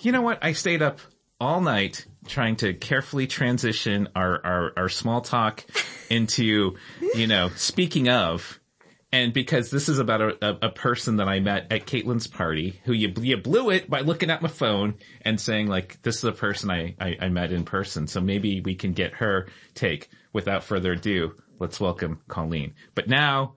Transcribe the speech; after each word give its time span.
You 0.00 0.12
know 0.12 0.22
what? 0.22 0.38
I 0.42 0.52
stayed 0.52 0.82
up 0.82 1.00
all 1.40 1.60
night 1.60 2.06
trying 2.26 2.56
to 2.56 2.74
carefully 2.74 3.26
transition 3.26 4.08
our, 4.14 4.44
our, 4.44 4.72
our 4.76 4.88
small 4.88 5.20
talk 5.20 5.64
into, 6.10 6.76
you 7.14 7.26
know, 7.26 7.48
speaking 7.56 8.08
of, 8.08 8.60
and 9.10 9.32
because 9.32 9.70
this 9.70 9.88
is 9.88 9.98
about 9.98 10.20
a, 10.20 10.46
a, 10.46 10.58
a 10.66 10.70
person 10.70 11.16
that 11.16 11.28
I 11.28 11.40
met 11.40 11.72
at 11.72 11.86
Caitlin's 11.86 12.26
party, 12.26 12.80
who 12.84 12.92
you 12.92 13.12
you 13.20 13.38
blew 13.38 13.70
it 13.70 13.88
by 13.88 14.00
looking 14.00 14.30
at 14.30 14.42
my 14.42 14.48
phone 14.48 14.96
and 15.22 15.40
saying 15.40 15.66
like, 15.66 16.00
this 16.02 16.18
is 16.18 16.24
a 16.24 16.32
person 16.32 16.70
I, 16.70 16.94
I, 17.00 17.16
I 17.22 17.28
met 17.28 17.50
in 17.50 17.64
person. 17.64 18.06
So 18.06 18.20
maybe 18.20 18.60
we 18.60 18.74
can 18.74 18.92
get 18.92 19.14
her 19.14 19.48
take. 19.74 20.10
Without 20.30 20.62
further 20.62 20.92
ado, 20.92 21.34
let's 21.58 21.80
welcome 21.80 22.20
Colleen. 22.28 22.74
But 22.94 23.08
now, 23.08 23.54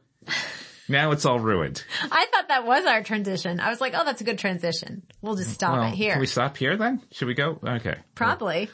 now 0.87 1.11
it's 1.11 1.25
all 1.25 1.39
ruined. 1.39 1.83
I 2.03 2.25
thought 2.31 2.47
that 2.49 2.65
was 2.65 2.85
our 2.85 3.03
transition. 3.03 3.59
I 3.59 3.69
was 3.69 3.81
like, 3.81 3.93
oh, 3.95 4.03
that's 4.03 4.21
a 4.21 4.23
good 4.23 4.37
transition. 4.39 5.03
We'll 5.21 5.35
just 5.35 5.51
stop 5.51 5.73
Well, 5.73 5.87
it 5.87 5.95
here. 5.95 6.13
Can 6.13 6.21
we 6.21 6.27
stop 6.27 6.57
here 6.57 6.77
then? 6.77 7.01
Should 7.11 7.27
we 7.27 7.33
go? 7.33 7.59
Okay. 7.63 7.95
Probably. 8.15 8.69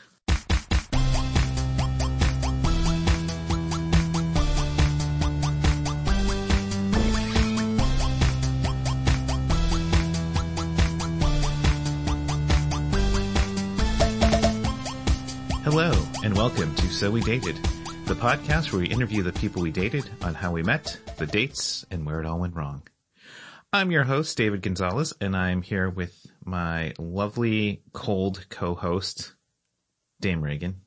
Hello, 15.63 15.91
and 16.23 16.35
welcome 16.35 16.73
to 16.75 16.87
So 16.87 17.11
We 17.11 17.21
Dated, 17.21 17.59
the 18.07 18.15
podcast 18.15 18.71
where 18.71 18.79
we 18.79 18.87
interview 18.87 19.21
the 19.21 19.33
people 19.33 19.61
we 19.61 19.69
dated 19.69 20.09
on 20.21 20.33
how 20.33 20.53
we 20.53 20.63
met, 20.63 20.97
the 21.17 21.25
dates, 21.25 21.85
and 21.91 22.05
where 22.05 22.21
it 22.21 22.25
all 22.25 22.39
went 22.39 22.55
wrong. 22.55 22.81
I'm 23.73 23.91
your 23.91 24.05
host, 24.05 24.37
David 24.37 24.61
Gonzalez, 24.61 25.13
and 25.19 25.35
I'm 25.35 25.61
here 25.61 25.89
with 25.89 26.25
my 26.45 26.93
lovely 26.97 27.81
cold 27.91 28.45
co-host, 28.47 29.33
Dame 30.21 30.41
Reagan. 30.41 30.79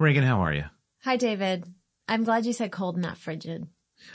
Reagan, 0.00 0.24
how 0.24 0.40
are 0.40 0.52
you? 0.52 0.64
Hi, 1.04 1.16
David. 1.16 1.64
I'm 2.08 2.24
glad 2.24 2.44
you 2.44 2.52
said 2.52 2.72
cold, 2.72 2.96
not 2.98 3.18
frigid. 3.18 3.68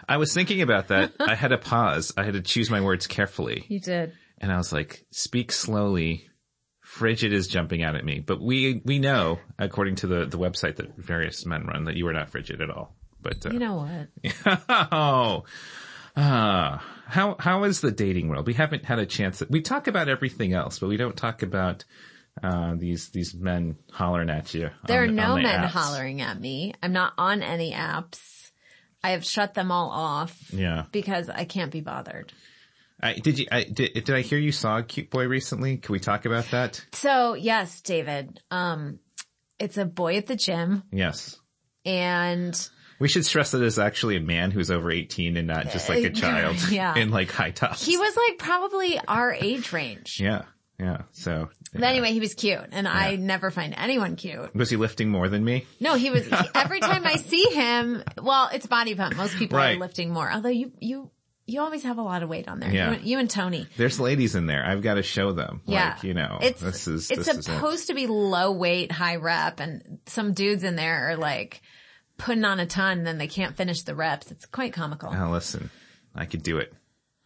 I 0.10 0.18
was 0.18 0.34
thinking 0.34 0.62
about 0.62 0.90
that. 0.90 1.14
I 1.22 1.36
had 1.36 1.52
to 1.52 1.58
pause. 1.58 2.12
I 2.18 2.26
had 2.26 2.34
to 2.34 2.42
choose 2.42 2.70
my 2.70 2.82
words 2.82 3.08
carefully. 3.08 3.64
You 3.70 3.80
did. 3.80 4.12
And 4.38 4.52
I 4.52 4.58
was 4.58 4.74
like, 4.74 5.06
speak 5.12 5.54
slowly. 5.54 6.28
Frigid 6.96 7.32
is 7.34 7.48
jumping 7.48 7.84
out 7.84 7.96
at 7.96 8.04
me. 8.04 8.20
But 8.20 8.42
we, 8.42 8.82
we 8.84 9.00
know, 9.00 9.40
according 9.58 9.96
to 9.98 10.08
the, 10.08 10.26
the 10.26 10.38
website 10.38 10.76
that 10.76 10.96
various 10.98 11.46
men 11.46 11.66
run, 11.66 11.86
that 11.86 11.96
you 11.96 12.06
are 12.08 12.14
not 12.14 12.30
frigid 12.30 12.62
at 12.62 12.70
all. 12.70 12.94
But, 13.22 13.46
uh, 13.46 13.52
You 13.52 13.60
know 13.60 13.76
what? 14.24 14.58
oh, 14.92 15.44
ah, 16.18 16.84
how, 17.08 17.36
how 17.40 17.64
is 17.64 17.82
the 17.82 17.92
dating 17.92 18.28
world? 18.30 18.48
We 18.48 18.54
haven't 18.54 18.86
had 18.86 19.00
a 19.00 19.06
chance 19.06 19.40
that 19.40 19.50
we 19.50 19.62
talk 19.62 19.88
about 19.88 20.10
everything 20.10 20.54
else, 20.54 20.80
but 20.80 20.88
we 20.90 20.98
don't 20.98 21.16
talk 21.16 21.44
about, 21.44 21.86
uh, 22.44 22.76
these, 22.76 23.10
these 23.10 23.34
men 23.34 23.76
hollering 23.92 24.30
at 24.30 24.54
you. 24.54 24.70
There 24.88 25.04
on 25.04 25.10
are 25.10 25.12
no 25.12 25.36
the 25.36 25.44
men 25.44 25.62
apps. 25.64 25.68
hollering 25.70 26.22
at 26.22 26.40
me. 26.40 26.74
I'm 26.82 26.94
not 26.94 27.14
on 27.18 27.42
any 27.42 27.72
apps. 27.74 28.20
I 29.04 29.12
have 29.12 29.26
shut 29.26 29.54
them 29.54 29.72
all 29.72 29.90
off 29.90 30.38
Yeah. 30.54 30.86
because 30.92 31.30
I 31.30 31.46
can't 31.46 31.72
be 31.72 31.82
bothered. 31.82 32.32
I, 33.04 33.14
did 33.14 33.40
you, 33.40 33.48
I, 33.52 33.64
did, 33.64 33.94
did 33.94 34.10
I 34.12 34.22
hear 34.22 34.38
you 34.38 34.52
saw 34.52 34.78
a 34.78 34.84
cute 34.84 35.10
boy 35.10 35.26
recently? 35.28 35.78
Can 35.78 35.94
we 35.94 36.00
talk 36.00 36.26
about 36.26 36.52
that? 36.52 36.86
So 36.94 37.34
yes, 37.34 37.82
David, 37.82 38.40
um, 38.52 39.00
it's 39.60 39.78
a 39.78 39.86
boy 39.86 40.18
at 40.18 40.28
the 40.28 40.36
gym 40.36 40.84
Yes. 40.92 41.40
and 41.86 42.70
We 43.00 43.08
should 43.08 43.26
stress 43.26 43.52
that 43.52 43.62
it's 43.64 43.78
actually 43.78 44.18
a 44.18 44.22
man 44.22 44.52
who's 44.52 44.70
over 44.72 44.92
18 44.92 45.38
and 45.38 45.48
not 45.48 45.70
just 45.72 45.90
like 45.90 46.04
a 46.04 46.10
child 46.12 46.58
Yeah. 46.70 46.96
in 46.96 47.10
like 47.12 47.32
high 47.32 47.52
tops. 47.52 47.86
he 47.86 47.98
was 47.98 48.16
like 48.16 48.38
probably 48.38 49.00
our 49.08 49.34
age 49.34 49.74
range. 49.74 50.18
Yeah. 50.20 50.44
Yeah. 50.80 51.04
So. 51.12 51.50
But 51.74 51.84
anyway, 51.84 52.12
he 52.12 52.20
was 52.20 52.34
cute 52.34 52.60
and 52.72 52.88
I 52.88 53.16
never 53.16 53.52
find 53.52 53.76
anyone 53.78 54.16
cute. 54.16 54.54
Was 54.56 54.70
he 54.72 54.78
lifting 54.78 55.10
more 55.10 55.30
than 55.30 55.44
me? 55.46 55.66
No, 55.80 55.94
he 55.96 56.10
was, 56.10 56.28
every 56.56 56.80
time 56.80 57.06
I 57.06 57.16
see 57.18 57.46
him, 57.54 58.04
well, 58.22 58.50
it's 58.52 58.66
body 58.66 58.96
pump. 58.96 59.16
Most 59.16 59.36
people 59.38 59.58
Right. 59.60 59.76
are 59.78 59.80
lifting 59.80 60.12
more. 60.12 60.30
Although 60.32 60.50
you, 60.50 60.72
you, 60.80 61.12
you 61.52 61.62
always 61.62 61.84
have 61.84 61.98
a 61.98 62.02
lot 62.02 62.24
of 62.24 62.30
weight 62.30 62.48
on 62.48 62.60
there. 62.60 62.72
Yeah. 62.72 62.88
You, 62.90 62.96
and- 62.96 63.06
you 63.06 63.20
and 63.20 63.30
Tony. 63.30 63.68
There's 63.78 64.00
ladies 64.00 64.36
in 64.36 64.46
there. 64.46 64.64
I've 64.66 64.82
got 64.82 64.96
to 64.96 65.04
show 65.04 65.32
them. 65.32 65.62
Yeah. 65.66 65.94
Like, 65.94 66.04
you 66.04 66.14
know, 66.14 66.40
it's, 66.42 66.62
this 66.62 66.88
is, 66.88 67.12
it's 67.12 67.26
this 67.26 67.28
is 67.28 67.38
it. 67.40 67.44
supposed 67.44 67.88
to 67.88 67.94
be 67.94 68.08
low 68.08 68.52
weight, 68.52 68.92
high 68.92 69.18
rep 69.18 69.60
and 69.60 70.00
some 70.06 70.34
dudes 70.34 70.64
in 70.64 70.76
there 70.76 71.10
are 71.12 71.18
like 71.18 71.62
putting 72.18 72.46
on 72.46 72.60
a 72.60 72.66
ton 72.66 73.00
and 73.00 73.08
then 73.08 73.18
they 73.18 73.28
can't 73.28 73.56
finish 73.56 73.82
the 73.84 73.96
reps. 73.96 74.32
It's 74.32 74.46
quite 74.46 74.74
comical. 74.74 75.12
Now 75.12 75.32
listen, 75.32 75.70
I 76.16 76.26
could 76.26 76.44
do 76.44 76.58
it. 76.58 76.74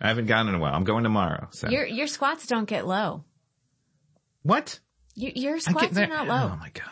I 0.02 0.08
haven't 0.09 0.25
gone 0.28 0.50
in 0.50 0.56
a 0.56 0.59
while. 0.59 0.74
I'm 0.74 0.84
going 0.84 1.03
tomorrow. 1.03 1.47
So. 1.52 1.69
Your, 1.69 1.86
your 1.86 2.07
squats 2.07 2.47
don't 2.47 2.68
get 2.68 2.86
low. 2.86 3.24
what? 4.44 4.80
You, 5.16 5.31
your 5.36 5.59
squats 5.59 5.97
are 5.97 6.07
not 6.07 6.28
low. 6.28 6.52
Oh 6.53 6.57
my 6.57 6.69
God. 6.74 6.86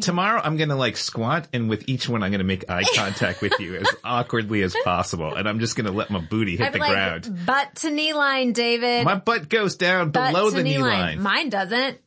Tomorrow 0.00 0.40
I'm 0.42 0.56
gonna 0.56 0.76
like 0.76 0.96
squat 0.96 1.48
and 1.52 1.68
with 1.68 1.88
each 1.88 2.08
one 2.08 2.22
I'm 2.22 2.30
gonna 2.30 2.44
make 2.44 2.68
eye 2.70 2.82
contact 2.94 3.40
with 3.42 3.58
you 3.60 3.76
as 3.76 3.88
awkwardly 4.04 4.62
as 4.62 4.74
possible 4.84 5.34
and 5.34 5.48
I'm 5.48 5.60
just 5.60 5.76
gonna 5.76 5.92
let 5.92 6.10
my 6.10 6.20
booty 6.20 6.56
hit 6.56 6.66
I'd 6.68 6.72
the 6.74 6.78
like, 6.78 6.90
ground. 6.92 7.46
butt 7.46 7.74
to 7.76 7.90
knee 7.90 8.12
line, 8.12 8.52
David. 8.52 9.04
My 9.04 9.14
butt 9.16 9.48
goes 9.48 9.76
down 9.76 10.10
butt 10.10 10.32
below 10.32 10.50
the 10.50 10.62
knee 10.62 10.78
line. 10.78 11.18
Hmm. 11.18 11.22
Mine 11.22 11.48
doesn't. 11.50 11.98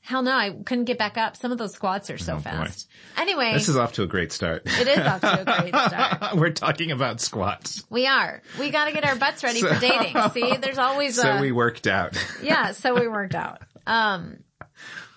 Hell 0.00 0.22
no, 0.22 0.30
I 0.32 0.50
couldn't 0.64 0.84
get 0.84 0.98
back 0.98 1.16
up. 1.18 1.36
Some 1.36 1.50
of 1.50 1.58
those 1.58 1.72
squats 1.72 2.10
are 2.10 2.18
so 2.18 2.34
Oh, 2.34 2.36
boy. 2.36 2.42
fast. 2.42 2.88
Anyway, 3.16 3.52
This 3.54 3.68
is 3.68 3.76
off 3.76 3.94
to 3.94 4.04
a 4.04 4.06
great 4.06 4.30
start. 4.30 4.62
it 4.64 4.86
is 4.86 4.98
off 5.00 5.20
to 5.22 5.40
a 5.40 5.44
great 5.62 5.74
start. 5.88 6.36
We're 6.36 6.52
talking 6.52 6.92
about 6.92 7.20
squats. 7.20 7.82
We 7.90 8.06
are. 8.06 8.40
We 8.60 8.70
got 8.70 8.84
to 8.84 8.92
get 8.92 9.04
our 9.04 9.16
butts 9.16 9.42
ready 9.42 9.58
So- 9.62 9.74
for 9.74 9.80
dating. 9.80 10.16
See, 10.30 10.56
there's 10.58 10.78
always 10.78 11.16
So 11.16 11.28
a 11.28 11.40
we 11.40 11.50
worked 11.50 11.88
out. 11.88 12.16
yeah. 12.40 12.70
So 12.70 12.94
we 12.94 13.08
worked 13.08 13.34
out. 13.34 13.62
Um, 13.84 14.38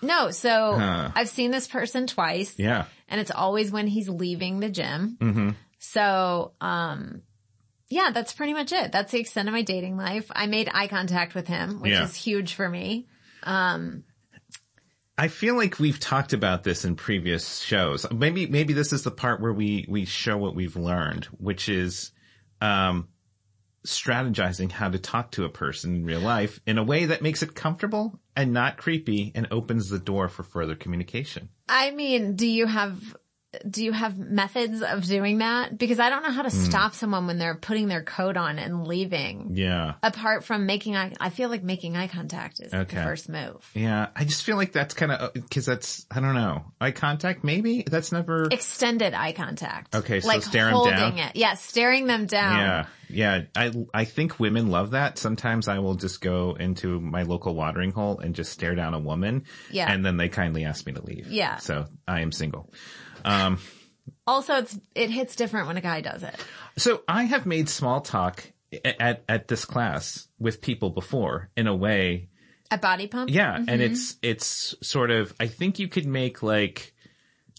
no, 0.02 0.30
so 0.30 0.74
Huh. 0.78 1.10
I've 1.14 1.28
seen 1.28 1.50
this 1.50 1.66
person 1.66 2.06
twice, 2.06 2.54
yeah. 2.58 2.86
and 3.08 3.20
it's 3.20 3.30
always 3.30 3.70
when 3.70 3.86
he's 3.86 4.08
leaving 4.08 4.60
the 4.60 4.68
gym. 4.70 5.16
Mm-hmm. 5.20 5.50
So, 5.78 6.52
um, 6.60 7.22
yeah, 7.88 8.10
that's 8.12 8.32
pretty 8.32 8.52
much 8.52 8.70
it. 8.72 8.92
That's 8.92 9.12
the 9.12 9.18
extent 9.20 9.48
of 9.48 9.52
my 9.54 9.62
dating 9.62 9.96
life. 9.96 10.30
I 10.30 10.46
made 10.46 10.68
eye 10.72 10.86
contact 10.88 11.34
with 11.34 11.46
him, 11.48 11.80
which 11.80 11.92
Yeah. 11.92 12.04
is 12.04 12.14
huge 12.14 12.54
for 12.54 12.68
me. 12.68 13.06
Um, 13.42 14.04
I 15.18 15.28
feel 15.28 15.54
like 15.56 15.78
we've 15.78 16.00
talked 16.00 16.32
about 16.32 16.62
this 16.64 16.84
in 16.84 16.96
previous 16.96 17.58
shows. 17.60 18.06
Maybe, 18.10 18.46
maybe 18.46 18.72
this 18.72 18.92
is 18.92 19.02
the 19.02 19.10
part 19.10 19.40
where 19.40 19.52
we, 19.52 19.84
we 19.88 20.04
show 20.06 20.36
what 20.38 20.54
we've 20.54 20.76
learned, 20.76 21.26
which 21.38 21.68
is, 21.68 22.12
um, 22.60 23.08
strategizing 23.84 24.70
how 24.70 24.88
to 24.90 24.98
talk 24.98 25.30
to 25.32 25.44
a 25.44 25.48
person 25.48 25.94
in 25.94 26.04
real 26.04 26.20
life 26.20 26.60
in 26.66 26.78
a 26.78 26.84
way 26.84 27.06
that 27.06 27.22
makes 27.22 27.42
it 27.42 27.54
comfortable 27.54 28.20
and 28.36 28.52
not 28.52 28.76
creepy 28.76 29.32
and 29.34 29.48
opens 29.50 29.88
the 29.88 29.98
door 29.98 30.28
for 30.28 30.42
further 30.42 30.74
communication. 30.74 31.48
I 31.68 31.90
mean, 31.90 32.36
do 32.36 32.46
you 32.46 32.66
have 32.66 33.16
do 33.68 33.84
you 33.84 33.90
have 33.92 34.16
methods 34.16 34.80
of 34.82 35.04
doing 35.04 35.38
that? 35.38 35.76
Because 35.76 35.98
I 35.98 36.08
don't 36.08 36.22
know 36.22 36.30
how 36.30 36.42
to 36.42 36.50
Hmm. 36.50 36.56
stop 36.64 36.94
someone 36.94 37.26
when 37.26 37.38
they're 37.38 37.56
putting 37.56 37.88
their 37.88 38.02
coat 38.02 38.36
on 38.36 38.58
and 38.60 38.86
leaving. 38.86 39.50
Yeah. 39.54 39.94
Apart 40.02 40.44
from 40.44 40.66
making 40.66 40.96
eye, 40.96 41.12
I 41.20 41.30
feel 41.30 41.48
like 41.48 41.62
making 41.64 41.96
eye 41.96 42.06
contact 42.06 42.60
is 42.60 42.72
Okay. 42.72 42.96
the 42.96 43.02
first 43.02 43.28
move. 43.28 43.68
Yeah. 43.74 44.08
I 44.14 44.24
just 44.24 44.44
feel 44.44 44.56
like 44.56 44.72
that's 44.72 44.94
kind 44.94 45.10
of, 45.10 45.32
cause 45.50 45.66
that's, 45.66 46.06
I 46.10 46.20
don't 46.20 46.34
know, 46.34 46.64
eye 46.80 46.92
contact 46.92 47.42
maybe? 47.42 47.82
That's 47.90 48.12
never, 48.12 48.44
Extended 48.50 49.14
eye 49.14 49.32
contact. 49.32 49.94
Okay, 49.96 50.20
so 50.20 50.28
like 50.28 50.42
stare 50.42 50.68
'em 50.68 50.74
holding 50.74 50.94
down? 50.94 51.18
it. 51.18 51.36
Yeah, 51.36 51.54
staring 51.54 52.06
them 52.06 52.26
down. 52.26 52.56
Yeah, 52.58 52.86
yeah. 53.08 53.40
I 53.56 53.72
I 53.92 54.04
think 54.04 54.38
women 54.38 54.68
love 54.68 54.92
that. 54.92 55.18
Sometimes 55.18 55.66
I 55.66 55.80
will 55.80 55.96
just 55.96 56.20
go 56.20 56.56
into 56.58 57.00
my 57.00 57.22
local 57.24 57.54
watering 57.56 57.90
hole 57.90 58.20
and 58.20 58.34
just 58.34 58.52
stare 58.52 58.74
down 58.76 58.94
a 58.94 58.98
woman. 59.00 59.44
Yeah. 59.72 59.90
And 59.92 60.04
then 60.06 60.16
they 60.16 60.28
kindly 60.28 60.64
ask 60.64 60.86
me 60.86 60.92
to 60.92 61.02
leave. 61.04 61.26
Yeah. 61.28 61.56
So 61.56 61.86
I 62.06 62.20
am 62.20 62.30
single. 62.30 62.72
Um, 63.24 63.58
Also, 64.26 64.54
it's 64.56 64.78
it 64.94 65.10
hits 65.10 65.36
different 65.36 65.66
when 65.66 65.76
a 65.76 65.80
guy 65.80 66.00
does 66.00 66.22
it. 66.22 66.34
so 66.76 67.02
I 67.08 67.24
have 67.24 67.46
made 67.46 67.68
small 67.68 68.00
talk 68.00 68.44
a- 68.72 69.02
at 69.02 69.24
at 69.28 69.48
this 69.48 69.64
class 69.64 70.28
with 70.38 70.60
people 70.60 70.90
before 70.90 71.50
in 71.56 71.66
a 71.66 71.74
way. 71.74 72.28
At 72.70 72.80
body 72.80 73.08
pump. 73.08 73.30
Yeah, 73.30 73.56
Mm-hmm. 73.58 73.68
and 73.68 73.82
it's 73.82 74.16
it's 74.22 74.74
sort 74.82 75.10
of. 75.10 75.34
I 75.40 75.46
think 75.48 75.78
you 75.78 75.88
could 75.88 76.06
make 76.06 76.42
like. 76.42 76.94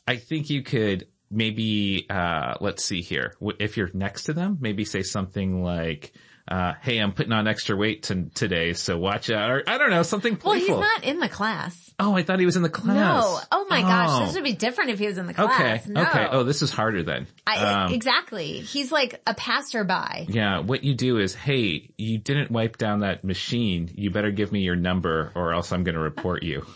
I 0.07 0.15
think 0.17 0.49
you 0.49 0.63
could 0.63 1.07
maybe 1.29 2.05
uh 2.09 2.55
let's 2.61 2.83
see 2.83 3.01
here. 3.01 3.33
If 3.59 3.75
you're 3.77 3.89
next 3.93 4.23
to 4.25 4.33
them, 4.33 4.57
maybe 4.61 4.85
say 4.85 5.03
something 5.03 5.63
like. 5.63 6.13
Uh, 6.47 6.73
hey, 6.81 6.97
I'm 6.97 7.13
putting 7.13 7.31
on 7.31 7.47
extra 7.47 7.77
weight 7.77 8.03
to, 8.03 8.25
today, 8.33 8.73
so 8.73 8.97
watch 8.97 9.29
out. 9.29 9.51
Or 9.51 9.63
I 9.67 9.77
don't 9.77 9.89
know, 9.91 10.01
something 10.03 10.35
playful. 10.35 10.79
Well, 10.79 10.83
he's 10.89 10.97
not 10.97 11.03
in 11.05 11.19
the 11.19 11.29
class. 11.29 11.90
Oh, 12.01 12.15
I 12.15 12.23
thought 12.23 12.39
he 12.39 12.45
was 12.45 12.55
in 12.57 12.63
the 12.63 12.69
class. 12.69 12.95
No. 12.95 13.39
Oh 13.51 13.65
my 13.69 13.81
gosh, 13.81 14.09
Oh. 14.11 14.25
this 14.25 14.33
would 14.35 14.43
be 14.43 14.53
different 14.53 14.89
if 14.89 14.99
he 14.99 15.07
was 15.07 15.17
in 15.17 15.27
the 15.27 15.33
class. 15.33 15.83
Okay. 15.85 15.91
No. 15.93 16.01
Okay. 16.03 16.27
Oh, 16.31 16.43
this 16.43 16.61
is 16.61 16.71
harder 16.71 17.03
then. 17.03 17.27
I, 17.47 17.85
Um, 17.85 17.93
exactly. 17.93 18.59
He's 18.59 18.91
like 18.91 19.21
a 19.27 19.33
passerby. 19.33 20.25
yeah. 20.29 20.59
What 20.59 20.83
you 20.83 20.93
do 20.95 21.17
is, 21.19 21.33
hey, 21.35 21.91
you 21.97 22.17
didn't 22.17 22.51
wipe 22.51 22.77
down 22.77 22.99
that 23.01 23.23
machine. 23.23 23.89
You 23.93 24.09
better 24.11 24.31
give 24.31 24.51
me 24.51 24.61
your 24.61 24.75
number 24.75 25.31
or 25.35 25.53
else 25.53 25.71
I'm 25.71 25.83
going 25.83 25.95
to 25.95 26.01
report 26.01 26.43
you. 26.43 26.65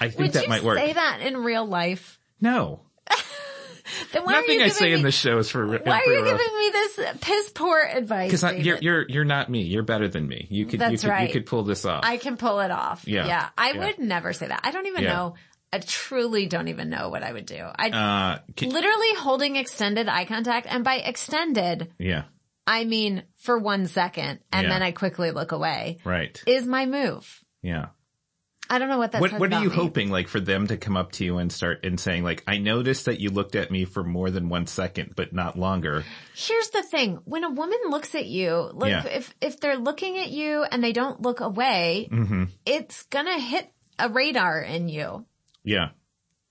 I 0.00 0.08
think 0.08 0.18
Would 0.18 0.32
that 0.34 0.42
you 0.42 0.48
might 0.48 0.64
work. 0.64 0.76
say 0.78 0.92
that 0.92 1.20
in 1.22 1.36
real 1.38 1.64
life? 1.66 2.18
No. 2.40 2.80
Then 4.12 4.24
why 4.24 4.32
are 4.34 4.40
Nothing 4.40 4.58
you 4.60 4.64
I 4.64 4.68
say 4.68 4.86
me, 4.86 4.92
in 4.94 5.02
this 5.02 5.14
show 5.14 5.38
is 5.38 5.50
for. 5.50 5.66
Why 5.66 6.00
are 6.00 6.12
you 6.12 6.24
giving 6.24 6.58
me 6.58 6.70
this 6.72 7.00
piss 7.20 7.50
poor 7.54 7.80
advice? 7.80 8.30
Because 8.30 8.64
you're 8.64 8.78
you're 8.78 9.06
you're 9.08 9.24
not 9.24 9.48
me. 9.50 9.62
You're 9.62 9.82
better 9.82 10.08
than 10.08 10.26
me. 10.26 10.46
You 10.50 10.66
could 10.66 10.80
you 10.80 10.98
could 10.98 11.04
right. 11.04 11.26
you 11.28 11.32
could 11.32 11.46
pull 11.46 11.62
this 11.64 11.84
off. 11.84 12.04
I 12.04 12.16
can 12.16 12.36
pull 12.36 12.60
it 12.60 12.70
off. 12.70 13.06
Yeah. 13.06 13.26
Yeah. 13.26 13.48
I 13.56 13.72
Yeah. 13.72 13.78
would 13.86 13.98
never 13.98 14.32
say 14.32 14.46
that. 14.48 14.60
I 14.64 14.70
don't 14.70 14.86
even 14.86 15.04
Yeah. 15.04 15.12
know. 15.12 15.34
I 15.72 15.78
truly 15.80 16.46
don't 16.46 16.68
even 16.68 16.88
know 16.88 17.08
what 17.08 17.24
I 17.24 17.32
would 17.32 17.46
do. 17.46 17.56
I 17.58 17.90
uh, 17.90 18.38
can- 18.54 18.70
literally 18.70 19.14
holding 19.16 19.56
extended 19.56 20.08
eye 20.08 20.24
contact 20.24 20.68
and 20.70 20.84
by 20.84 20.96
extended, 20.96 21.92
yeah, 21.98 22.24
I 22.64 22.84
mean 22.84 23.24
for 23.38 23.58
one 23.58 23.86
second 23.88 24.38
and 24.52 24.64
Yeah. 24.66 24.72
then 24.72 24.82
I 24.82 24.92
quickly 24.92 25.32
look 25.32 25.50
away 25.50 25.98
right. 26.04 26.40
is 26.46 26.64
my 26.64 26.86
move. 26.86 27.42
Yeah. 27.60 27.86
I 28.74 28.78
don't 28.78 28.88
know 28.88 28.98
what 28.98 29.12
that 29.12 29.20
What 29.20 29.32
what 29.38 29.52
are 29.52 29.62
you 29.62 29.70
me. 29.70 29.74
hoping 29.76 30.10
like 30.10 30.28
for 30.28 30.40
them 30.40 30.66
to 30.66 30.76
come 30.76 30.96
up 30.96 31.12
to 31.12 31.24
you 31.24 31.38
and 31.38 31.52
start 31.52 31.84
and 31.84 31.98
saying 32.00 32.24
like 32.24 32.42
I 32.46 32.58
noticed 32.58 33.04
that 33.04 33.20
you 33.20 33.30
looked 33.30 33.54
at 33.54 33.70
me 33.70 33.84
for 33.84 34.02
more 34.02 34.30
than 34.30 34.48
one 34.48 34.66
second 34.66 35.14
but 35.16 35.32
not 35.32 35.58
longer. 35.58 36.04
Here's 36.34 36.70
the 36.70 36.82
thing. 36.82 37.20
When 37.24 37.44
a 37.44 37.50
woman 37.50 37.78
looks 37.90 38.14
at 38.14 38.26
you, 38.26 38.70
like 38.74 38.90
Yeah. 38.90 39.06
if, 39.06 39.34
if 39.40 39.60
they're 39.60 39.78
looking 39.78 40.18
at 40.18 40.30
you 40.30 40.64
and 40.64 40.82
they 40.82 40.92
don't 40.92 41.22
look 41.22 41.40
away, 41.40 42.08
Mm-hmm. 42.10 42.44
it's 42.66 43.04
gonna 43.04 43.38
hit 43.38 43.70
a 43.98 44.08
radar 44.08 44.60
in 44.60 44.88
you 44.88 45.24
Yeah. 45.62 45.90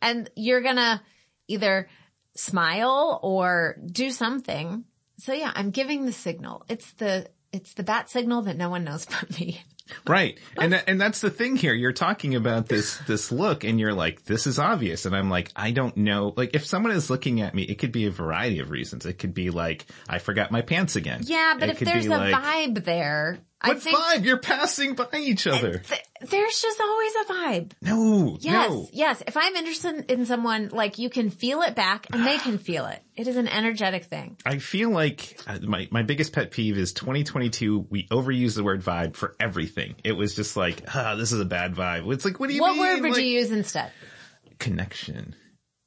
and 0.02 0.30
you're 0.36 0.62
gonna 0.62 1.02
either 1.50 1.90
smile 2.36 3.20
or 3.22 3.78
do 3.86 4.10
something. 4.12 4.86
So 5.18 5.34
yeah, 5.34 5.52
I'm 5.56 5.72
giving 5.72 6.06
the 6.06 6.12
signal. 6.14 6.66
It's 6.68 6.92
the, 6.94 7.28
it's 7.52 7.74
the 7.76 7.84
bat 7.84 8.10
signal 8.10 8.44
that 8.44 8.58
no 8.58 8.70
one 8.70 8.84
knows 8.84 9.06
but 9.22 9.40
me. 9.40 9.62
Right. 10.08 10.40
And 10.58 10.74
that, 10.74 10.86
and 10.88 11.00
that's 11.00 11.22
the 11.22 11.30
thing 11.30 11.56
here. 11.56 11.74
You're 11.74 11.94
talking 11.94 12.36
about 12.36 12.68
this 12.68 12.98
this 13.00 13.32
look 13.32 13.64
and 13.64 13.80
you're 13.80 13.94
like 13.94 14.24
this 14.24 14.48
is 14.48 14.58
obvious 14.58 15.06
and 15.06 15.16
I'm 15.16 15.30
like 15.30 15.52
I 15.56 15.72
don't 15.72 15.96
know. 15.98 16.34
Like 16.36 16.52
if 16.54 16.66
someone 16.66 16.94
is 16.94 17.10
looking 17.10 17.42
at 17.42 17.54
me, 17.54 17.64
it 17.64 17.80
could 17.80 17.92
be 17.92 18.06
a 18.06 18.12
variety 18.12 18.60
of 18.60 18.70
reasons. 18.70 19.06
It 19.06 19.20
could 19.20 19.34
be 19.34 19.50
like 19.50 19.86
I 20.08 20.20
forgot 20.20 20.52
my 20.52 20.62
pants 20.62 20.96
again. 20.96 21.22
Yeah, 21.26 21.56
but 21.60 21.70
It 21.70 21.82
if 21.82 21.88
there's 21.88 22.06
a 22.06 22.10
like, 22.10 22.34
vibe 22.34 22.86
there, 22.86 23.40
What 23.66 23.78
vibe? 23.80 24.26
You're 24.26 24.40
passing 24.40 24.96
by 24.96 25.08
each 25.16 25.48
other. 25.48 25.78
th- 25.80 26.02
there's 26.30 26.62
just 26.62 26.80
always 26.82 27.12
a 27.16 27.24
vibe. 27.34 27.72
No. 27.82 28.38
Yes, 28.40 28.70
No. 28.70 28.88
yes. 28.92 29.24
If 29.28 29.36
I'm 29.38 29.56
interested 29.56 30.10
in 30.12 30.26
someone, 30.26 30.70
like 30.72 30.98
you 31.00 31.10
can 31.10 31.30
feel 31.30 31.62
it 31.62 31.76
back 31.76 32.08
and 32.12 32.26
they 32.26 32.38
can 32.38 32.58
feel 32.58 32.86
it. 32.88 33.02
It 33.16 33.28
is 33.28 33.36
an 33.38 33.48
energetic 33.48 34.06
thing. 34.06 34.38
I 34.46 34.58
feel 34.60 34.90
like 34.90 35.38
uh, 35.48 35.60
my, 35.62 35.88
my 35.92 36.04
biggest 36.04 36.34
pet 36.34 36.52
peeve 36.52 36.78
is 36.78 36.94
2022. 36.94 37.88
We 37.90 38.08
overuse 38.08 38.56
the 38.56 38.64
word 38.64 38.82
vibe 38.84 39.16
for 39.16 39.36
everything. 39.40 39.96
It 40.04 40.14
was 40.14 40.36
just 40.36 40.56
like, 40.58 40.82
ah, 40.94 41.16
this 41.16 41.32
is 41.32 41.40
a 41.40 41.46
bad 41.46 41.76
vibe. 41.76 42.12
It's 42.14 42.26
like, 42.26 42.40
what 42.40 42.48
do 42.50 42.56
you 42.56 42.62
What 42.62 42.74
mean? 42.74 42.80
word 42.82 43.02
would 43.02 43.12
Like, 43.14 43.22
you 43.22 43.28
use 43.28 43.52
instead? 43.52 43.92
Connection. 44.60 45.36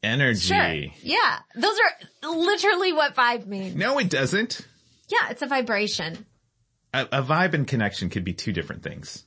Energy. 0.03 0.49
Sure. 0.55 0.93
Yeah. 1.03 1.39
Those 1.55 1.77
are 2.23 2.31
literally 2.35 2.93
what 2.93 3.15
vibe 3.15 3.47
means. 3.47 3.75
No, 3.75 3.99
it 3.99 4.09
doesn't. 4.11 4.61
Yeah, 5.09 5.31
it's 5.31 5.43
a 5.43 5.47
vibration. 5.47 6.27
A, 6.97 7.19
a 7.19 7.23
vibe 7.23 7.53
and 7.53 7.67
connection 7.67 8.09
could 8.09 8.25
be 8.25 8.33
two 8.33 8.53
different 8.53 8.83
things. 8.83 9.25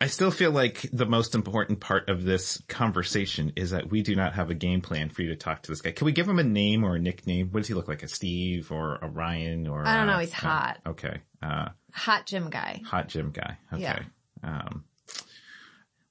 I 0.00 0.08
still 0.08 0.30
feel 0.30 0.50
like 0.50 0.86
the 0.92 1.06
most 1.06 1.34
important 1.34 1.80
part 1.80 2.10
of 2.10 2.24
this 2.24 2.62
conversation 2.68 3.52
is 3.56 3.70
that 3.70 3.90
we 3.90 4.02
do 4.02 4.14
not 4.14 4.34
have 4.34 4.50
a 4.50 4.54
game 4.54 4.82
plan 4.82 5.08
for 5.08 5.22
you 5.22 5.30
to 5.30 5.36
talk 5.36 5.62
to 5.62 5.72
this 5.72 5.80
guy. 5.80 5.92
Can 5.92 6.04
we 6.04 6.12
give 6.12 6.28
him 6.28 6.38
a 6.38 6.44
name 6.44 6.84
or 6.84 6.96
a 6.96 6.98
nickname? 6.98 7.48
What 7.52 7.60
does 7.60 7.68
he 7.68 7.74
look 7.74 7.88
like? 7.88 8.02
A 8.02 8.08
Steve 8.08 8.70
or 8.70 8.96
a 9.00 9.08
Ryan 9.08 9.66
or? 9.66 9.86
I 9.86 9.96
don't 9.96 10.08
uh, 10.08 10.12
know, 10.12 10.18
he's 10.18 10.34
uh, 10.34 10.36
hot. 10.36 10.78
okay. 10.86 11.22
Uh, 11.42 11.68
Hot 11.92 12.26
gym 12.26 12.50
guy. 12.50 12.82
hot 12.84 13.08
gym 13.08 13.30
guy. 13.30 13.56
Okay. 13.72 13.82
Yeah. 13.82 14.02
Um, 14.42 14.84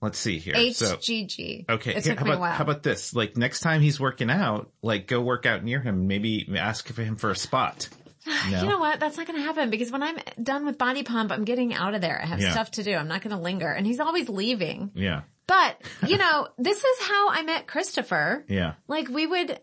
let's 0.02 0.18
see 0.18 0.40
here. 0.40 0.56
so, 0.72 0.96
HGG. 0.96 1.70
okay. 1.70 1.96
It 1.96 2.06
here, 2.06 2.16
how 2.16 2.24
me 2.24 2.32
about, 2.32 2.38
a 2.38 2.42
while. 2.42 2.54
how 2.54 2.64
about 2.64 2.84
this? 2.84 3.14
Like 3.14 3.38
next 3.38 3.60
time 3.60 3.82
he's 3.82 4.00
working 4.00 4.32
out, 4.32 4.72
like 4.82 5.08
go 5.08 5.22
work 5.22 5.46
out 5.46 5.64
near 5.64 5.82
him. 5.82 6.08
Maybe 6.08 6.48
ask 6.58 6.88
for 6.88 7.04
him 7.04 7.18
for 7.18 7.30
a 7.30 7.36
spot. 7.36 7.90
No? 8.52 8.62
You 8.62 8.68
know 8.70 8.78
what? 8.80 9.00
That's 9.00 9.18
not 9.18 9.28
going 9.28 9.40
to 9.40 9.44
happen 9.46 9.70
because 9.70 9.92
when 9.92 10.04
I'm 10.04 10.18
done 10.42 10.66
with 10.66 10.78
body 10.78 11.04
pump, 11.04 11.32
I'm 11.32 11.44
getting 11.46 11.74
out 11.74 11.94
of 11.94 12.02
there. 12.02 12.22
I 12.22 12.26
have 12.26 12.40
Yeah. 12.42 12.52
stuff 12.52 12.72
to 12.72 12.84
do. 12.84 12.94
I'm 12.96 13.08
not 13.08 13.22
going 13.22 13.36
to 13.36 13.42
linger. 13.42 13.70
And 13.72 13.86
he's 13.86 14.00
always 14.00 14.30
leaving. 14.30 14.92
Yeah. 14.96 15.22
But, 15.48 15.82
you 16.08 16.18
know, 16.18 16.48
this 16.58 16.78
is 16.84 17.02
how 17.08 17.30
I 17.30 17.44
met 17.44 17.68
Christopher. 17.68 18.46
Yeah. 18.48 18.74
Like 18.88 19.10
we 19.10 19.28
would 19.28 19.60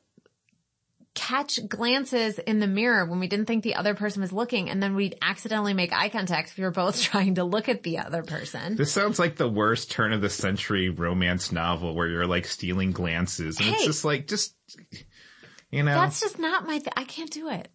catch 1.15 1.59
glances 1.69 2.39
in 2.39 2.61
the 2.61 2.67
mirror 2.69 3.05
when 3.05 3.19
we 3.19 3.27
didn't 3.27 3.47
think 3.47 3.65
the 3.65 3.75
other 3.75 3.95
person 3.95 4.23
was 4.23 4.33
looking 4.33 4.71
and 4.71 4.81
then 4.83 4.95
we'd 4.95 5.17
accidentally 5.21 5.75
make 5.75 5.93
eye 5.93 6.09
contact 6.09 6.51
if 6.51 6.57
we 6.59 6.63
were 6.65 6.71
both 6.71 7.01
trying 7.11 7.35
to 7.35 7.45
look 7.45 7.69
at 7.69 7.83
the 7.83 7.99
other 7.99 8.23
person. 8.23 8.77
This 8.77 8.93
sounds 8.93 9.19
like 9.19 9.37
the 9.37 9.49
worst 9.49 9.91
turn 9.91 10.13
of 10.13 10.21
the 10.21 10.31
century 10.31 10.89
romance 10.89 11.51
novel 11.51 11.95
where 11.95 12.07
you're 12.09 12.27
like 12.27 12.47
stealing 12.47 12.93
glances 12.93 13.59
and 13.59 13.69
it's 13.69 13.81
Hey. 13.81 13.87
just 13.87 14.05
like, 14.05 14.29
just, 14.29 14.55
you 15.71 15.83
know, 15.83 15.95
That's 15.95 16.21
just 16.21 16.39
not 16.39 16.65
my 16.67 16.79
th- 16.79 16.93
I 16.97 17.05
can't 17.05 17.31
do 17.31 17.49
it. 17.51 17.69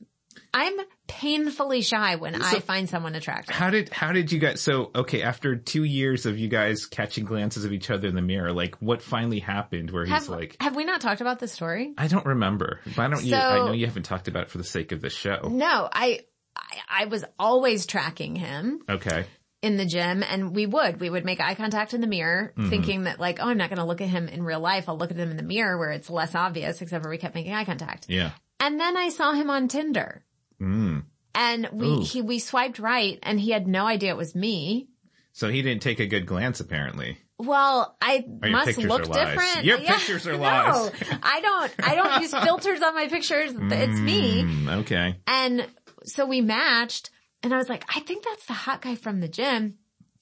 I'm 0.55 0.73
painfully 1.07 1.81
shy 1.81 2.15
when 2.15 2.41
I 2.41 2.59
find 2.59 2.89
someone 2.89 3.13
attractive. 3.15 3.53
how 3.53 3.69
did, 3.69 3.89
how 3.89 4.11
did 4.11 4.31
you 4.31 4.39
guys, 4.39 4.61
so, 4.61 4.89
okay, 4.95 5.21
after 5.21 5.55
two 5.55 5.83
years 5.83 6.25
of 6.25 6.37
you 6.39 6.47
guys 6.47 6.85
catching 6.85 7.25
glances 7.25 7.65
of 7.65 7.73
each 7.73 7.89
other 7.89 8.07
in 8.07 8.15
the 8.15 8.21
mirror, 8.21 8.51
like 8.53 8.75
what 8.77 9.01
finally 9.01 9.39
happened 9.39 9.91
where 9.91 10.05
he's 10.05 10.13
Have, 10.13 10.29
like, 10.29 10.55
have 10.61 10.75
we 10.75 10.85
not 10.85 11.01
talked 11.01 11.21
about 11.21 11.39
this 11.39 11.51
story? 11.51 11.93
I 11.97 12.07
don't 12.07 12.25
remember. 12.25 12.79
Why 12.95 13.07
don't 13.07 13.23
you, 13.23 13.35
I 13.35 13.57
know 13.65 13.73
you 13.73 13.85
haven't 13.85 14.03
talked 14.03 14.27
about 14.27 14.43
it 14.43 14.49
for 14.49 14.57
the 14.57 14.63
sake 14.63 14.91
of 14.91 15.01
the 15.01 15.09
show. 15.09 15.49
No, 15.51 15.89
I, 15.91 16.21
I, 16.55 17.03
I 17.03 17.05
was 17.05 17.25
always 17.37 17.85
tracking 17.85 18.35
him 18.35 18.79
Okay. 18.89 19.25
in 19.61 19.77
the 19.77 19.85
gym 19.85 20.23
and 20.23 20.55
we 20.55 20.65
would, 20.65 20.99
we 21.01 21.09
would 21.09 21.25
make 21.25 21.41
eye 21.41 21.55
contact 21.55 21.93
in 21.93 22.01
the 22.01 22.07
mirror 22.07 22.53
Mm-hmm. 22.57 22.69
thinking 22.69 23.03
that 23.03 23.19
like, 23.19 23.39
oh, 23.41 23.49
I'm 23.49 23.57
not 23.57 23.69
going 23.69 23.79
to 23.79 23.85
look 23.85 23.99
at 24.01 24.07
him 24.07 24.27
in 24.29 24.41
real 24.43 24.61
life. 24.61 24.87
I'll 24.87 24.97
look 24.97 25.11
at 25.11 25.17
him 25.17 25.31
in 25.31 25.37
the 25.37 25.43
mirror 25.43 25.77
where 25.77 25.91
it's 25.91 26.09
less 26.09 26.33
obvious 26.33 26.81
except 26.81 27.03
for 27.03 27.09
we 27.09 27.17
kept 27.17 27.35
making 27.35 27.53
eye 27.53 27.65
contact. 27.65 28.05
Yeah. 28.07 28.31
And 28.59 28.79
then 28.79 28.95
I 28.95 29.09
saw 29.09 29.33
him 29.33 29.49
on 29.49 29.67
Tinder 29.67 30.23
Mm. 30.61 31.03
and 31.33 31.69
we, 31.73 31.87
Ooh. 31.87 32.01
he, 32.03 32.21
we 32.21 32.39
swiped 32.39 32.79
right 32.79 33.19
and 33.23 33.39
he 33.39 33.51
had 33.51 33.67
no 33.67 33.85
idea 33.85 34.11
it 34.11 34.17
was 34.17 34.35
me. 34.35 34.87
So 35.33 35.49
he 35.49 35.61
didn't 35.61 35.81
take 35.81 35.99
a 35.99 36.07
good 36.07 36.25
glance 36.25 36.59
apparently. 36.59 37.17
Well, 37.37 37.97
I 38.01 38.23
must 38.41 38.77
look 38.77 39.01
are 39.01 39.05
lies. 39.05 39.27
different. 39.27 39.65
Your 39.65 39.77
pictures 39.79 40.25
are 40.25 40.33
no. 40.37 40.91
I 41.21 41.41
don't, 41.41 41.71
I 41.83 41.95
don't 41.95 42.21
use 42.21 42.31
filters 42.43 42.81
on 42.81 42.95
my 42.95 43.07
pictures. 43.09 43.51
It's 43.53 43.99
me. 43.99 44.43
Mm, 44.43 44.79
okay. 44.81 45.15
And 45.27 45.67
so 46.05 46.25
we 46.25 46.39
matched 46.39 47.09
and 47.43 47.53
I 47.53 47.57
was 47.57 47.67
like, 47.67 47.83
I 47.93 47.99
think 47.99 48.23
that's 48.23 48.45
the 48.45 48.53
hot 48.53 48.81
guy 48.81 48.95
from 48.95 49.19
the 49.19 49.27
gym. 49.27 49.75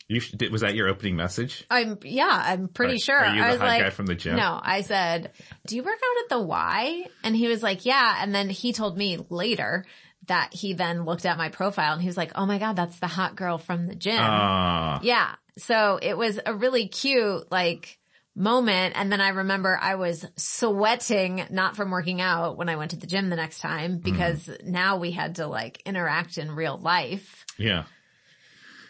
You 0.10 0.20
sh- 0.20 0.32
did, 0.32 0.52
was 0.52 0.62
that 0.62 0.76
your 0.76 0.90
opening 0.90 1.16
message? 1.16 1.66
I'm, 1.70 1.98
yeah, 2.04 2.28
I'm 2.30 2.68
pretty 2.68 2.96
Are- 2.96 3.00
sure. 3.00 3.18
are 3.20 3.36
you 3.36 3.42
I 3.42 3.46
the 3.48 3.52
was 3.54 3.60
hot 3.62 3.68
like, 3.68 3.82
guy 3.84 3.90
from 3.92 4.06
the 4.08 4.16
gym? 4.16 4.36
No, 4.36 4.60
I 4.62 4.82
said, 4.82 5.32
do 5.68 5.76
you 5.76 5.84
work 5.84 5.94
out 6.04 6.24
at 6.24 6.30
the 6.30 6.42
Y? 6.42 7.06
And 7.24 7.36
he 7.36 7.48
was 7.48 7.62
like, 7.64 7.86
yeah. 7.86 8.18
And 8.20 8.34
then 8.36 8.50
he 8.50 8.74
told 8.74 8.98
me 8.98 9.20
later 9.30 9.86
that 10.28 10.54
he 10.54 10.74
then 10.74 11.04
looked 11.06 11.25
at 11.25 11.38
my 11.38 11.50
profile 11.50 11.94
and 11.94 12.02
he 12.02 12.08
was 12.08 12.18
like, 12.18 12.31
oh 12.36 12.46
my 12.46 12.58
God, 12.58 12.75
that's 12.75 13.00
the 13.00 13.08
hot 13.08 13.36
girl 13.36 13.58
from 13.58 13.88
the 13.88 13.96
gym. 13.96 14.18
Ah. 14.20 15.00
Yeah. 15.04 15.36
So 15.58 16.00
it 16.02 16.18
was 16.18 16.40
a 16.46 16.54
really 16.54 16.88
cute, 16.88 17.52
like, 17.52 18.00
moment. 18.36 18.94
And 18.98 19.12
then 19.12 19.22
I 19.22 19.30
remember 19.30 19.77
I 19.80 19.96
was 19.96 20.25
sweating, 20.38 21.44
not 21.51 21.75
from 21.75 21.92
working 21.92 22.20
out 22.22 22.58
when 22.58 22.68
I 22.70 22.77
went 22.77 22.92
to 22.92 22.98
the 22.98 23.06
gym 23.06 23.30
the 23.30 23.36
next 23.36 23.60
time 23.60 24.00
because 24.00 24.50
now 24.63 24.98
we 24.98 25.12
had 25.12 25.36
to 25.36 25.46
like 25.48 25.82
interact 25.86 26.38
in 26.39 26.51
real 26.51 26.77
life. 26.77 27.46
yeah. 27.60 27.84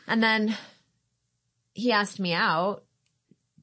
And 0.07 0.21
then 0.23 0.55
he 1.73 1.91
asked 1.91 2.19
me 2.19 2.33
out 2.33 2.83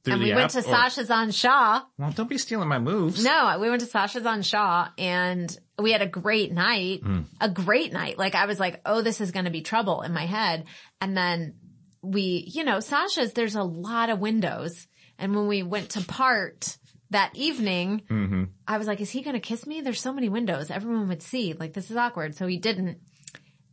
Through 0.05 0.15
and 0.15 0.23
we 0.23 0.35
went 0.35 0.50
to 0.53 0.59
or- 0.61 0.62
Sasha's 0.62 1.11
on 1.11 1.31
Shaw. 1.31 1.83
Well, 1.99 2.11
don't 2.12 2.29
be 2.29 2.39
stealing 2.39 2.69
my 2.69 2.79
moves. 2.79 3.23
No, 3.25 3.59
we 3.61 3.69
went 3.71 3.81
to 3.81 3.87
Sasha's 3.87 4.27
on 4.27 4.43
Shaw 4.43 4.89
and 4.99 5.57
we 5.81 5.93
had 5.93 6.03
a 6.03 6.07
great 6.07 6.53
night, 6.53 7.01
a 7.41 7.49
great 7.49 7.93
night. 7.93 8.19
Like 8.19 8.35
I 8.35 8.47
was 8.47 8.59
like, 8.61 8.81
oh, 8.87 9.03
this 9.03 9.21
is 9.21 9.31
going 9.31 9.47
to 9.47 9.51
be 9.51 9.63
trouble 9.63 10.03
in 10.03 10.13
my 10.13 10.27
head. 10.27 10.65
And 11.01 11.17
then 11.17 11.55
we, 12.03 12.45
you 12.53 12.65
know, 12.65 12.81
Sasha's, 12.81 13.33
there's 13.33 13.55
a 13.57 13.63
lot 13.63 14.11
of 14.11 14.19
windows. 14.21 14.87
And 15.19 15.35
when 15.35 15.47
we 15.49 15.63
went 15.63 15.91
to 15.91 16.05
part 16.05 16.77
that 17.11 17.33
evening, 17.35 18.03
Mm-hmm. 18.09 18.45
I 18.67 18.79
was 18.79 18.87
like, 18.87 19.01
is 19.01 19.11
he 19.11 19.23
going 19.23 19.35
to 19.35 19.41
kiss 19.41 19.67
me? 19.67 19.81
There's 19.81 20.01
so 20.01 20.13
many 20.13 20.29
windows. 20.29 20.71
Everyone 20.71 21.09
would 21.09 21.23
see 21.23 21.53
like, 21.55 21.73
this 21.73 21.91
is 21.91 21.97
awkward. 21.97 22.37
So 22.37 22.47
he 22.47 22.59
didn't. 22.59 22.99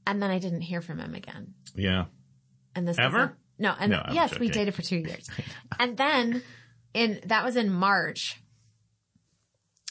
And 0.06 0.22
then 0.22 0.32
I 0.32 0.40
didn't 0.40 0.62
hear 0.62 0.82
from 0.82 1.00
him 1.00 1.14
again. 1.16 1.54
Yeah. 1.76 2.06
And 2.76 2.88
this 2.88 2.98
Ever? 3.00 3.38
no, 3.60 3.74
and 3.80 3.92
No, 3.92 4.04
yes, 4.12 4.38
we 4.40 4.50
dated 4.50 4.74
for 4.74 4.82
two 4.82 4.98
years. 4.98 5.30
and 5.80 5.98
then 5.98 6.42
in, 6.94 7.20
that 7.26 7.44
was 7.44 7.56
in 7.56 7.70
March. 7.70 8.42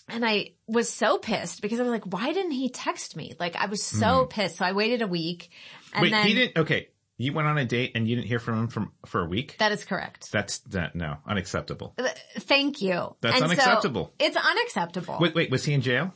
And 0.08 0.24
I 0.24 0.52
was 0.68 0.88
so 0.88 1.18
pissed 1.18 1.60
because 1.62 1.80
I 1.80 1.82
was 1.82 1.90
like, 1.90 2.04
why 2.04 2.32
didn't 2.32 2.52
he 2.52 2.68
text 2.68 3.16
me? 3.16 3.34
Like 3.40 3.56
I 3.56 3.66
was 3.66 3.82
so 3.82 4.26
pissed. 4.26 4.56
So 4.58 4.64
I 4.64 4.72
waited 4.72 5.02
a 5.02 5.06
week 5.06 5.50
and. 5.92 6.02
Wait, 6.02 6.10
then 6.10 6.26
he 6.26 6.34
didn't, 6.34 6.58
okay. 6.58 6.88
You 7.18 7.32
went 7.32 7.48
on 7.48 7.56
a 7.56 7.64
date 7.64 7.92
and 7.94 8.06
you 8.06 8.14
didn't 8.16 8.28
hear 8.28 8.38
from 8.38 8.60
him 8.60 8.68
from, 8.68 8.92
for 9.06 9.22
a 9.22 9.26
week? 9.26 9.56
that 9.58 9.72
is 9.72 9.84
correct. 9.86 10.30
That's, 10.30 10.58
that, 10.70 10.94
no, 10.94 11.16
unacceptable. 11.26 11.94
Uh, 11.98 12.08
Thank 12.40 12.82
you. 12.82 13.16
That's 13.22 13.36
And 13.36 13.38
so 13.40 13.44
unacceptable. 13.46 14.12
it's 14.18 14.36
unacceptable. 14.36 15.16
Wait, 15.20 15.34
wait, 15.34 15.50
was 15.50 15.64
he 15.64 15.72
in 15.72 15.80
jail? 15.80 16.12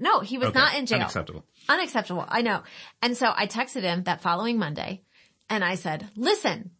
no, 0.00 0.18
he 0.18 0.36
was 0.38 0.48
Okay. 0.48 0.58
not 0.58 0.74
in 0.74 0.86
jail. 0.86 0.98
Unacceptable. 0.98 1.44
Unacceptable. 1.68 2.24
I 2.28 2.42
know. 2.42 2.64
And 3.02 3.16
so 3.16 3.32
I 3.32 3.46
texted 3.46 3.82
him 3.82 4.02
that 4.02 4.20
following 4.20 4.58
Monday 4.58 5.02
and 5.48 5.62
I 5.64 5.76
said, 5.76 6.08
listen, 6.16 6.72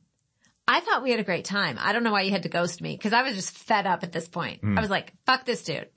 I 0.66 0.80
thought 0.80 1.04
we 1.04 1.12
had 1.12 1.20
a 1.20 1.24
great 1.24 1.44
time. 1.44 1.76
I 1.80 1.92
don't 1.92 2.02
know 2.02 2.10
why 2.10 2.22
you 2.22 2.32
had 2.32 2.42
to 2.42 2.48
ghost 2.48 2.82
me 2.82 2.96
because 2.96 3.12
I 3.12 3.22
was 3.22 3.34
just 3.36 3.56
fed 3.56 3.86
up 3.86 4.02
at 4.02 4.10
this 4.10 4.26
point. 4.26 4.60
Hmm. 4.62 4.76
I 4.76 4.80
was 4.80 4.90
like, 4.90 5.12
fuck 5.24 5.44
this 5.44 5.62
dude. 5.62 5.88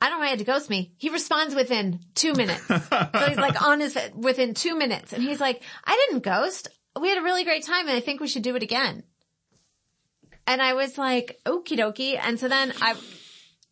I 0.00 0.08
don't 0.08 0.18
know 0.18 0.20
why 0.20 0.26
he 0.26 0.30
had 0.30 0.38
to 0.38 0.44
ghost 0.44 0.70
me. 0.70 0.92
He 0.96 1.08
responds 1.08 1.54
within 1.54 2.00
two 2.14 2.32
minutes. 2.32 2.66
so 2.66 3.08
he's 3.26 3.36
like 3.36 3.60
on 3.60 3.80
his, 3.80 3.98
within 4.14 4.54
two 4.54 4.76
minutes. 4.76 5.12
And 5.12 5.22
he's 5.22 5.40
like, 5.40 5.62
I 5.84 6.06
didn't 6.06 6.22
ghost. 6.22 6.68
We 7.00 7.08
had 7.08 7.18
a 7.18 7.22
really 7.22 7.44
great 7.44 7.64
time 7.64 7.88
and 7.88 7.96
I 7.96 8.00
think 8.00 8.20
we 8.20 8.28
should 8.28 8.42
do 8.42 8.56
it 8.56 8.62
again. 8.62 9.02
And 10.46 10.62
I 10.62 10.74
was 10.74 10.96
like, 10.96 11.40
okie 11.44 11.78
dokie. 11.78 12.18
And 12.18 12.38
so 12.38 12.48
then 12.48 12.72
I 12.80 12.94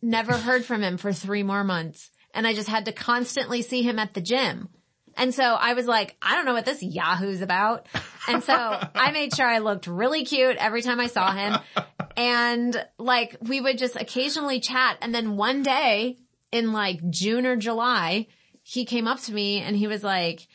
never 0.01 0.33
heard 0.33 0.65
from 0.65 0.83
him 0.83 0.97
for 0.97 1.13
three 1.13 1.43
more 1.43 1.63
months. 1.63 2.11
And 2.33 2.45
I 2.45 2.53
just 2.53 2.69
had 2.69 2.85
to 2.85 2.91
constantly 2.91 3.61
see 3.61 3.81
him 3.81 3.97
at 3.97 4.13
the 4.13 4.21
gym. 4.21 4.69
And 5.17 5.33
so 5.33 5.43
I 5.43 5.73
was 5.73 5.87
like, 5.87 6.15
I 6.21 6.35
don't 6.35 6.45
know 6.45 6.53
what 6.53 6.65
this 6.65 6.81
Yahoo's 6.81 7.41
about. 7.41 7.87
And 8.27 8.43
so 8.43 8.53
I 8.95 9.11
made 9.11 9.35
sure 9.35 9.47
I 9.47 9.57
looked 9.57 9.87
really 9.87 10.23
cute 10.23 10.55
every 10.57 10.81
time 10.81 10.99
I 10.99 11.07
saw 11.07 11.33
him. 11.33 11.59
And 12.19 12.83
like 12.97 13.37
we 13.41 13.61
would 13.61 13.77
just 13.77 13.95
occasionally 13.95 14.59
chat. 14.59 14.97
And 15.03 15.13
then 15.13 15.37
one 15.37 15.61
day 15.61 16.17
in 16.51 16.73
like 16.73 17.07
June 17.11 17.45
or 17.45 17.55
July, 17.57 18.25
he 18.63 18.85
came 18.85 19.07
up 19.07 19.21
to 19.21 19.31
me 19.31 19.59
and 19.59 19.75
he 19.75 19.85
was 19.85 20.03
like, 20.03 20.47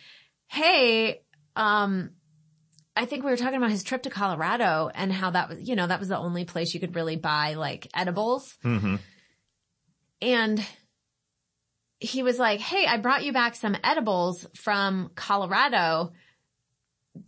Hey, 0.48 1.22
um, 1.54 2.10
I 2.96 3.06
think 3.06 3.24
we 3.24 3.30
were 3.30 3.36
talking 3.36 3.58
about 3.58 3.70
his 3.70 3.84
trip 3.84 4.02
to 4.02 4.10
Colorado 4.10 4.90
and 4.92 5.12
how 5.12 5.30
that 5.30 5.50
was, 5.50 5.60
you 5.60 5.76
know, 5.76 5.86
that 5.86 6.00
was 6.00 6.08
the 6.08 6.18
only 6.18 6.44
place 6.44 6.74
you 6.74 6.80
could 6.80 6.96
really 6.96 7.14
buy 7.14 7.54
like 7.54 7.86
edibles. 7.94 8.58
Mm-hmm. 8.64 8.96
And 10.20 10.66
he 12.02 12.22
was 12.22 12.38
like, 12.38 12.60
Hey, 12.60 12.86
I 12.86 12.98
brought 12.98 13.24
you 13.24 13.32
back 13.32 13.54
some 13.54 13.76
edibles 13.82 14.46
from 14.56 15.10
Colorado. 15.14 16.12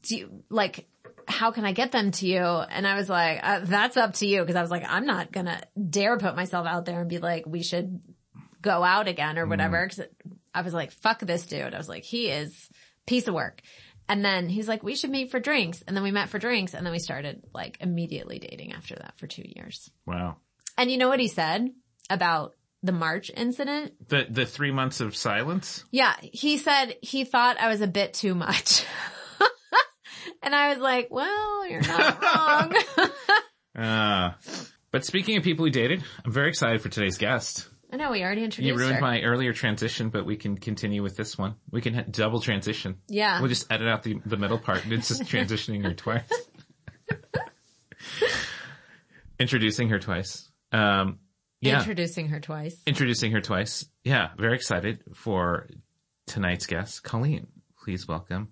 Do 0.02 0.16
you, 0.16 0.44
like, 0.50 0.88
how 1.26 1.50
can 1.50 1.64
I 1.64 1.72
get 1.72 1.92
them 1.92 2.10
to 2.10 2.26
you? 2.26 2.42
And 2.42 2.86
I 2.86 2.96
was 2.96 3.08
like, 3.08 3.40
uh, 3.42 3.60
that's 3.64 3.96
up 3.96 4.14
to 4.14 4.26
you. 4.26 4.44
Cause 4.44 4.56
I 4.56 4.62
was 4.62 4.70
like, 4.70 4.84
I'm 4.86 5.06
not 5.06 5.32
gonna 5.32 5.62
dare 5.90 6.18
put 6.18 6.36
myself 6.36 6.66
out 6.66 6.84
there 6.84 7.00
and 7.00 7.08
be 7.08 7.18
like, 7.18 7.46
we 7.46 7.62
should 7.62 8.00
go 8.60 8.82
out 8.82 9.08
again 9.08 9.38
or 9.38 9.46
whatever. 9.46 9.86
Cause 9.86 10.00
I 10.54 10.62
was 10.62 10.74
like, 10.74 10.92
fuck 10.92 11.20
this 11.20 11.46
dude. 11.46 11.74
I 11.74 11.78
was 11.78 11.88
like, 11.88 12.04
he 12.04 12.28
is 12.28 12.68
piece 13.06 13.28
of 13.28 13.34
work. 13.34 13.60
And 14.08 14.24
then 14.24 14.48
he's 14.48 14.68
like, 14.68 14.82
we 14.82 14.96
should 14.96 15.10
meet 15.10 15.30
for 15.30 15.40
drinks. 15.40 15.82
And 15.86 15.96
then 15.96 16.04
we 16.04 16.10
met 16.10 16.28
for 16.28 16.38
drinks 16.38 16.74
and 16.74 16.84
then 16.84 16.92
we 16.92 16.98
started 16.98 17.42
like 17.54 17.78
immediately 17.80 18.38
dating 18.38 18.72
after 18.72 18.94
that 18.96 19.14
for 19.16 19.26
two 19.26 19.44
years. 19.44 19.90
Wow. 20.06 20.36
And 20.76 20.90
you 20.90 20.98
know 20.98 21.08
what 21.08 21.20
he 21.20 21.28
said 21.28 21.70
about 22.10 22.54
the 22.84 22.92
March 22.92 23.30
incident? 23.36 23.92
The 24.08 24.26
the 24.28 24.46
three 24.46 24.70
months 24.70 25.00
of 25.00 25.16
silence. 25.16 25.84
Yeah, 25.90 26.14
he 26.20 26.58
said 26.58 26.96
he 27.02 27.24
thought 27.24 27.58
I 27.58 27.68
was 27.68 27.80
a 27.80 27.86
bit 27.86 28.14
too 28.14 28.34
much. 28.34 28.84
and 30.42 30.54
I 30.54 30.68
was 30.70 30.78
like, 30.78 31.08
well, 31.10 31.68
you're 31.68 31.80
not 31.82 32.22
wrong. 32.96 33.08
Uh, 33.76 34.30
but 34.92 35.04
speaking 35.04 35.36
of 35.36 35.42
people 35.42 35.64
who 35.64 35.70
dated, 35.72 36.00
I'm 36.24 36.30
very 36.30 36.48
excited 36.48 36.80
for 36.80 36.88
today's 36.88 37.18
guest. 37.18 37.68
I 37.92 37.96
know 37.96 38.12
we 38.12 38.22
already 38.22 38.44
introduced 38.44 38.68
her. 38.72 38.72
You 38.72 38.78
ruined 38.78 38.94
her. 38.96 39.00
my 39.00 39.20
earlier 39.22 39.52
transition, 39.52 40.10
but 40.10 40.24
we 40.24 40.36
can 40.36 40.56
continue 40.56 41.02
with 41.02 41.16
this 41.16 41.36
one. 41.36 41.56
We 41.72 41.80
can 41.80 41.92
ha- 41.94 42.04
double 42.08 42.40
transition. 42.40 42.98
Yeah. 43.08 43.40
We'll 43.40 43.48
just 43.48 43.66
edit 43.72 43.88
out 43.88 44.04
the, 44.04 44.20
the 44.26 44.36
middle 44.36 44.60
part. 44.60 44.86
It's 44.86 45.08
just 45.08 45.22
transitioning 45.24 45.82
her 45.82 45.92
twice. 45.92 46.22
Introducing 49.40 49.88
her 49.88 49.98
twice. 49.98 50.48
Um, 50.70 51.18
yeah. 51.60 51.78
Introducing 51.78 52.28
her 52.28 52.40
twice. 52.40 52.76
Introducing 52.86 53.32
her 53.32 53.40
twice. 53.40 53.86
Yeah. 54.04 54.30
Very 54.36 54.54
excited 54.54 55.00
for 55.14 55.68
tonight's 56.26 56.66
guest, 56.66 57.02
Colleen. 57.02 57.46
Please 57.82 58.06
welcome 58.08 58.48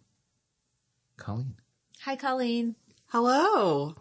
Colleen. 1.16 1.54
Hi, 2.02 2.16
Colleen. 2.16 2.74
Hello. 3.06 3.94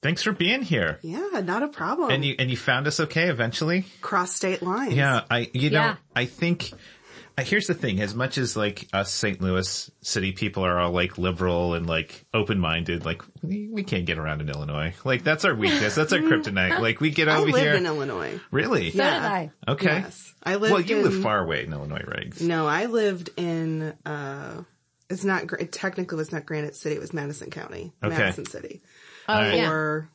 Thanks 0.00 0.22
for 0.22 0.32
being 0.32 0.62
here. 0.62 0.98
Yeah, 1.02 1.40
not 1.44 1.62
a 1.62 1.68
problem. 1.68 2.10
And 2.10 2.24
you, 2.24 2.36
and 2.38 2.50
you 2.50 2.56
found 2.56 2.86
us 2.86 3.00
okay 3.00 3.28
eventually? 3.28 3.84
cross 4.00 4.32
state 4.34 4.62
lines. 4.62 4.94
Yeah, 4.94 5.22
I 5.28 5.50
you 5.52 5.70
know 5.70 5.80
Yeah. 5.80 5.96
I 6.14 6.24
think 6.26 6.70
here's 7.46 7.66
the 7.66 7.74
thing: 7.74 8.00
as 8.00 8.14
much 8.14 8.38
as 8.38 8.56
like 8.56 8.88
us 8.92 9.12
St. 9.12 9.40
Louis 9.40 9.90
city 10.02 10.32
people 10.32 10.64
are 10.64 10.78
all 10.78 10.90
like 10.92 11.18
liberal 11.18 11.74
and 11.74 11.86
like 11.86 12.24
open 12.34 12.58
minded, 12.58 13.04
like 13.04 13.22
we, 13.42 13.68
we 13.68 13.82
can't 13.84 14.04
get 14.06 14.18
around 14.18 14.40
in 14.40 14.48
Illinois. 14.48 14.94
Like 15.04 15.22
that's 15.24 15.44
our 15.44 15.54
weakness. 15.54 15.94
That's 15.94 16.12
our 16.12 16.20
kryptonite. 16.20 16.80
Like 16.80 17.00
we 17.00 17.10
get 17.10 17.28
I 17.28 17.36
over 17.38 17.46
lived 17.46 17.58
here. 17.58 17.74
in 17.74 17.86
Illinois. 17.86 18.40
really? 18.50 18.90
So 18.90 18.98
Yeah. 18.98 19.14
did 19.14 19.22
I. 19.22 19.50
Okay. 19.68 19.86
Yes. 20.00 20.34
I 20.42 20.56
lived 20.56 20.72
Well, 20.72 20.80
you 20.80 20.98
in, 20.98 21.02
live 21.04 21.22
far 21.22 21.40
away 21.42 21.64
in 21.64 21.72
Illinois, 21.72 22.04
Riggs. 22.06 22.40
No, 22.40 22.66
I 22.66 22.86
lived 22.86 23.30
in, 23.36 23.94
uh, 24.06 24.62
it's 25.10 25.24
not, 25.24 25.46
Gra- 25.46 25.62
it 25.62 25.72
technically 25.72 26.16
was 26.16 26.30
not 26.32 26.46
Granite 26.46 26.76
City, 26.76 26.94
it 26.94 27.00
was 27.00 27.12
Madison 27.12 27.50
County. 27.50 27.92
Okay. 28.02 28.16
Madison 28.16 28.46
City. 28.46 28.80
Oh, 29.28 29.34
right. 29.34 29.54
yeah. 29.56 29.68
For 29.68 30.10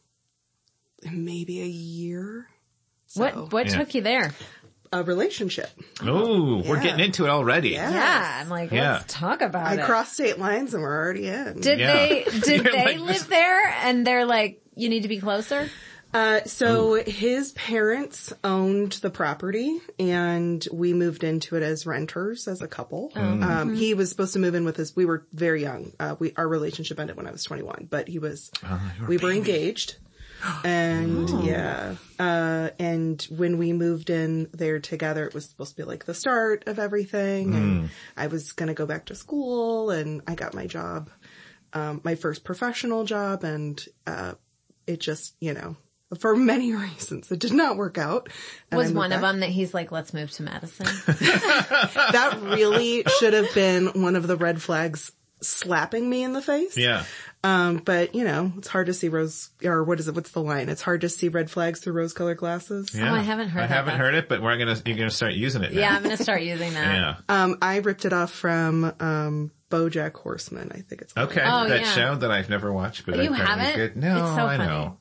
maybe 1.11 1.61
a 1.61 1.65
year. 1.67 2.47
So, 3.07 3.21
What, 3.21 3.51
what 3.51 3.67
Yeah. 3.67 3.77
took 3.77 3.93
you 3.93 4.01
there? 4.01 4.33
A 4.93 5.03
relationship. 5.03 5.69
Oh, 6.03 6.61
we're 6.67 6.79
getting 6.79 7.03
into 7.03 7.25
it 7.25 7.29
already. 7.29 7.69
Yeah. 7.69 7.89
Yeah. 7.91 8.37
I'm 8.41 8.49
like, 8.49 8.71
Yeah. 8.71 8.93
let's 8.93 9.11
talk 9.13 9.41
about 9.41 9.65
I 9.65 9.73
it. 9.81 9.85
crossed 9.85 10.13
state 10.13 10.37
lines 10.37 10.73
and 10.75 10.83
we're 10.83 10.95
already 10.95 11.27
in. 11.27 11.59
did 11.61 11.79
Yeah. 11.79 11.93
they, 12.07 12.23
did 12.41 12.63
they 12.63 12.85
like 12.85 12.99
live 12.99 13.27
there 13.27 13.67
and 13.83 14.05
they're 14.05 14.25
like, 14.25 14.61
you 14.75 14.89
need 14.89 15.01
to 15.01 15.07
be 15.09 15.19
closer? 15.19 15.67
Uh, 16.13 16.43
so 16.45 16.93
his 17.03 17.53
parents 17.53 18.31
owned 18.43 18.91
the 19.01 19.09
property 19.09 19.79
and 19.99 20.63
we 20.71 20.93
moved 20.93 21.23
into 21.23 21.55
it 21.55 21.63
as 21.63 21.87
renters 21.87 22.47
as 22.47 22.61
a 22.61 22.67
couple. 22.67 23.11
Um, 23.15 23.73
he 23.73 23.95
was 23.95 24.09
supposed 24.09 24.33
to 24.33 24.39
move 24.39 24.53
in 24.53 24.63
with 24.63 24.77
us. 24.79 24.95
We 24.95 25.05
were 25.05 25.25
very 25.33 25.63
young. 25.63 25.91
Uh, 25.99 26.15
we, 26.19 26.31
our 26.37 26.47
relationship 26.47 26.99
ended 26.99 27.17
when 27.17 27.25
I 27.25 27.31
was 27.31 27.43
21, 27.43 27.87
but 27.89 28.07
he 28.07 28.19
was, 28.19 28.51
we 29.07 29.17
were 29.17 29.31
engaged. 29.31 29.95
And 30.63 31.29
yeah, 31.45 31.95
uh, 32.19 32.69
and 32.79 33.21
when 33.29 33.57
we 33.57 33.73
moved 33.73 34.09
in 34.09 34.49
there 34.53 34.79
together, 34.79 35.25
it 35.25 35.33
was 35.33 35.45
supposed 35.49 35.71
to 35.71 35.77
be 35.77 35.83
like 35.83 36.05
the 36.05 36.13
start 36.13 36.63
of 36.67 36.79
everything. 36.79 37.55
And 37.55 37.89
I 38.17 38.27
was 38.27 38.51
going 38.51 38.67
to 38.67 38.73
go 38.73 38.85
back 38.85 39.05
to 39.05 39.15
school 39.15 39.89
and 39.89 40.21
I 40.27 40.35
got 40.35 40.53
my 40.53 40.67
job, 40.67 41.09
um, 41.73 42.01
my 42.03 42.15
first 42.15 42.43
professional 42.43 43.03
job 43.05 43.43
and, 43.43 43.83
uh, 44.07 44.33
it 44.85 44.99
just, 44.99 45.35
you 45.39 45.53
know, 45.53 45.77
for 46.19 46.35
many 46.35 46.73
reasons, 46.75 47.31
it 47.31 47.39
did 47.39 47.53
not 47.53 47.77
work 47.77 47.97
out. 47.97 48.29
And 48.69 48.77
Was 48.77 48.87
moved 48.87 48.97
one 48.97 49.11
of 49.13 49.21
them 49.21 49.39
that 49.39 49.49
he's 49.49 49.73
like, 49.73 49.91
let's 49.91 50.13
move 50.13 50.31
to 50.31 50.43
Madison? 50.43 50.87
That 51.07 52.39
really 52.41 53.03
should 53.19 53.33
have 53.33 53.53
been 53.53 53.87
one 54.01 54.15
of 54.15 54.27
the 54.27 54.35
red 54.35 54.61
flags 54.61 55.11
slapping 55.41 56.09
me 56.09 56.23
in 56.23 56.33
the 56.33 56.41
face. 56.41 56.77
Yeah. 56.77 57.03
Um, 57.45 57.77
but 57.77 58.15
you 58.15 58.23
know, 58.23 58.53
it's 58.57 58.69
hard 58.69 58.85
to 58.87 58.93
see 58.93 59.09
rose, 59.09 59.49
or 59.65 59.83
what 59.83 59.99
is 59.99 60.07
it? 60.07 60.15
What's 60.15 60.31
the 60.31 60.41
line? 60.41 60.69
It's 60.69 60.81
hard 60.81 61.01
to 61.01 61.09
see 61.09 61.27
red 61.27 61.51
flags 61.51 61.81
through 61.81 61.93
rose 61.93 62.13
colored 62.13 62.37
glasses. 62.37 62.89
Yeah. 62.93 63.11
Oh, 63.11 63.15
I 63.15 63.19
haven't 63.21 63.49
heard 63.49 63.59
it. 63.59 63.63
I 63.65 63.67
that. 63.67 63.73
haven't 63.75 63.99
heard 63.99 64.13
it, 64.15 64.29
but 64.29 64.41
we're 64.41 64.57
gonna 64.57 64.77
you're 64.85 64.95
gonna 64.97 65.09
start 65.09 65.33
using 65.33 65.61
it. 65.63 65.73
Now. 65.73 65.79
yeah, 65.81 65.95
I'm 65.97 66.03
going 66.03 66.15
to 66.15 66.23
start 66.23 66.41
using 66.41 66.73
that. 66.73 66.95
Yeah. 66.95 67.15
Um, 67.43 67.57
I 67.61 67.77
ripped 67.77 68.05
it 68.05 68.13
off 68.13 68.31
from, 68.31 68.93
um, 68.99 69.51
Bojack 69.69 70.13
Horseman, 70.13 70.71
I 70.71 70.81
think 70.81 71.01
it's 71.01 71.13
called. 71.13 71.31
Okay. 71.31 71.41
Oh, 71.43 71.67
that 71.67 71.81
yeah. 71.81 71.93
show 71.95 72.15
that 72.15 72.29
I've 72.31 72.47
never 72.49 72.71
watched, 72.71 73.05
but 73.07 73.15
You 73.15 73.23
I've 73.23 73.35
heard 73.35 73.41
is 73.41 73.47
haven't? 73.47 73.75
good. 73.75 73.95
No, 73.97 74.17
It's 74.27 74.35
so 74.35 74.45
I 74.45 74.57
funny. 74.57 74.69
know. 74.69 74.97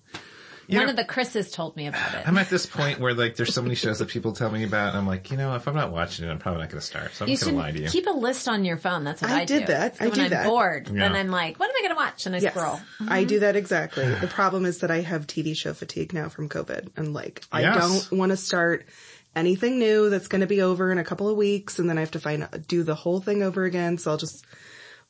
One 0.69 0.83
Yeah. 0.83 0.90
of 0.90 0.97
the 0.97 1.04
Chris's 1.04 1.50
told 1.50 1.76
me 1.76 1.87
about 1.88 2.14
it. 2.14 2.23
I'm 2.26 2.38
at 2.38 2.49
this 2.49 2.66
point 2.66 3.00
where 3.00 3.14
like 3.14 3.37
there's 3.37 3.52
so 3.52 3.62
many 3.62 3.75
shows 3.75 3.99
that 3.99 4.09
people 4.09 4.33
tell 4.33 4.50
me 4.50 4.64
about 4.64 4.90
and 4.90 4.99
I'm 4.99 5.07
like, 5.07 5.31
you 5.31 5.37
know, 5.37 5.54
if 5.54 5.66
I'm 5.66 5.75
not 5.75 5.90
watching 5.92 6.26
it, 6.26 6.31
I'm 6.31 6.38
probably 6.38 6.61
not 6.61 6.71
going 6.71 6.81
to 6.81 6.87
start. 6.87 7.14
So 7.14 7.25
I'm 7.25 7.28
You 7.31 7.35
just 7.37 7.45
going 7.45 7.57
to 7.57 7.62
lie 7.62 7.73
to 7.73 7.81
you. 7.83 7.88
keep 7.88 8.07
a 8.07 8.11
list 8.11 8.49
on 8.49 8.64
your 8.64 8.76
phone. 8.76 9.04
That's 9.04 9.23
what 9.23 9.31
I, 9.31 9.45
do. 9.45 9.54
I 9.54 9.59
did 9.59 9.66
do. 9.66 9.73
that. 9.73 9.97
So 9.97 10.04
I 10.04 10.09
when 10.09 10.14
do 10.16 10.23
I'm 10.23 10.31
that. 10.31 10.47
bored, 10.47 10.87
then 10.87 11.14
I'm 11.14 11.28
like, 11.28 11.59
what 11.59 11.69
am 11.69 11.75
I 11.76 11.81
going 11.81 11.90
to 11.90 11.97
watch? 11.97 12.26
And 12.26 12.35
I 12.37 12.38
Yes, 12.38 12.52
scroll. 12.54 12.81
I 13.09 13.25
do 13.25 13.35
mm-hmm. 13.37 13.40
that 13.42 13.57
exactly. 13.57 14.14
The 14.14 14.28
problem 14.28 14.64
is 14.64 14.78
that 14.78 14.90
I 14.90 15.00
have 15.00 15.26
TV 15.26 15.57
show 15.57 15.75
fatigue 15.75 16.12
now 16.12 16.28
from 16.28 16.49
COVID 16.49 16.88
and 16.97 17.12
like, 17.12 17.42
I 17.50 17.62
Yes. 17.62 18.09
don't 18.11 18.19
want 18.19 18.31
to 18.31 18.37
start 18.37 18.87
anything 19.35 19.78
new 19.78 20.11
that's 20.11 20.28
going 20.28 20.42
to 20.42 20.47
be 20.47 20.61
over 20.62 20.92
in 20.92 20.99
a 20.99 21.04
couple 21.04 21.28
of 21.28 21.37
weeks 21.37 21.78
and 21.78 21.88
then 21.88 21.97
I 21.99 22.00
have 22.00 22.11
to 22.12 22.21
find, 22.21 22.47
do 22.69 22.83
the 22.83 22.95
whole 22.95 23.21
thing 23.21 23.42
over 23.42 23.64
again. 23.64 23.99
So 23.99 24.11
I'll 24.11 24.16
just 24.19 24.45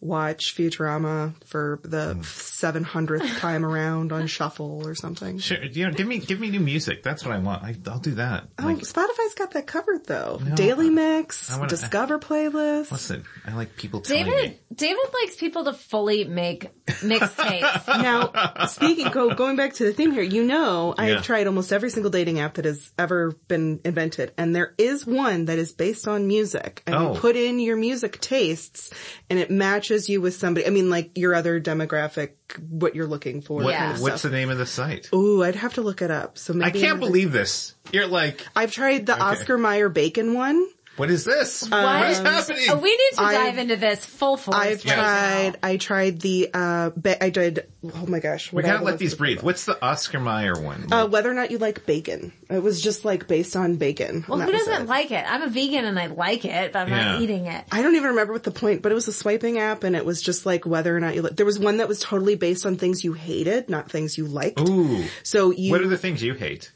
watch 0.03 0.57
Futurama 0.57 1.33
for 1.47 1.79
the 1.85 2.15
hmm. 2.15 2.21
700th 2.21 3.39
time 3.39 3.65
around 3.65 4.13
on 4.13 4.27
shuffle 4.27 4.87
or 4.87 4.95
something. 4.97 5.39
Sure, 5.39 5.63
you 5.63 5.87
know, 5.87 5.93
give 5.93 6.07
me 6.09 6.19
give 6.19 6.41
me 6.41 6.51
new 6.51 6.61
music. 6.61 7.03
That's 7.05 7.25
what 7.25 7.33
I 7.35 7.39
want. 7.39 7.63
I, 7.63 7.77
I'll 7.87 8.01
do 8.01 8.17
that. 8.17 8.49
Oh, 8.59 8.65
Like, 8.65 8.79
Spotify's 8.79 9.35
got 9.35 9.53
that 9.53 9.67
covered 9.67 10.05
though. 10.07 10.41
Daily 10.55 10.91
Mix, 10.91 11.51
I 11.51 11.57
wanna- 11.57 11.69
Discover 11.69 12.19
playlist. 12.19 12.91
listen, 12.91 13.25
I 13.47 13.55
like 13.55 13.77
people 13.77 14.01
telling 14.01 14.25
David, 14.25 14.51
me. 14.51 14.59
David 14.75 15.05
likes 15.23 15.37
people 15.37 15.65
to 15.65 15.73
fully 15.73 16.25
make 16.25 16.69
mixtapes. 16.87 17.87
Now, 18.03 18.67
speaking, 18.67 19.09
go, 19.11 19.33
going 19.35 19.55
back 19.55 19.75
to 19.75 19.85
the 19.85 19.93
theme 19.93 20.11
here, 20.11 20.23
you 20.25 20.43
know, 20.43 20.95
I 20.99 21.09
Yeah. 21.09 21.15
have 21.17 21.25
tried 21.25 21.47
almost 21.47 21.73
every 21.73 21.91
single 21.91 22.11
dating 22.11 22.41
app 22.41 22.55
that 22.55 22.65
has 22.65 22.91
ever 22.99 23.33
been 23.47 23.81
invented, 23.85 24.33
and 24.37 24.55
there 24.57 24.75
is 24.79 25.07
one 25.07 25.45
that 25.45 25.59
is 25.59 25.73
based 25.73 26.09
on 26.09 26.27
music, 26.27 26.83
and 26.87 26.97
Oh. 26.97 27.13
you 27.15 27.21
put 27.21 27.37
in 27.37 27.61
your 27.61 27.77
music 27.77 28.21
tastes, 28.21 28.91
and 29.31 29.39
it 29.39 29.51
matches 29.51 29.92
you 30.09 30.21
with 30.21 30.35
somebody. 30.35 30.67
I 30.67 30.71
mean, 30.71 30.91
like 30.91 31.17
your 31.17 31.35
other 31.35 31.61
demographic, 31.61 32.31
what 32.69 32.95
you're 32.95 33.07
looking 33.07 33.41
for. 33.43 33.63
What, 33.63 33.71
Yeah. 33.71 33.79
kind 33.87 33.97
of 33.97 34.03
What's 34.03 34.21
stuff. 34.21 34.31
the 34.31 34.37
name 34.37 34.51
of 34.51 34.59
the 34.59 34.67
site? 34.67 35.09
Ooh, 35.15 35.43
I'd 35.43 35.55
have 35.57 35.75
to 35.75 35.83
look 35.83 36.03
it 36.03 36.11
up. 36.11 36.39
So 36.39 36.59
I 36.63 36.71
can't 36.71 37.01
believe 37.01 37.33
this. 37.33 37.75
You're 37.93 38.07
like, 38.07 38.47
I've 38.57 38.73
tried 38.73 39.07
the 39.07 39.19
Oscar 39.19 39.59
Mayer 39.59 39.89
Bacon 39.89 40.35
one. 40.35 40.67
What 41.03 41.11
is 41.11 41.25
this? 41.25 41.63
What? 41.63 41.73
what 41.83 42.11
is 42.11 42.19
happening? 42.21 42.65
Oh, 42.71 42.79
we 42.79 42.91
need 42.91 43.17
to 43.17 43.23
I've- 43.23 43.35
dive 43.37 43.59
into 43.59 43.75
this 43.75 44.07
full 44.07 44.37
force. 44.37 44.57
I've 44.57 44.85
right 44.85 44.95
tried, 44.95 45.51
now. 45.61 45.69
I 45.69 45.77
tried 45.77 46.21
the, 46.21 46.49
uh, 46.55 46.91
ba- 46.95 47.21
I 47.25 47.31
did, 47.31 47.67
oh 47.93 48.07
my 48.07 48.21
gosh. 48.21 48.53
we 48.53 48.59
what 48.63 48.67
gotta 48.67 48.85
let 48.85 49.01
these 49.01 49.15
it? 49.15 49.19
breathe. 49.19 49.43
What's 49.43 49.65
the 49.65 49.85
Oscar 49.85 50.21
Mayer 50.21 50.55
one? 50.61 50.93
Uh, 50.93 51.09
whether 51.09 51.29
or 51.29 51.35
not 51.35 51.51
you 51.51 51.59
like 51.59 51.87
bacon. 51.87 52.33
It 52.49 52.63
was 52.63 52.81
just 52.81 53.05
like 53.05 53.27
based 53.27 53.57
on 53.57 53.79
bacon. 53.79 54.25
Well, 54.29 54.39
who 54.39 54.53
doesn't 54.53 54.83
it. 54.83 54.87
like 54.87 55.11
it? 55.11 55.25
I'm 55.29 55.43
a 55.43 55.49
vegan 55.49 55.87
and 55.87 55.99
I 55.99 56.07
like 56.07 56.45
it, 56.45 56.73
but 56.73 56.79
I'm 56.79 56.89
Yeah. 56.89 57.13
not 57.15 57.21
eating 57.23 57.47
it. 57.47 57.65
I 57.73 57.83
don't 57.83 57.97
even 57.97 58.11
remember 58.11 58.33
what 58.33 58.45
the 58.45 58.53
point, 58.53 58.83
but 58.83 58.93
it 58.93 58.95
was 58.95 59.09
a 59.09 59.13
swiping 59.13 59.59
app 59.59 59.83
and 59.83 59.97
it 59.97 60.05
was 60.05 60.23
just 60.23 60.47
like 60.47 60.65
whether 60.67 60.97
or 60.97 61.01
not 61.01 61.17
you 61.17 61.23
like, 61.23 61.35
there 61.35 61.45
was 61.45 61.59
one 61.59 61.79
that 61.79 61.89
was 61.89 61.99
totally 61.99 62.37
based 62.37 62.65
on 62.65 62.77
things 62.77 63.03
you 63.03 63.13
hated, 63.13 63.69
not 63.69 63.91
things 63.91 64.17
you 64.17 64.27
liked. 64.29 64.61
Ooh. 64.61 65.03
So 65.25 65.51
you, 65.51 65.73
What 65.73 65.81
are 65.81 65.89
the 65.89 65.99
things 65.99 66.23
you 66.23 66.35
hate? 66.35 66.71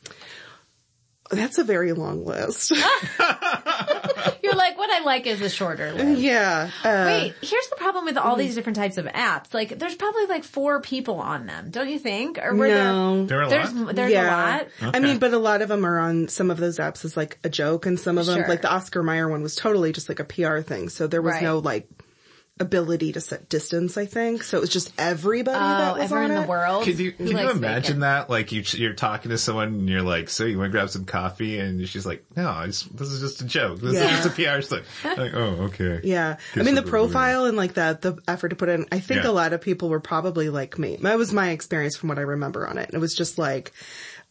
that's 1.28 1.58
a 1.58 1.64
very 1.64 1.92
long 1.92 2.24
list. 2.24 2.72
You're 4.42 4.54
like, 4.54 4.76
what 4.78 4.90
I 4.90 5.00
like 5.04 5.26
is 5.26 5.40
a 5.40 5.48
shorter 5.50 5.92
list. 5.92 6.20
yeah. 6.20 6.70
Uh, 6.84 7.04
Wait, 7.06 7.34
here's 7.42 7.68
the 7.68 7.76
problem 7.76 8.04
with 8.04 8.16
all 8.16 8.36
these 8.36 8.54
different 8.54 8.76
types 8.76 8.96
of 8.96 9.06
apps. 9.06 9.52
Like, 9.54 9.78
there's 9.78 9.94
probably 9.94 10.26
like 10.26 10.44
four 10.44 10.80
people 10.80 11.16
on 11.20 11.46
them, 11.46 11.70
don't 11.70 11.88
you 11.88 11.98
think? 11.98 12.38
Or 12.38 12.54
were 12.54 12.68
no. 12.68 13.26
There 13.26 13.40
are 13.40 13.42
a 13.44 13.48
there? 13.48 13.62
There's 13.62 13.74
lot. 13.74 13.94
there's 13.94 14.12
yeah. 14.12 14.26
a 14.26 14.58
lot. 14.82 14.94
I 14.94 15.00
mean, 15.00 15.18
but 15.18 15.32
a 15.32 15.38
lot 15.38 15.62
of 15.62 15.68
them 15.68 15.84
are 15.84 15.98
on 15.98 16.28
some 16.28 16.50
of 16.50 16.58
those 16.58 16.78
apps 16.78 17.04
as 17.04 17.16
like 17.16 17.38
a 17.44 17.48
joke 17.48 17.86
and 17.86 17.98
some 17.98 18.18
of 18.18 18.26
them, 18.26 18.38
Sure. 18.40 18.48
like 18.48 18.62
the 18.62 18.70
Oscar 18.72 19.02
Mayer 19.02 19.28
one 19.28 19.42
was 19.42 19.54
totally 19.56 19.92
just 19.92 20.08
like 20.08 20.20
a 20.20 20.24
PR 20.24 20.60
thing. 20.60 20.88
So 20.88 21.06
there 21.06 21.22
was 21.22 21.34
Right. 21.34 21.42
no 21.42 21.58
like 21.58 21.88
ability 22.58 23.12
to 23.12 23.20
set 23.20 23.50
distance, 23.50 23.98
I 23.98 24.06
think. 24.06 24.42
So 24.42 24.56
it 24.56 24.60
was 24.62 24.70
just 24.70 24.90
everybody 24.98 25.58
Oh, 25.58 25.60
that 25.60 25.94
was 25.94 26.02
everyone 26.04 26.24
on 26.24 26.30
in 26.30 26.36
the 26.38 26.42
it. 26.44 26.48
world. 26.48 26.84
Can 26.84 26.96
you, 26.96 27.12
can 27.12 27.26
you 27.26 27.50
imagine 27.50 27.60
bacon. 27.60 28.00
that? 28.00 28.30
Like 28.30 28.50
you, 28.50 28.62
you're 28.72 28.94
talking 28.94 29.30
to 29.30 29.36
someone 29.36 29.68
and 29.68 29.88
you're 29.90 30.00
like, 30.02 30.30
so 30.30 30.44
you 30.44 30.56
want 30.58 30.68
to 30.68 30.72
grab 30.72 30.88
some 30.88 31.04
coffee? 31.04 31.58
And 31.58 31.86
she's 31.86 32.06
like, 32.06 32.24
no, 32.34 32.48
I 32.48 32.66
just, 32.66 32.96
this 32.96 33.08
is 33.08 33.20
just 33.20 33.42
a 33.42 33.44
joke. 33.44 33.80
This 33.80 33.94
Yeah. 33.94 34.04
is 34.18 34.24
just 34.24 34.38
a 34.38 34.42
PR 34.56 34.62
stuff. 34.62 35.04
Like, 35.04 35.34
oh, 35.34 35.64
okay. 35.68 36.00
Yeah. 36.02 36.38
I 36.54 36.62
mean, 36.62 36.74
the 36.76 36.80
I'll 36.80 36.84
go 36.86 36.90
profile 36.90 37.44
and 37.44 37.58
like 37.58 37.74
that, 37.74 38.00
the 38.00 38.16
effort 38.26 38.48
to 38.48 38.56
put 38.56 38.70
in, 38.70 38.86
I 38.90 39.00
think 39.00 39.24
Yeah. 39.24 39.30
a 39.30 39.32
lot 39.32 39.52
of 39.52 39.60
people 39.60 39.90
were 39.90 40.00
probably 40.00 40.48
like 40.48 40.78
me. 40.78 40.96
That 41.02 41.18
was 41.18 41.34
my 41.34 41.50
experience 41.50 41.96
from 41.96 42.08
what 42.08 42.18
I 42.18 42.22
remember 42.22 42.66
on 42.66 42.78
it. 42.78 42.86
And 42.88 42.94
it 42.94 43.00
was 43.00 43.14
just 43.14 43.36
like, 43.36 43.72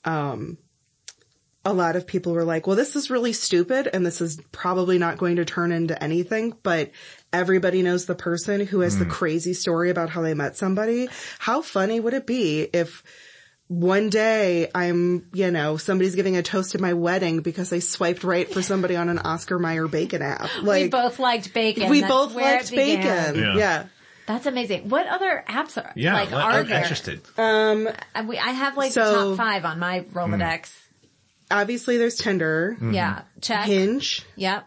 um, 0.04 0.58
a 1.68 1.74
lot 1.74 1.96
of 1.96 2.06
people 2.06 2.34
were 2.34 2.44
like, 2.44 2.68
well, 2.68 2.76
this 2.76 2.96
is 2.96 3.10
really 3.10 3.34
stupid 3.34 3.90
and 3.92 4.06
this 4.06 4.22
is 4.22 4.40
probably 4.52 5.00
not 5.00 5.18
going 5.18 5.38
to 5.38 5.46
turn 5.46 5.72
into 5.72 6.02
anything, 6.04 6.54
but 6.62 6.92
everybody 7.36 7.82
knows 7.82 8.06
the 8.06 8.16
person 8.16 8.66
who 8.66 8.80
has 8.80 8.94
Hmm. 8.94 9.00
the 9.00 9.06
crazy 9.06 9.54
story 9.54 9.90
about 9.90 10.10
how 10.10 10.22
they 10.22 10.34
met 10.34 10.58
somebody. 10.58 11.10
How 11.40 11.62
funny 11.62 12.00
would 12.00 12.14
it 12.14 12.26
be 12.26 12.62
if 12.74 13.04
one 13.68 14.10
day 14.10 14.70
I'm, 14.76 15.28
you 15.34 15.50
know, 15.52 15.78
somebody's 15.78 16.14
giving 16.16 16.38
a 16.38 16.44
toast 16.44 16.76
at 16.76 16.82
my 16.82 16.94
wedding 16.94 17.42
because 17.42 17.74
I 17.74 17.80
swiped 17.80 18.24
right 18.24 18.52
for 18.52 18.62
somebody 18.62 18.96
on 18.96 19.10
an 19.10 19.18
Oscar 19.20 19.58
Mayer 19.60 19.88
bacon 19.88 20.22
app. 20.22 20.50
Like, 20.62 20.84
we 20.84 20.90
both 20.90 21.18
liked 21.20 21.54
bacon. 21.54 21.90
we 21.90 22.02
That's 22.02 22.14
both 22.14 22.36
liked 22.36 22.72
bacon. 22.72 23.36
Yeah. 23.36 23.56
Yeah. 23.58 23.84
That's 24.28 24.46
amazing. 24.46 24.90
What 24.90 25.08
other 25.08 25.44
apps 25.48 25.78
are 25.84 25.92
Yeah. 25.96 26.14
like 26.14 26.32
are 26.32 26.42
I'm 26.42 26.68
there? 26.68 26.82
interested. 26.82 27.22
Um, 27.38 27.90
we, 28.28 28.38
I 28.38 28.50
have 28.52 28.78
like 28.78 28.92
So- 28.92 29.36
top 29.36 29.38
five 29.38 29.66
on 29.66 29.78
my 29.80 30.02
Rolodex. 30.14 30.70
obviously 31.52 31.98
there's 31.98 32.16
Tinder, 32.18 32.76
Yeah, 32.82 33.22
check. 33.42 33.66
Hinge, 33.66 34.24
Yep, 34.36 34.66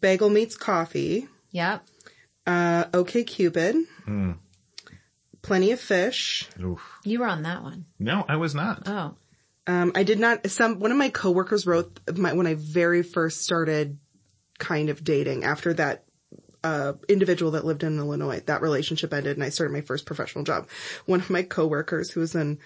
Bagel 0.00 0.28
Meets 0.30 0.56
Coffee, 0.56 1.28
yep. 1.52 1.82
Uh, 2.46 2.84
OK 2.94 3.24
Cupid, 3.24 3.76
Hmm. 4.04 4.32
Plenty 5.42 5.70
of 5.72 5.80
Fish. 5.80 6.48
Oof. 6.60 6.80
You 7.04 7.20
were 7.20 7.26
on 7.26 7.42
that 7.42 7.62
one. 7.62 7.84
No, 8.00 8.24
I 8.28 8.36
was 8.36 8.54
not. 8.54 8.82
Oh, 8.86 9.14
Um, 9.68 9.92
I 9.94 10.02
did 10.02 10.18
not, 10.18 10.48
some, 10.50 10.80
one 10.80 10.90
of 10.90 10.96
my 10.98 11.08
coworkers 11.08 11.66
wrote 11.66 12.00
my, 12.16 12.32
when 12.32 12.46
I 12.48 12.54
very 12.54 13.02
first 13.02 13.42
started 13.42 13.98
kind 14.58 14.88
of 14.90 15.04
dating 15.04 15.44
after 15.44 15.72
that, 15.74 16.04
uh, 16.64 16.94
individual 17.08 17.52
that 17.52 17.64
lived 17.64 17.84
in 17.84 17.96
Illinois, 17.98 18.40
that 18.46 18.60
relationship 18.62 19.12
ended 19.14 19.36
and 19.36 19.44
I 19.44 19.50
started 19.50 19.72
my 19.72 19.82
first 19.82 20.04
professional 20.04 20.42
job. 20.42 20.68
One 21.04 21.20
of 21.20 21.30
my 21.30 21.42
coworkers 21.44 22.10
who 22.10 22.20
was 22.20 22.34
an, 22.34 22.58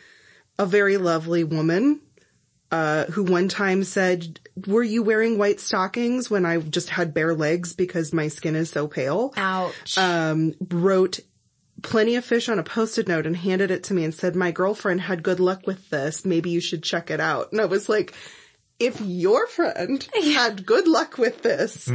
a 0.59 0.65
very 0.65 0.97
lovely 0.97 1.45
woman, 1.45 2.01
uh, 2.71 3.05
who 3.07 3.25
one 3.25 3.49
time 3.49 3.83
said, 3.85 4.41
were 4.67 4.83
you 4.83 5.03
wearing 5.03 5.39
white 5.39 5.61
stockings 5.61 6.31
when 6.31 6.47
I 6.47 6.59
just 6.59 6.91
had 6.91 7.13
bare 7.15 7.35
legs 7.35 7.73
because 7.73 8.13
my 8.13 8.29
skin 8.29 8.55
is 8.57 8.71
so 8.71 8.87
pale? 8.87 9.33
ouch. 9.37 9.99
um, 9.99 10.55
wrote 10.71 11.21
plenty 11.83 12.17
of 12.17 12.25
fish 12.25 12.49
on 12.49 12.59
a 12.59 12.63
post-it 12.63 13.09
note 13.09 13.27
and 13.27 13.37
handed 13.37 13.71
it 13.71 13.85
to 13.85 13.95
me 13.95 14.05
and 14.05 14.15
said, 14.15 14.37
my 14.37 14.51
girlfriend 14.51 15.01
had 15.01 15.23
good 15.23 15.41
luck 15.41 15.67
with 15.67 15.89
this. 15.91 16.25
Maybe 16.25 16.51
you 16.51 16.61
should 16.61 16.83
check 16.83 17.11
it 17.11 17.21
out. 17.21 17.53
And 17.53 17.61
I 17.61 17.65
was 17.65 17.89
like, 17.89 18.15
if 18.79 19.01
your 19.01 19.47
friend 19.47 20.07
had 20.23 20.65
good 20.67 20.87
luck 20.87 21.19
with 21.19 21.43
this, 21.43 21.91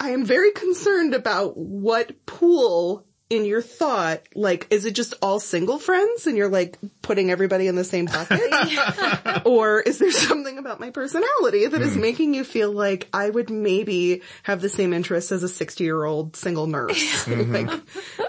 I 0.00 0.10
am 0.10 0.24
very 0.24 0.52
concerned 0.52 1.14
about 1.14 1.56
what 1.56 2.24
pool 2.26 3.04
in 3.30 3.44
your 3.44 3.62
thought, 3.62 4.22
like, 4.34 4.66
is 4.70 4.84
it 4.84 4.94
just 4.94 5.14
all 5.22 5.38
single 5.38 5.78
friends 5.78 6.26
and 6.26 6.36
you're 6.36 6.48
like 6.48 6.76
putting 7.00 7.30
everybody 7.30 7.68
in 7.68 7.76
the 7.76 7.84
same 7.84 8.06
bucket? 8.06 8.40
or 9.46 9.80
is 9.80 10.00
there 10.00 10.10
something 10.10 10.58
about 10.58 10.80
my 10.80 10.90
personality 10.90 11.66
that 11.66 11.80
is 11.80 11.96
making 11.96 12.34
you 12.34 12.42
feel 12.42 12.72
like 12.72 13.08
I 13.14 13.30
would 13.30 13.48
maybe 13.48 14.22
have 14.42 14.60
the 14.60 14.68
same 14.68 14.92
interests 14.92 15.30
as 15.30 15.44
a 15.44 15.48
60 15.48 15.84
year 15.84 16.04
old 16.04 16.34
single 16.34 16.66
nurse? 16.66 17.28
like, 17.28 17.70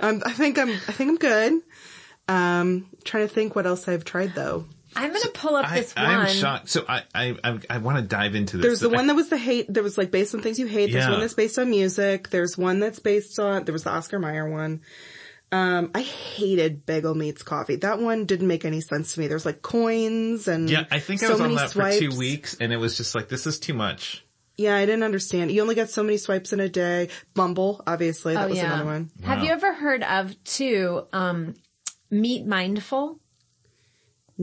um, 0.01 0.21
I 0.23 0.31
think 0.33 0.59
I'm, 0.59 0.69
I 0.69 0.91
think 0.91 1.09
I'm 1.09 1.17
good. 1.17 1.61
Um, 2.27 2.85
trying 3.03 3.27
to 3.27 3.33
think 3.33 3.55
what 3.55 3.65
else 3.65 3.87
I've 3.87 4.05
tried 4.05 4.35
though. 4.35 4.65
I'm 4.95 5.13
gonna 5.13 5.29
pull 5.33 5.55
up 5.55 5.71
I, 5.71 5.79
this 5.79 5.95
one. 5.95 6.05
I'm 6.05 6.27
shocked. 6.27 6.69
So 6.69 6.85
I, 6.87 7.03
I, 7.13 7.35
I, 7.43 7.59
I 7.69 7.77
want 7.79 7.97
to 7.97 8.03
dive 8.03 8.35
into 8.35 8.57
this. 8.57 8.65
There's 8.65 8.79
the 8.81 8.89
I- 8.89 8.93
one 8.93 9.07
that 9.07 9.15
was 9.15 9.29
the 9.29 9.37
hate, 9.37 9.73
there 9.73 9.83
was 9.83 9.97
like 9.97 10.11
based 10.11 10.35
on 10.35 10.41
things 10.41 10.59
you 10.59 10.67
hate. 10.67 10.91
There's 10.91 11.05
Yeah. 11.05 11.11
one 11.11 11.19
that's 11.19 11.33
based 11.33 11.57
on 11.59 11.69
music. 11.69 12.29
There's 12.29 12.57
one 12.57 12.79
that's 12.79 12.99
based 12.99 13.39
on, 13.39 13.65
there 13.65 13.73
was 13.73 13.83
the 13.83 13.91
Oscar 13.91 14.19
Mayer 14.19 14.49
one. 14.49 14.81
Um, 15.53 15.91
I 15.93 16.01
hated 16.01 16.85
Bagel 16.85 17.13
Meets 17.13 17.43
Coffee. 17.43 17.75
That 17.75 17.99
one 17.99 18.25
didn't 18.25 18.47
make 18.47 18.63
any 18.63 18.79
sense 18.79 19.13
to 19.13 19.19
me. 19.19 19.27
There's 19.27 19.45
like 19.45 19.61
coins 19.61 20.47
and 20.47 20.69
yeah, 20.69 20.85
I 20.89 20.99
think 20.99 21.21
I 21.23 21.29
was 21.29 21.41
on 21.41 21.55
that 21.55 21.71
swipes. 21.71 21.95
for 21.97 22.09
two 22.09 22.17
weeks 22.17 22.55
and 22.59 22.71
it 22.71 22.77
was 22.77 22.95
just 22.95 23.15
like, 23.15 23.27
this 23.27 23.45
is 23.45 23.59
too 23.59 23.73
much. 23.73 24.25
Yeah, 24.57 24.75
I 24.75 24.85
didn't 24.85 25.03
understand. 25.03 25.51
You 25.51 25.61
only 25.61 25.75
got 25.75 25.89
so 25.89 26.03
many 26.03 26.17
swipes 26.17 26.53
in 26.53 26.59
a 26.59 26.69
day. 26.69 27.09
Bumble, 27.33 27.81
obviously, 27.87 28.35
that 28.35 28.45
oh 28.45 28.49
was 28.49 28.57
yeah. 28.57 28.65
another 28.65 28.85
one. 28.85 29.09
Have 29.23 29.43
you 29.43 29.49
ever 29.49 29.73
heard 29.73 30.03
of 30.03 30.41
two 30.43 31.05
um, 31.11 31.55
Meet 32.11 32.45
Mindful? 32.45 33.19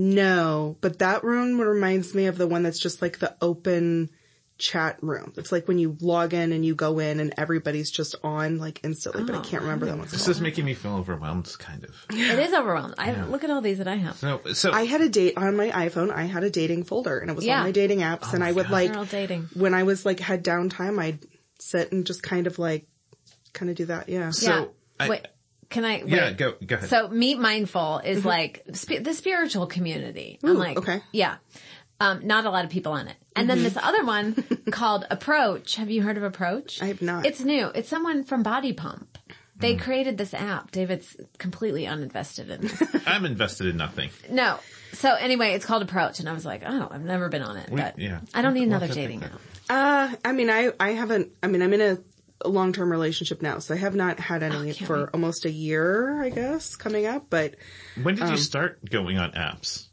No, 0.01 0.77
but 0.81 1.01
that 1.01 1.25
room 1.25 1.61
reminds 1.61 2.15
me 2.15 2.27
of 2.27 2.39
the 2.39 2.47
one 2.47 2.63
that's 2.63 2.79
just 2.79 3.03
like 3.03 3.19
the 3.19 3.35
open 3.41 4.11
chat 4.57 4.97
room. 5.03 5.33
It's 5.37 5.51
like 5.51 5.67
when 5.67 5.79
you 5.79 5.97
log 6.01 6.35
in 6.35 6.53
and 6.53 6.65
you 6.65 6.77
go 6.77 7.01
in 7.01 7.19
and 7.19 7.35
everybody's 7.37 7.91
just 7.91 8.15
on 8.23 8.59
like 8.59 8.79
instantly, 8.85 9.25
but 9.25 9.35
I 9.35 9.41
can't 9.41 9.65
remember 9.65 9.87
that 9.87 9.95
oh. 9.95 9.99
one. 9.99 10.07
This 10.07 10.29
is 10.29 10.41
making 10.41 10.67
me 10.67 10.75
feel 10.75 10.93
overwhelmed, 10.93 11.53
kind 11.59 11.83
of. 11.83 11.97
It 12.11 12.39
is 12.39 12.55
overwhelmed. 12.55 12.95
I 12.97 13.11
look 13.25 13.43
at 13.43 13.51
all 13.51 13.61
these 13.61 13.79
that 13.79 13.89
I 13.89 13.97
have. 13.97 14.15
So, 14.19 14.41
so 14.53 14.71
I 14.71 14.85
had 14.85 15.01
a 15.01 15.09
date 15.09 15.37
on 15.37 15.57
my 15.57 15.69
iPhone. 15.71 16.13
I 16.13 16.27
had 16.27 16.45
a 16.45 16.51
dating 16.51 16.85
folder 16.85 17.19
and 17.19 17.29
it 17.29 17.35
was 17.35 17.45
Yeah. 17.45 17.59
all 17.59 17.65
my 17.65 17.73
dating 17.73 17.99
apps 17.99 18.27
oh 18.27 18.35
and 18.35 18.45
I 18.45 18.53
would 18.53 18.71
like, 18.71 18.97
all 18.97 19.05
dating. 19.05 19.49
when 19.55 19.75
I 19.75 19.83
was 19.83 20.07
like 20.07 20.21
had 20.21 20.45
downtime, 20.45 21.01
I'd 21.01 21.27
sit 21.59 21.91
and 21.91 22.07
just 22.07 22.23
kind 22.23 22.47
of 22.47 22.61
like, 22.61 22.87
kind 23.53 23.69
of 23.69 23.77
do 23.77 23.87
that. 23.87 24.09
Yeah. 24.09 24.31
So, 24.31 24.49
yeah. 24.49 24.65
I- 25.01 25.09
wait, 25.09 25.27
can 25.71 25.85
I? 25.85 26.03
yeah, 26.03 26.29
wait. 26.29 26.37
go, 26.39 26.55
go 26.67 26.77
ahead. 26.77 26.89
So 26.89 27.09
Meet 27.09 27.39
Mindful 27.39 27.99
is 28.05 28.25
like 28.25 28.65
sp- 28.73 29.03
the 29.03 29.15
spiritual 29.15 29.67
community. 29.67 30.39
I'm 30.43 30.55
like, 30.57 30.79
okay. 30.79 31.01
yeah. 31.13 31.37
Um, 32.01 32.27
not 32.27 32.45
a 32.47 32.51
lot 32.51 32.65
of 32.65 32.71
people 32.71 32.93
on 32.93 33.09
it. 33.09 33.17
And 33.35 33.51
then 33.51 33.63
this 33.65 33.77
other 33.77 34.05
one 34.05 34.35
called 34.71 35.05
Approach. 35.11 35.75
Have 35.77 35.91
you 35.91 36.01
heard 36.03 36.17
of 36.17 36.23
Approach? 36.23 36.81
I 36.81 36.87
have 36.87 37.03
not. 37.03 37.27
It's 37.27 37.41
new. 37.41 37.67
It's 37.75 37.89
someone 37.89 38.23
from 38.25 38.43
Body 38.45 38.73
Pump. 38.73 39.19
They 39.57 39.75
Hmm. 39.75 39.81
created 39.81 40.17
this 40.17 40.33
app. 40.33 40.71
David's 40.71 41.17
completely 41.39 41.83
uninvested 41.87 42.49
in 42.51 42.61
this. 42.61 42.83
I'm 43.07 43.25
invested 43.25 43.67
in 43.67 43.77
nothing. 43.77 44.11
no. 44.31 44.61
So 44.93 45.13
anyway, 45.15 45.55
it's 45.55 45.67
called 45.67 45.83
Approach. 45.83 46.21
And 46.21 46.29
I 46.29 46.33
was 46.33 46.45
like, 46.47 46.63
oh, 46.65 46.89
I've 46.91 47.05
never 47.05 47.29
been 47.29 47.43
on 47.43 47.57
it, 47.57 47.69
but 47.71 47.99
yeah. 47.99 48.21
I 48.33 48.43
don't 48.43 48.55
need 48.55 48.63
another 48.69 48.87
dating 48.89 49.25
app. 49.25 49.33
Uh, 49.69 50.15
I 50.25 50.33
mean, 50.33 50.49
I, 50.49 50.71
I 50.81 50.93
haven't, 50.93 51.33
I 51.43 51.49
mean, 51.49 51.61
I'm 51.63 51.73
in 51.75 51.81
a, 51.83 51.99
a 52.43 52.49
long-term 52.49 52.91
relationship 52.91 53.43
now, 53.43 53.59
so 53.59 53.75
I 53.75 53.79
have 53.79 53.95
not 53.95 54.21
had 54.21 54.43
any 54.43 54.71
Oh, 54.71 54.75
for 54.87 55.01
wait. 55.01 55.09
almost 55.15 55.45
a 55.45 55.51
year, 55.51 56.23
I 56.23 56.31
guess, 56.31 56.77
coming 56.77 57.07
up, 57.07 57.27
but 57.31 57.57
When 58.03 58.15
did 58.15 58.25
you 58.27 58.31
Um, 58.33 58.37
start 58.37 58.79
going 58.89 59.19
on 59.19 59.33
apps? 59.33 59.87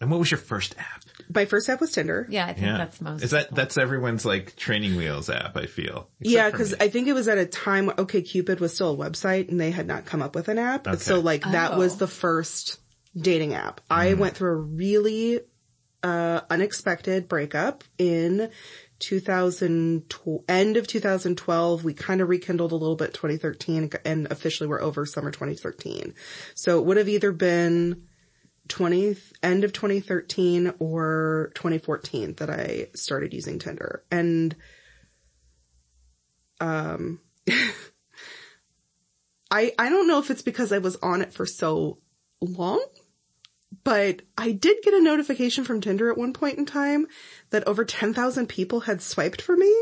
And 0.00 0.10
what 0.10 0.20
was 0.20 0.30
your 0.30 0.38
first 0.38 0.74
app? 0.78 1.02
my 1.34 1.44
first 1.44 1.68
app 1.68 1.80
was 1.80 1.90
Tinder. 1.92 2.26
Yeah, 2.30 2.46
I 2.46 2.54
think 2.54 2.66
Yeah. 2.66 2.78
that's 2.78 3.00
most. 3.00 3.22
Is 3.22 3.32
that, 3.32 3.54
that's 3.54 3.76
everyone's 3.76 4.24
like 4.24 4.56
training 4.56 4.96
wheels 4.96 5.28
app, 5.28 5.56
I 5.56 5.66
feel. 5.66 6.08
Except 6.20 6.34
Yeah, 6.34 6.50
because 6.50 6.70
me. 6.72 6.76
I 6.80 6.88
think 6.88 7.06
it 7.08 7.12
was 7.12 7.28
at 7.28 7.36
a 7.36 7.44
time 7.46 7.86
where 7.88 8.06
Cupid 8.06 8.60
was 8.60 8.72
still 8.74 8.92
a 8.94 8.96
website 8.96 9.48
and 9.50 9.60
they 9.60 9.70
had 9.70 9.86
not 9.86 10.04
come 10.06 10.22
up 10.22 10.34
with 10.34 10.48
an 10.48 10.58
app. 10.58 10.86
Okay. 10.86 10.96
So 10.96 11.20
like 11.20 11.42
that 11.42 11.76
was 11.76 11.94
Oh. 11.94 11.96
the 11.98 12.06
first 12.06 12.78
dating 13.16 13.54
app. 13.54 13.80
I 13.90 14.14
Mm. 14.14 14.18
went 14.18 14.36
through 14.36 14.52
a 14.52 14.56
really 14.56 15.40
uh 16.02 16.40
unexpected 16.48 17.26
breakup 17.28 17.82
in 17.98 18.50
2000 18.98 20.12
end 20.48 20.76
of 20.76 20.86
2012 20.86 21.84
we 21.84 21.94
kind 21.94 22.20
of 22.20 22.28
rekindled 22.28 22.72
a 22.72 22.76
little 22.76 22.96
bit 22.96 23.14
2013 23.14 23.90
and 24.04 24.26
officially 24.30 24.68
we're 24.68 24.82
over 24.82 25.06
summer 25.06 25.30
2013 25.30 26.14
so 26.54 26.78
it 26.78 26.84
would 26.84 26.96
have 26.96 27.08
either 27.08 27.30
been 27.30 28.08
20 28.68 29.16
end 29.42 29.64
of 29.64 29.72
2013 29.72 30.74
or 30.78 31.50
2014 31.54 32.34
that 32.34 32.50
I 32.50 32.88
started 32.94 33.32
using 33.32 33.58
Tinder. 33.58 34.04
And 34.10 34.54
um, 36.60 37.20
I, 39.50 39.72
I 39.78 39.88
don't 39.88 40.06
know 40.06 40.18
if 40.18 40.30
it's 40.30 40.42
because 40.42 40.72
I 40.72 40.78
was 40.78 40.96
on 40.96 41.22
it 41.22 41.32
for 41.32 41.46
so 41.46 41.98
long, 42.40 42.84
but 43.84 44.22
I 44.36 44.52
did 44.52 44.78
get 44.82 44.94
a 44.94 45.00
notification 45.00 45.64
from 45.64 45.80
Tinder 45.80 46.10
at 46.10 46.18
one 46.18 46.32
point 46.32 46.58
in 46.58 46.66
time 46.66 47.06
that 47.50 47.66
over 47.66 47.84
10,000 47.84 48.46
people 48.48 48.80
had 48.80 49.02
swiped 49.02 49.42
for 49.42 49.56
me. 49.56 49.74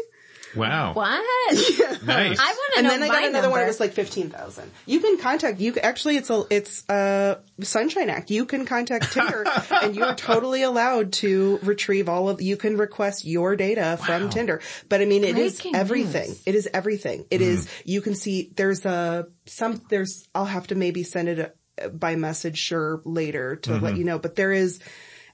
Wow. 0.55 0.95
What? 0.95 1.25
Nice. 2.07 2.39
I 2.39 2.45
want 2.53 2.75
to 2.77 2.83
know 2.83 2.91
And 2.93 3.03
then 3.03 3.03
I 3.03 3.09
got 3.09 3.25
another 3.29 3.51
one. 3.51 3.61
It 3.61 3.67
was 3.67 3.81
like 3.81 3.93
fifteen 3.93 4.31
thousand. 4.31 4.71
You 4.85 5.01
can 5.01 5.19
contact. 5.19 5.59
You 5.61 5.75
actually, 5.77 6.17
it's 6.17 6.31
a 6.31 6.45
it's 6.51 6.85
a 6.89 7.39
Sunshine 7.63 8.11
Act. 8.11 8.31
You 8.31 8.45
can 8.47 8.65
contact 8.65 9.13
Tinder, 9.13 9.45
and 9.83 9.95
you 9.97 10.05
are 10.05 10.15
totally 10.15 10.63
allowed 10.63 11.13
to 11.15 11.59
retrieve 11.63 12.09
all 12.09 12.29
of. 12.29 12.41
You 12.41 12.57
can 12.57 12.77
request 12.77 13.25
your 13.25 13.57
data 13.57 13.99
from 14.05 14.31
Tinder. 14.31 14.61
But 14.89 15.01
I 15.01 15.05
mean, 15.05 15.25
it 15.25 15.37
is 15.37 15.55
Breaking 15.57 15.75
everything. 15.77 16.29
news. 16.29 16.43
It 16.47 16.55
is 16.55 16.69
everything. 16.73 17.27
It 17.31 17.43
is. 17.43 17.69
You 17.85 18.01
can 18.01 18.15
see. 18.15 18.53
There's 18.55 18.85
a 18.85 19.27
some. 19.47 19.83
There's. 19.89 20.29
I'll 20.35 20.45
have 20.45 20.69
to 20.69 20.75
maybe 20.75 21.03
send 21.03 21.29
it 21.29 21.39
uh, 21.41 21.49
by 21.93 22.17
message 22.17 22.59
sure 22.59 23.01
later 23.05 23.57
to 23.57 23.73
let 23.73 23.83
mm-hmm. 23.83 23.97
you 23.97 24.05
know. 24.05 24.19
But 24.19 24.37
there 24.37 24.53
is 24.53 24.81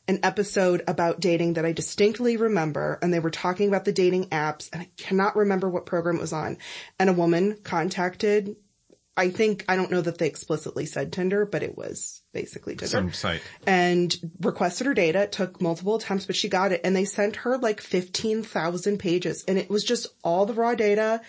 an 0.09 0.20
episode 0.22 0.83
about 0.88 1.20
dating 1.20 1.55
that 1.55 1.64
I 1.64 1.72
distinctly 1.72 2.37
remember 2.37 2.98
and 3.02 3.12
they 3.12 3.20
were 3.20 3.31
talking 3.31 3.68
about 3.68 3.85
the 3.85 3.92
dating 3.92 4.26
apps 4.31 4.68
and 4.72 4.83
I 4.83 4.88
cannot 4.96 5.37
remember 5.37 5.68
what 5.68 5.87
program 5.87 6.16
it 6.16 6.20
was 6.20 6.33
on. 6.33 6.59
And 6.98 7.09
a 7.09 7.12
woman 7.12 7.59
contacted, 7.62 8.57
I 9.16 9.31
think, 9.31 9.64
I 9.68 9.76
don't 9.76 9.92
know 9.92 10.00
that 10.00 10.18
they 10.18 10.26
explicitly 10.26 10.87
said 10.87 11.12
Tinder, 11.12 11.46
but 11.46 11.62
it 11.62 11.76
was 11.76 12.22
basically 12.33 12.74
Tinder 12.74 12.90
Some 12.90 13.12
site. 13.12 13.42
and 13.64 14.14
requested 14.40 14.88
her 14.88 14.94
data. 14.94 15.22
It 15.22 15.33
took 15.33 15.61
multiple 15.61 15.94
attempts, 15.94 16.26
but 16.26 16.35
she 16.35 16.48
got 16.48 16.72
it 16.72 16.81
and 16.83 16.96
they 16.96 17.05
sent 17.05 17.37
her 17.37 17.57
like 17.59 17.81
15,000 17.81 18.98
pages 18.98 19.44
and 19.46 19.57
it 19.57 19.70
was 19.70 19.85
just 19.85 20.09
all 20.24 20.46
the 20.46 20.55
raw 20.55 20.74
data 20.74 21.20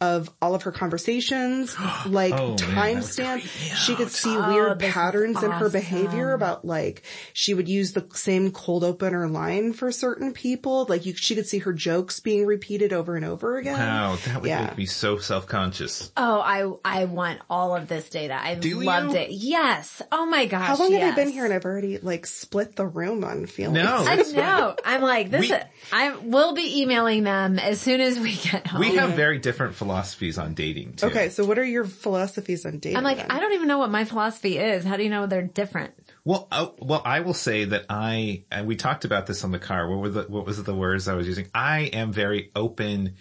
of 0.00 0.28
all 0.42 0.54
of 0.54 0.64
her 0.64 0.72
conversations, 0.72 1.74
oh, 1.80 2.04
like 2.10 2.34
Oh, 2.34 2.48
man, 2.48 2.56
timestamp. 2.58 3.40
She 3.40 3.94
could 3.94 4.10
see 4.10 4.36
oh, 4.36 4.48
weird 4.52 4.72
Oh, 4.72 4.74
this 4.74 4.88
is 4.88 4.94
patterns 4.94 5.42
in 5.42 5.50
her 5.50 5.70
behavior 5.70 6.32
about 6.32 6.66
like 6.66 7.02
she 7.32 7.54
would 7.54 7.66
use 7.68 7.92
the 7.94 8.06
same 8.12 8.50
cold 8.50 8.84
opener 8.84 9.26
line 9.26 9.72
for 9.72 9.90
certain 9.90 10.32
people. 10.34 10.84
Like 10.86 11.06
you, 11.06 11.14
she 11.14 11.34
could 11.34 11.46
see 11.46 11.58
her 11.60 11.72
jokes 11.72 12.20
being 12.20 12.44
repeated 12.44 12.92
over 12.92 13.16
and 13.16 13.24
over 13.24 13.56
again. 13.56 13.78
Wow, 13.78 14.16
that 14.26 14.42
would 14.42 14.48
Yeah. 14.48 14.66
make 14.66 14.76
me 14.76 14.84
so 14.86 15.16
self-conscious. 15.16 16.12
Oh, 16.14 16.40
I 16.84 17.00
I 17.00 17.04
want 17.06 17.40
all 17.48 17.74
of 17.74 17.88
this 17.88 18.10
data. 18.10 18.34
I 18.38 18.54
Do 18.56 18.82
loved 18.82 19.12
you? 19.14 19.18
it. 19.20 19.30
Yes. 19.30 20.02
Oh 20.12 20.26
my 20.26 20.44
gosh. 20.44 20.66
How 20.66 20.76
long 20.76 20.92
have. 20.92 21.12
I 21.14 21.16
been 21.16 21.30
here 21.30 21.46
and 21.46 21.54
I've 21.54 21.64
already 21.64 21.96
like 21.98 22.26
split 22.26 22.76
the 22.76 22.86
room 22.86 23.24
on 23.24 23.46
feelings? 23.46 23.76
No. 23.82 24.04
I 24.06 24.16
know. 24.16 24.76
I'm 24.84 25.00
like 25.00 25.30
this. 25.30 25.40
We- 25.40 25.52
is, 25.54 25.62
I 25.90 26.16
will 26.16 26.52
be 26.54 26.82
emailing 26.82 27.24
them 27.24 27.58
as 27.58 27.80
soon 27.80 28.02
as 28.02 28.18
we 28.18 28.34
get 28.36 28.66
home. 28.66 28.80
We 28.80 28.96
have 28.96 29.14
very 29.14 29.38
different 29.38 29.74
philosophies 29.74 29.85
on 29.88 30.54
dating 30.54 30.94
too. 30.94 31.06
Okay, 31.06 31.28
so 31.28 31.44
what 31.44 31.58
are 31.58 31.64
your 31.64 31.84
philosophies 31.84 32.66
on 32.66 32.78
dating? 32.78 32.96
I'm 32.96 33.04
like 33.04 33.18
then? 33.18 33.30
I 33.30 33.40
don't 33.40 33.52
even 33.52 33.68
know 33.68 33.78
what 33.78 33.90
my 33.90 34.04
philosophy 34.04 34.58
is. 34.58 34.84
How 34.84 34.96
do 34.96 35.02
you 35.02 35.10
know 35.10 35.26
they're 35.26 35.42
different? 35.42 35.94
Well, 36.24 36.48
oh, 36.50 36.74
well, 36.78 37.02
I 37.04 37.20
will 37.20 37.34
say 37.34 37.66
that 37.66 37.86
I, 37.88 38.44
and 38.50 38.66
we 38.66 38.74
talked 38.76 39.04
about 39.04 39.26
this 39.26 39.44
on 39.44 39.52
the 39.52 39.58
car. 39.60 39.88
What 39.88 39.98
were 40.00 40.08
the, 40.08 40.22
what 40.22 40.44
was 40.44 40.62
the 40.62 40.74
words 40.74 41.06
I 41.06 41.14
was 41.14 41.26
using? 41.26 41.46
I 41.54 41.82
am 41.82 42.12
very 42.12 42.50
open 42.56 43.14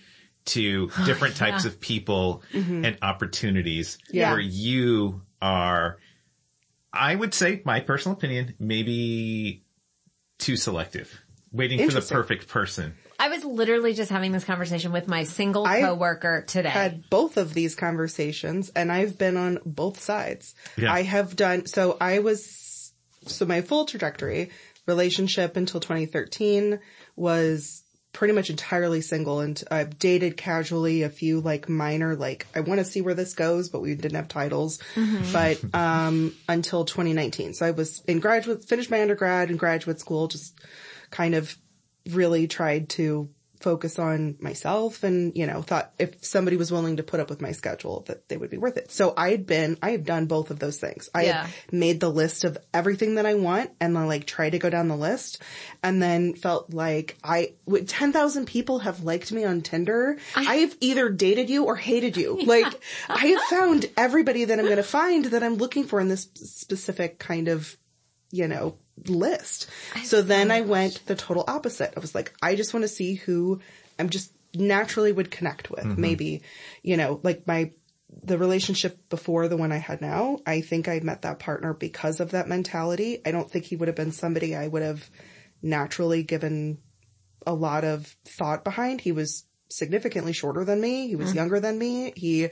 to 0.46 0.90
different 1.06 1.36
types 1.36 1.66
of 1.66 1.80
people 1.80 2.44
mm-hmm. 2.52 2.86
and 2.86 2.98
opportunities 3.02 3.98
Yeah. 4.10 4.32
where 4.32 4.40
you 4.40 5.22
are, 5.42 5.98
I 6.92 7.14
would 7.14 7.34
say 7.34 7.62
my 7.66 7.80
personal 7.80 8.18
opinion, 8.18 8.56
maybe 8.60 9.64
too 10.40 10.56
selective, 10.56 11.22
waiting 11.52 11.88
for 11.90 12.00
the 12.00 12.08
perfect 12.08 12.48
person. 12.48 12.96
I 13.20 13.30
was 13.30 13.44
literally 13.44 13.94
just 13.94 14.12
having 14.12 14.32
this 14.32 14.44
conversation 14.44 14.92
with 14.92 15.08
my 15.08 15.24
single 15.24 15.66
I 15.66 15.82
coworker 15.82 16.44
today. 16.48 16.70
I 16.70 16.72
had 16.72 17.10
both 17.10 17.38
of 17.38 17.54
these 17.54 17.76
conversations 17.76 18.70
and 18.76 18.92
I've 18.92 19.18
been 19.18 19.38
on 19.38 19.60
both 19.66 20.02
sides. 20.02 20.56
Yeah. 20.78 20.94
I 20.94 21.04
have 21.04 21.36
done, 21.36 21.66
so 21.66 21.98
I 22.00 22.20
was, 22.20 22.94
so 23.26 23.46
my 23.46 23.62
full 23.62 23.86
trajectory, 23.86 24.52
relationship 24.86 25.58
until 25.58 25.80
2013 25.80 26.80
was 27.16 27.84
pretty 28.14 28.34
much 28.34 28.50
entirely 28.50 29.02
single 29.02 29.42
and 29.42 29.62
I've 29.70 30.00
dated 30.00 30.38
casually 30.38 31.02
a 31.02 31.10
few 31.10 31.42
like 31.42 31.68
minor, 31.68 32.16
like 32.16 32.48
I 32.56 32.62
want 32.62 32.80
to 32.80 32.86
see 32.86 33.02
where 33.02 33.14
this 33.14 33.34
goes, 33.34 33.70
but 33.70 33.82
we 33.82 33.94
didn't 33.96 34.16
have 34.16 34.28
titles, 34.28 34.80
but, 35.34 35.60
um, 35.74 36.34
until 36.48 36.86
2019. 36.86 37.54
So 37.56 37.66
I 37.66 37.72
was 37.72 38.02
in 38.08 38.20
graduate, 38.20 38.64
finished 38.64 38.92
my 38.92 39.02
undergrad 39.02 39.50
and 39.50 39.60
graduate 39.60 40.00
school, 40.00 40.28
just 40.28 40.58
kind 41.12 41.36
of 41.36 41.58
really 42.10 42.48
tried 42.48 42.90
to 42.90 43.30
focus 43.62 43.98
on 43.98 44.36
myself 44.40 45.04
and, 45.04 45.36
you 45.36 45.48
know, 45.48 45.62
thought 45.62 45.92
if 45.98 46.24
somebody 46.24 46.56
was 46.58 46.72
willing 46.72 46.98
to 46.98 47.04
put 47.04 47.20
up 47.20 47.30
with 47.30 47.42
my 47.42 47.52
schedule 47.52 48.04
that 48.06 48.28
they 48.30 48.38
would 48.38 48.50
be 48.50 48.58
worth 48.58 48.78
it. 48.78 48.92
So 48.92 49.14
I 49.18 49.32
had 49.32 49.48
been, 49.48 49.78
I 49.82 49.92
have 49.92 50.04
done 50.04 50.28
both 50.28 50.52
of 50.52 50.60
those 50.60 50.78
things. 50.78 51.10
I 51.16 51.24
Yeah. 51.24 51.48
made 51.72 52.00
the 52.00 52.12
list 52.12 52.44
of 52.44 52.58
everything 52.74 53.16
that 53.16 53.26
I 53.26 53.34
want 53.34 53.72
and 53.80 53.96
then 53.96 54.08
like 54.08 54.26
try 54.26 54.50
to 54.50 54.60
go 54.60 54.70
down 54.70 54.88
the 54.88 54.98
list 54.98 55.42
and 55.82 56.04
then 56.04 56.36
felt 56.36 56.74
like 56.74 57.18
I, 57.24 57.54
with 57.66 57.88
10,000 57.88 58.46
people 58.46 58.80
have 58.80 59.04
liked 59.04 59.32
me 59.32 59.46
on 59.46 59.62
Tinder. 59.62 60.18
I 60.36 60.58
have 60.58 60.76
either 60.82 61.10
dated 61.10 61.50
you 61.50 61.64
or 61.64 61.76
hated 61.76 62.18
you. 62.18 62.38
Like 62.46 62.80
I 63.10 63.26
have 63.28 63.42
found 63.44 63.88
everybody 63.98 64.46
that 64.46 64.60
I'm 64.60 64.66
going 64.66 64.78
to 64.78 64.84
find 64.84 65.26
that 65.26 65.42
I'm 65.42 65.56
looking 65.56 65.86
for 65.86 66.00
in 66.00 66.10
this 66.10 66.28
specific 66.36 67.18
kind 67.20 67.48
of 67.48 67.76
you 68.32 68.48
know, 68.48 68.76
list. 69.08 69.70
So 70.04 70.22
then 70.22 70.52
I 70.52 70.62
went 70.62 71.06
the 71.06 71.16
total 71.16 71.44
opposite. 71.48 71.94
I 71.96 72.00
was 72.00 72.16
like, 72.16 72.34
I 72.42 72.56
just 72.56 72.74
want 72.74 72.84
to 72.84 72.88
see 72.88 73.16
who 73.16 73.60
I'm 74.00 74.10
just 74.10 74.32
naturally 74.56 75.12
would 75.12 75.32
connect 75.32 75.70
with. 75.70 75.86
Maybe, 75.98 76.42
you 76.82 76.98
know, 76.98 77.20
like 77.24 77.46
my, 77.46 77.72
the 78.24 78.38
relationship 78.38 79.10
before 79.10 79.48
the 79.48 79.58
one 79.58 79.72
I 79.72 79.78
had 79.78 80.02
now, 80.02 80.40
I 80.46 80.62
think 80.62 80.88
I 80.88 81.00
met 81.02 81.24
that 81.24 81.40
partner 81.40 81.74
because 81.74 82.20
of 82.20 82.32
that 82.32 82.48
mentality. 82.48 83.22
I 83.26 83.32
don't 83.32 83.50
think 83.50 83.66
he 83.66 83.76
would 83.76 83.90
have 83.90 83.98
been 83.98 84.14
somebody 84.14 84.56
I 84.56 84.68
would 84.68 84.82
have 84.82 85.10
naturally 85.62 86.24
given 86.24 86.78
a 87.46 87.54
lot 87.54 87.84
of 87.84 88.08
thought 88.26 88.64
behind. 88.64 89.02
He 89.02 89.12
was 89.12 89.46
significantly 89.70 90.32
shorter 90.32 90.64
than 90.64 90.80
me. 90.80 91.08
He 91.08 91.16
was 91.16 91.36
younger 91.36 91.60
than 91.60 91.78
me. 91.78 92.14
He 92.16 92.50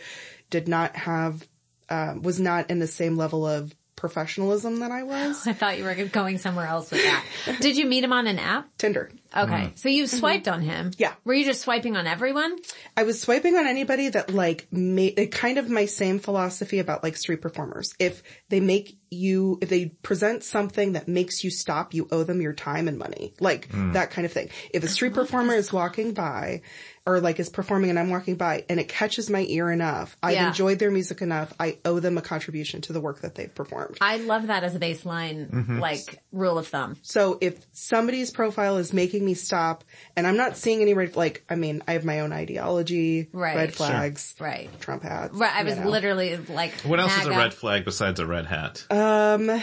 did 0.49 0.67
not 0.67 0.95
have, 0.95 1.47
um, 1.89 2.21
was 2.21 2.39
not 2.39 2.69
in 2.69 2.79
the 2.79 2.87
same 2.87 3.15
level 3.15 3.47
of 3.47 3.73
professionalism 4.03 4.79
that 4.79 4.91
I 4.91 5.03
was. 5.03 5.47
I 5.47 5.53
thought 5.53 5.77
you 5.77 5.85
were 5.85 5.95
going 5.95 6.37
somewhere 6.37 6.67
else 6.67 6.91
with 6.91 7.01
that. 7.01 7.25
Did 7.61 7.77
you 7.77 7.85
meet 7.85 8.03
him 8.03 8.11
on 8.11 8.27
an 8.27 8.37
app? 8.37 8.67
Tinder. 8.77 9.09
Okay. 9.33 9.49
Mm-hmm. 9.49 9.75
So 9.75 9.87
you 9.87 10.07
swiped 10.07 10.47
mm-hmm. 10.47 10.55
on 10.55 10.61
him. 10.61 10.91
Yeah. 10.97 11.13
Were 11.23 11.33
you 11.33 11.45
just 11.45 11.61
swiping 11.61 11.95
on 11.95 12.05
everyone? 12.05 12.57
I 12.97 13.03
was 13.03 13.21
swiping 13.21 13.55
on 13.55 13.65
anybody 13.65 14.09
that 14.09 14.29
like 14.29 14.67
made 14.73 15.17
it 15.17 15.31
kind 15.31 15.57
of 15.57 15.69
my 15.69 15.85
same 15.85 16.19
philosophy 16.19 16.79
about 16.79 17.01
like 17.01 17.15
street 17.15 17.41
performers. 17.41 17.93
If 17.97 18.23
they 18.49 18.59
make 18.59 18.97
you, 19.13 19.59
if 19.61 19.69
they 19.69 19.85
present 19.85 20.43
something 20.43 20.93
that 20.93 21.07
makes 21.07 21.43
you 21.43 21.49
stop, 21.51 21.93
you 21.93 22.07
owe 22.11 22.23
them 22.23 22.41
your 22.41 22.53
time 22.53 22.87
and 22.87 22.97
money. 22.97 23.33
Like 23.39 23.69
hmm. 23.69 23.93
that 23.93 24.11
kind 24.11 24.25
of 24.25 24.31
thing. 24.31 24.49
If 24.73 24.83
a 24.83 24.87
street 24.87 25.13
performer 25.13 25.53
is 25.53 25.71
walking 25.71 26.13
by 26.13 26.61
or 27.05 27.19
like 27.19 27.39
is 27.39 27.49
performing 27.49 27.89
and 27.89 27.99
I'm 27.99 28.09
walking 28.09 28.35
by 28.35 28.63
and 28.69 28.79
it 28.79 28.87
catches 28.87 29.29
my 29.29 29.45
ear 29.49 29.69
enough, 29.69 30.15
I've 30.23 30.35
Yeah. 30.35 30.47
enjoyed 30.47 30.79
their 30.79 30.91
music 30.91 31.21
enough, 31.21 31.53
I 31.59 31.77
owe 31.83 31.99
them 31.99 32.17
a 32.17 32.21
contribution 32.21 32.81
to 32.81 32.93
the 32.93 33.01
work 33.01 33.21
that 33.21 33.35
they've 33.35 33.53
performed. 33.53 33.97
I 33.99 34.17
love 34.17 34.47
that 34.47 34.63
as 34.63 34.73
a 34.75 34.79
baseline, 34.79 35.49
mm-hmm. 35.49 35.79
like 35.79 36.21
rule 36.31 36.57
of 36.57 36.67
thumb. 36.67 36.95
So 37.01 37.37
if 37.41 37.59
somebody's 37.73 38.31
profile 38.31 38.77
is 38.77 38.93
making 38.93 39.25
me 39.25 39.33
stop 39.33 39.83
and 40.15 40.25
I'm 40.25 40.37
not 40.37 40.55
seeing 40.55 40.81
any 40.81 40.93
red, 40.93 41.17
like, 41.17 41.43
I 41.49 41.55
mean, 41.55 41.83
I 41.87 41.93
have 41.93 42.05
my 42.05 42.21
own 42.21 42.31
ideology, 42.31 43.27
Right. 43.33 43.55
red 43.55 43.75
Sure. 43.75 43.87
flags, 43.87 44.35
Right. 44.39 44.69
Trump 44.79 45.03
hats. 45.03 45.35
Right. 45.35 45.53
I 45.53 45.63
was 45.63 45.77
know. 45.77 45.89
literally 45.89 46.37
like, 46.37 46.71
What 46.81 47.01
else 47.01 47.17
is 47.17 47.25
a 47.25 47.31
red 47.31 47.53
flag 47.53 47.83
besides 47.83 48.21
a 48.21 48.25
red 48.25 48.45
hat? 48.45 48.85
Uh, 48.89 48.95
Um, 49.03 49.61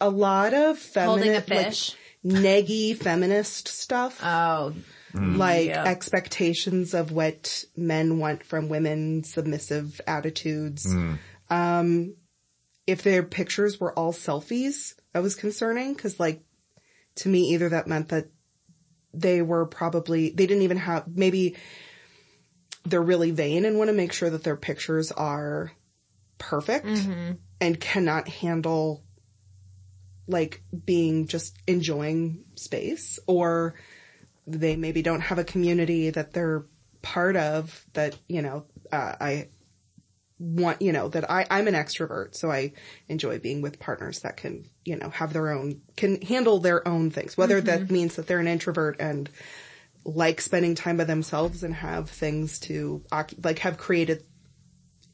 a 0.00 0.10
lot 0.10 0.54
of 0.54 0.94
Holding 0.94 1.34
a 1.34 1.40
feminist, 1.40 1.96
like, 2.24 2.42
neggy 2.42 2.96
feminist 2.96 3.68
stuff. 3.68 4.20
Oh, 4.24 4.74
like 5.14 5.68
yeah. 5.68 5.84
expectations 5.84 6.92
of 6.92 7.12
what 7.12 7.64
men 7.76 8.18
want 8.18 8.44
from 8.44 8.68
women, 8.68 9.24
submissive 9.24 10.00
attitudes. 10.06 10.86
Um, 11.48 12.14
if 12.86 13.02
their 13.02 13.22
pictures 13.22 13.80
were 13.80 13.92
all 13.98 14.12
selfies, 14.12 14.94
that 15.12 15.22
was 15.22 15.34
concerning 15.34 15.94
because 15.94 16.20
like 16.20 16.42
to 17.16 17.28
me 17.28 17.54
either 17.54 17.70
that 17.70 17.86
meant 17.86 18.08
that 18.10 18.28
they 19.12 19.42
were 19.42 19.66
probably, 19.66 20.30
they 20.30 20.46
didn't 20.46 20.62
even 20.62 20.76
have, 20.76 21.04
maybe 21.08 21.56
they're 22.84 23.02
really 23.02 23.30
vain 23.30 23.64
and 23.64 23.78
want 23.78 23.88
to 23.88 23.96
make 23.96 24.12
sure 24.12 24.30
that 24.30 24.44
their 24.44 24.56
pictures 24.56 25.10
are 25.10 25.72
perfect 26.38 26.86
and 27.60 27.80
cannot 27.80 28.28
handle 28.28 29.02
like 30.26 30.62
being 30.84 31.26
just 31.26 31.56
enjoying 31.66 32.44
space 32.54 33.18
or 33.26 33.74
they 34.46 34.76
maybe 34.76 35.02
don't 35.02 35.20
have 35.20 35.38
a 35.38 35.44
community 35.44 36.10
that 36.10 36.32
they're 36.32 36.64
part 37.02 37.36
of 37.36 37.84
that, 37.94 38.16
you 38.28 38.42
know, 38.42 38.64
uh, 38.92 39.14
I 39.20 39.48
want, 40.38 40.82
you 40.82 40.92
know, 40.92 41.08
that 41.08 41.30
I, 41.30 41.46
I'm 41.50 41.66
an 41.68 41.74
extrovert, 41.74 42.34
so 42.34 42.50
I 42.50 42.72
enjoy 43.08 43.38
being 43.38 43.62
with 43.62 43.78
partners 43.78 44.20
that 44.20 44.36
can, 44.36 44.68
you 44.84 44.96
know, 44.96 45.10
have 45.10 45.32
their 45.32 45.50
own, 45.50 45.80
can 45.96 46.20
handle 46.22 46.58
their 46.58 46.86
own 46.86 47.10
things, 47.10 47.36
whether 47.36 47.60
that 47.60 47.90
means 47.90 48.16
that 48.16 48.26
they're 48.26 48.38
an 48.38 48.48
introvert 48.48 48.96
and 49.00 49.28
like 50.04 50.40
spending 50.40 50.74
time 50.74 50.96
by 50.96 51.04
themselves 51.04 51.62
and 51.62 51.74
have 51.74 52.08
things 52.08 52.60
to 52.60 53.02
like 53.42 53.58
have 53.58 53.76
created 53.76 54.24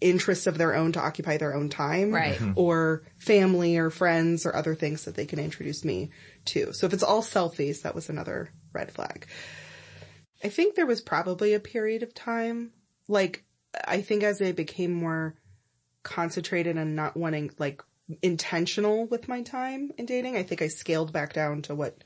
interests 0.01 0.47
of 0.47 0.59
their 0.59 0.75
own 0.75 0.93
to 0.93 1.01
occupy 1.01 1.37
their 1.37 1.55
own 1.55 1.69
time. 1.69 2.13
Right. 2.13 2.39
Mhm. 2.39 2.55
Or 2.57 3.03
family 3.19 3.77
or 3.77 3.91
friends 3.91 4.45
or 4.47 4.55
other 4.55 4.75
things 4.75 5.05
that 5.05 5.15
they 5.15 5.27
can 5.27 5.39
introduce 5.39 5.85
me 5.85 6.11
to. 6.47 6.73
So 6.73 6.87
if 6.87 6.93
it's 6.93 7.03
all 7.03 7.23
selfies, 7.23 7.83
that 7.83 7.95
was 7.95 8.09
another 8.09 8.51
red 8.73 8.91
flag. 8.93 9.27
I 10.43 10.49
think 10.49 10.75
there 10.75 10.87
was 10.87 11.01
probably 11.01 11.55
a 11.55 11.61
period 11.61 12.03
of 12.03 12.13
time, 12.13 12.73
like, 13.09 13.45
I 13.87 14.03
think 14.03 14.23
as 14.23 14.43
I 14.43 14.53
became 14.53 14.93
more 14.93 15.37
concentrated 16.03 16.77
and 16.77 16.95
not 16.95 17.17
wanting, 17.17 17.51
like, 17.59 17.83
intentional 18.21 19.07
with 19.07 19.29
my 19.29 19.41
time 19.43 19.91
in 19.97 20.05
dating, 20.05 20.37
I 20.37 20.43
think 20.43 20.61
I 20.61 20.69
scaled 20.69 21.13
back 21.13 21.33
down 21.33 21.63
to 21.63 21.75
what 21.75 22.05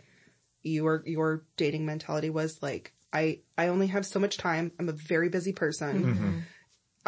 your, 0.62 1.03
your 1.05 1.44
dating 1.57 1.85
mentality 1.85 2.31
was. 2.31 2.62
Like, 2.62 2.92
I, 3.12 3.40
I 3.57 3.68
only 3.68 3.88
have 3.88 4.07
so 4.07 4.20
much 4.20 4.37
time. 4.37 4.70
I'm 4.79 4.88
a 4.88 4.92
very 4.92 5.29
busy 5.29 5.53
person. 5.53 6.44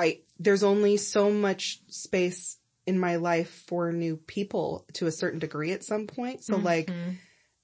I, 0.01 0.21
there's 0.39 0.63
only 0.63 0.97
so 0.97 1.31
much 1.31 1.81
space 1.89 2.57
in 2.87 2.99
my 2.99 3.17
life 3.17 3.65
for 3.67 3.93
new 3.93 4.17
people 4.17 4.87
to 4.95 5.07
a 5.07 5.13
certain 5.13 5.39
degree 5.39 5.73
at 5.73 5.85
some 5.85 6.07
point. 6.07 6.43
So 6.43 6.57
like, 6.57 6.87
mm-hmm. 6.87 7.11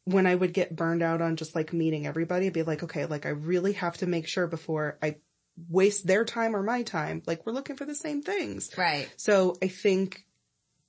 when 0.05 0.27
I 0.27 0.35
would 0.35 0.53
get 0.53 0.77
burned 0.77 1.03
out 1.03 1.21
on 1.21 1.37
just 1.37 1.55
like 1.55 1.73
meeting 1.73 2.07
everybody, 2.07 2.47
I'd 2.47 2.53
be 2.53 2.63
like, 2.63 2.83
okay, 2.83 3.07
like 3.07 3.27
I 3.27 3.31
really 3.31 3.73
have 3.75 3.97
to 3.99 4.07
make 4.07 4.29
sure 4.29 4.47
before 4.47 4.99
I 5.03 5.17
waste 5.69 6.07
their 6.07 6.25
time 6.25 6.55
or 6.55 6.63
my 6.63 6.83
time, 6.83 7.23
like 7.27 7.47
we're 7.47 7.53
looking 7.53 7.77
for 7.77 7.87
the 7.87 7.95
same 7.95 8.23
things. 8.23 8.71
Right. 8.77 9.09
So 9.17 9.57
I 9.63 9.69
think 9.69 10.25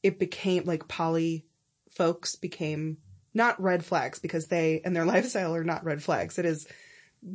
it 0.04 0.20
became 0.20 0.66
like 0.66 0.88
poly 0.88 1.46
folks 1.92 2.36
became 2.36 2.98
not 3.34 3.62
red 3.62 3.84
flags 3.84 4.20
because 4.20 4.48
they 4.48 4.82
and 4.84 4.96
their 4.96 5.06
lifestyle 5.14 5.56
are 5.56 5.64
not 5.64 5.86
red 5.86 6.04
flags. 6.04 6.38
It 6.38 6.46
is 6.46 6.68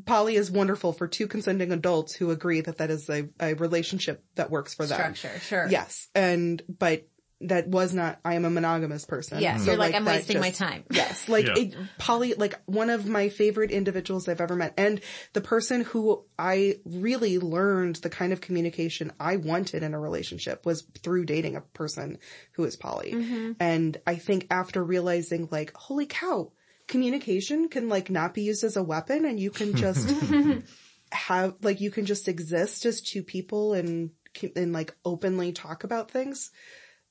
poly 0.07 0.37
is 0.37 0.51
wonderful 0.51 0.93
for 0.93 1.07
two 1.09 1.27
consenting 1.27 1.73
adults 1.73 2.15
who 2.15 2.31
agree 2.31 2.61
that 2.61 2.79
that 2.79 2.91
is 2.91 3.09
a, 3.09 3.29
a 3.41 3.55
relationship 3.55 4.25
that 4.35 4.51
works 4.51 4.75
for 4.75 4.87
them. 4.87 5.15
Structure. 5.15 5.41
Sure. 5.41 5.67
Yes. 5.69 6.09
And, 6.15 6.63
but 6.69 7.07
that 7.45 7.67
was 7.67 7.93
not, 7.93 8.21
I 8.25 8.35
am 8.35 8.45
a 8.45 8.51
monogamous 8.51 9.05
person. 9.05 9.41
Yes. 9.41 9.65
So, 9.65 9.73
You're 9.73 9.77
like, 9.77 9.95
I'm 9.95 10.05
that 10.05 10.15
wasting 10.17 10.41
my 10.41 10.53
time. 10.53 10.85
Yes. 10.93 11.29
Like 11.29 11.47
Yeah. 11.47 11.55
it, 11.57 11.75
Polly, 11.99 12.35
like 12.35 12.55
one 12.67 12.89
of 12.89 13.07
my 13.07 13.31
favorite 13.31 13.73
individuals 13.73 14.29
I've 14.29 14.41
ever 14.41 14.55
met 14.55 14.75
and 14.77 15.01
the 15.33 15.41
person 15.41 15.81
who 15.83 16.25
I 16.39 16.77
really 16.85 17.39
learned 17.39 17.97
the 17.97 18.11
kind 18.11 18.33
of 18.33 18.41
communication 18.41 19.13
I 19.19 19.37
wanted 19.37 19.83
in 19.83 19.93
a 19.93 19.99
relationship 19.99 20.65
was 20.65 20.83
through 21.03 21.25
dating 21.25 21.57
a 21.57 21.63
person 21.63 22.19
who 22.53 22.65
is 22.65 22.77
poly. 22.77 23.13
Mm-hmm. 23.13 23.53
And 23.59 24.01
I 24.07 24.15
think 24.17 24.47
after 24.51 24.83
realizing 24.85 25.49
like, 25.51 25.73
holy 25.75 26.07
cow, 26.07 26.53
communication 26.93 27.69
can 27.69 27.89
like 27.89 28.11
not 28.11 28.35
be 28.35 28.43
used 28.43 28.63
as 28.65 28.77
a 28.77 28.83
weapon 28.83 29.25
and 29.25 29.41
you 29.41 29.51
can 29.51 29.75
just 29.85 30.09
have, 31.11 31.55
like 31.63 31.81
you 31.81 31.91
can 31.91 32.07
just 32.07 32.29
exist 32.29 32.87
as 32.87 33.01
two 33.01 33.23
people 33.23 33.73
and, 33.75 34.11
and 34.57 34.73
like 34.73 34.95
openly 35.05 35.53
talk 35.53 35.85
about 35.85 36.11
things. 36.11 36.51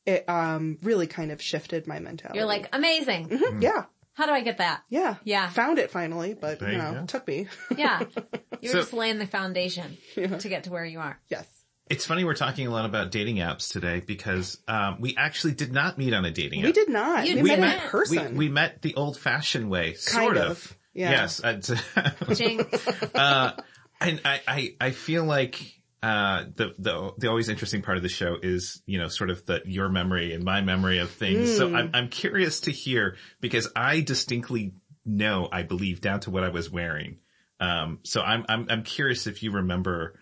It, 0.06 0.28
um, 0.28 0.78
really 0.82 1.06
kind 1.06 1.32
of 1.32 1.42
shifted 1.42 1.86
my 1.86 2.00
mentality. 2.00 2.40
You're 2.40 2.48
like, 2.48 2.70
amazing. 2.74 3.30
Mhm, 3.30 3.62
yeah. 3.62 3.86
How 4.14 4.26
do 4.26 4.32
I 4.32 4.42
get 4.42 4.58
that? 4.58 4.82
Yeah. 4.90 5.16
Yeah. 5.24 5.48
Found 5.50 5.78
it 5.78 5.92
finally, 5.92 6.34
but 6.34 6.60
There 6.60 6.70
you 6.70 6.78
you 6.78 6.82
know, 6.82 6.94
go. 6.94 7.00
it 7.02 7.08
took 7.08 7.28
me. 7.28 7.48
Yeah. 7.78 8.04
You're 8.62 8.72
So- 8.74 8.80
just 8.80 8.94
laying 8.94 9.20
the 9.20 9.28
foundation 9.28 9.98
to 10.16 10.50
get 10.50 10.64
to 10.66 10.72
where 10.72 10.86
you 10.86 11.00
are. 11.00 11.20
yes. 11.30 11.48
It's 11.92 12.06
funny 12.06 12.24
we're 12.24 12.36
talking 12.36 12.68
a 12.68 12.72
lot 12.72 12.86
about 12.86 13.12
dating 13.12 13.38
apps 13.38 13.70
today 13.70 14.00
because 14.00 14.58
um, 14.66 15.02
we 15.02 15.14
actually 15.18 15.54
did 15.54 15.74
not 15.74 15.98
meet 15.98 16.14
on 16.14 16.24
a 16.24 16.32
dating 16.32 16.62
app. 16.62 16.66
We 16.68 16.72
did 16.72 16.88
not. 16.88 17.28
You 17.28 17.44
we 17.44 17.50
did 17.50 17.60
met 17.60 17.84
in 17.84 17.90
person. 17.90 18.38
we 18.38 18.48
met 18.48 18.82
the 18.82 18.96
old 18.96 19.20
fashioned 19.20 19.70
way, 19.70 19.88
Kind 19.88 20.00
sort 20.00 20.38
of, 20.38 20.78
yeah. 20.94 21.12
Yes. 21.12 21.42
uh, 23.14 23.52
and 24.00 24.22
I, 24.24 24.42
I, 24.48 24.76
I 24.80 24.92
feel 24.92 25.26
like, 25.26 25.62
uh, 26.02 26.46
the, 26.56 26.74
the, 26.80 27.12
the 27.18 27.28
always 27.28 27.50
interesting 27.50 27.82
part 27.82 27.98
of 27.98 28.04
the 28.04 28.10
show 28.10 28.38
is, 28.42 28.82
you 28.86 28.98
know, 28.98 29.10
sort 29.10 29.30
of 29.30 29.46
the, 29.46 29.62
your 29.66 29.90
memory 29.90 30.34
and 30.34 30.46
my 30.46 30.62
memory 30.62 31.00
of 31.00 31.12
things. 31.12 31.58
So 31.58 31.76
I'm, 31.76 31.92
I'm 31.94 32.08
curious 32.08 32.62
to 32.62 32.72
hear 32.72 33.18
because 33.42 33.68
I 33.76 34.00
distinctly 34.00 34.76
know, 35.06 35.50
I 35.52 35.64
believe 35.64 36.00
down 36.00 36.22
to 36.22 36.32
what 36.32 36.46
I 36.46 36.50
was 36.50 36.70
wearing. 36.72 37.18
Um, 37.60 38.00
so 38.04 38.22
I'm, 38.22 38.46
I'm, 38.48 38.68
I'm 38.70 38.84
curious 38.84 39.28
if 39.28 39.44
you 39.44 39.52
remember 39.52 40.18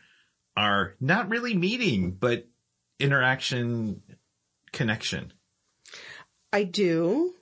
our 0.60 0.96
not 1.00 1.30
really 1.30 1.56
meeting, 1.56 2.12
but 2.12 2.46
interaction 3.00 4.02
connection. 4.74 5.32
I 6.52 6.64
do. 6.64 7.34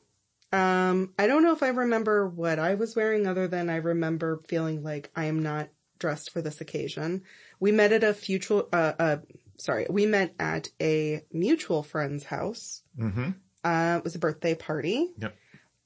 Um, 0.53 1.13
I 1.17 1.25
don't 1.25 1.43
know 1.43 1.53
if 1.53 1.63
I 1.63 1.69
remember 1.69 2.27
what 2.27 2.59
I 2.59 2.75
was 2.75 2.95
wearing 2.95 3.25
other 3.25 3.47
than 3.47 3.69
I 3.69 3.77
remember 3.77 4.41
feeling 4.47 4.83
like 4.83 5.09
I 5.15 5.25
am 5.25 5.41
not 5.41 5.69
dressed 5.97 6.31
for 6.31 6.41
this 6.43 6.61
occasion. 6.61 7.23
We 7.59 7.71
met 7.71 7.91
at 7.91 8.03
a 8.03 8.15
mutual, 8.29 8.69
uh, 8.71 8.93
uh, 8.99 9.17
sorry, 9.57 9.87
we 9.89 10.05
met 10.05 10.35
at 10.39 10.69
a 10.79 11.23
mutual 11.33 11.81
friend's 11.81 12.23
house. 12.23 12.83
Mm-hmm. 12.99 13.31
Uh, 13.63 13.97
it 13.97 14.03
was 14.03 14.13
a 14.13 14.19
birthday 14.19 14.53
party. 14.53 15.11
Yep. 15.17 15.35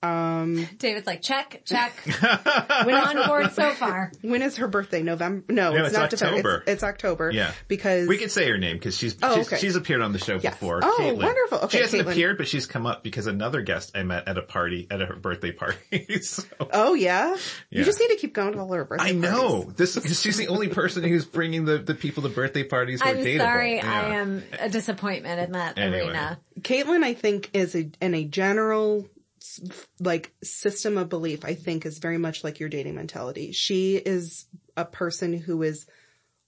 Um, 0.03 0.67
David's 0.79 1.05
like, 1.05 1.21
check, 1.21 1.61
check. 1.65 1.93
We're 2.85 2.97
on 2.97 3.27
board 3.27 3.51
so 3.53 3.71
far. 3.73 4.11
when 4.21 4.41
is 4.41 4.57
her 4.57 4.67
birthday? 4.67 5.03
November? 5.03 5.43
No, 5.53 5.71
No, 5.73 5.77
it's, 5.79 5.87
it's 5.89 5.97
not 5.97 6.09
December. 6.09 6.37
October. 6.37 6.57
It's, 6.61 6.71
it's 6.71 6.83
October. 6.83 7.31
Yeah. 7.31 7.53
Because 7.67 8.07
We 8.07 8.17
can 8.17 8.29
say 8.29 8.49
her 8.49 8.57
name 8.57 8.77
because 8.77 8.97
she's 8.97 9.15
Oh, 9.21 9.35
she's, 9.35 9.47
okay. 9.47 9.57
she's 9.57 9.75
appeared 9.75 10.01
on 10.01 10.11
the 10.11 10.17
show 10.19 10.39
Yes. 10.41 10.55
before. 10.55 10.79
Oh, 10.81 10.97
Caitlin. 10.99 11.23
wonderful. 11.23 11.59
Okay, 11.65 11.77
she 11.77 11.81
hasn't 11.83 12.03
Caitlin. 12.07 12.11
appeared, 12.11 12.37
but 12.37 12.47
she's 12.47 12.65
come 12.65 12.85
up 12.87 13.03
because 13.03 13.27
another 13.27 13.61
guest 13.61 13.91
I 13.95 14.01
met 14.03 14.27
at 14.27 14.37
a 14.37 14.41
party 14.41 14.87
at 14.89 15.01
her 15.01 15.15
birthday 15.15 15.51
party. 15.51 16.19
so, 16.21 16.43
Oh 16.71 16.95
yeah? 16.95 17.35
Yeah. 17.69 17.79
You 17.79 17.83
just 17.85 17.99
need 17.99 18.09
to 18.09 18.15
keep 18.15 18.33
going 18.33 18.53
to 18.53 18.59
all 18.59 18.73
her 18.73 18.85
birthday 18.85 19.09
I 19.09 19.11
know 19.11 19.63
parties. 19.65 19.75
this. 19.75 19.95
'cause 19.99 20.19
She's 20.21 20.37
the 20.37 20.47
only 20.47 20.69
person 20.69 21.03
who's 21.03 21.25
bringing 21.25 21.65
the, 21.65 21.77
the 21.77 21.93
people 21.95 22.23
to 22.23 22.29
birthday 22.29 22.63
parties. 22.63 23.01
Who 23.03 23.07
are 23.09 23.11
I'm 23.11 23.17
dateable. 23.23 23.37
sorry. 23.39 23.75
Yeah. 23.75 24.01
I 24.01 24.15
am 24.15 24.43
a 24.59 24.67
disappointment 24.69 25.39
in 25.41 25.51
that 25.51 25.77
Anyway. 25.77 26.07
arena. 26.07 26.39
Caitlin, 26.61 27.03
I 27.03 27.13
think, 27.13 27.51
is 27.53 27.75
a, 27.75 27.89
in 28.01 28.13
a 28.15 28.23
general, 28.25 29.05
s- 29.05 29.09
like, 29.99 30.33
system 30.43 30.97
of 30.97 31.09
belief, 31.09 31.43
I 31.45 31.53
think 31.53 31.85
is 31.85 31.99
very 31.99 32.17
much 32.17 32.43
like 32.43 32.59
your 32.59 32.69
dating 32.69 32.95
mentality. 32.95 33.51
She 33.51 33.95
is 33.95 34.45
a 34.77 34.85
person 34.85 35.33
who 35.33 35.63
is 35.63 35.87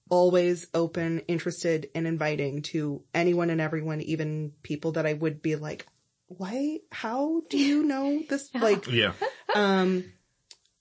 always 0.10 0.68
open, 0.74 1.20
interested, 1.28 1.90
and 1.96 2.06
inviting 2.06 2.62
to 2.62 3.04
anyone 3.14 3.50
and 3.50 3.62
everyone, 3.62 4.02
even 4.02 4.52
people 4.62 4.92
that 4.94 5.06
I 5.06 5.14
would 5.14 5.42
be 5.42 5.56
like, 5.56 5.88
why, 6.28 6.80
how 6.92 7.42
do 7.50 7.58
you 7.58 7.84
know 7.92 8.22
this? 8.30 8.50
Like, 8.54 8.88
Yeah. 8.88 9.14
um, 9.56 10.04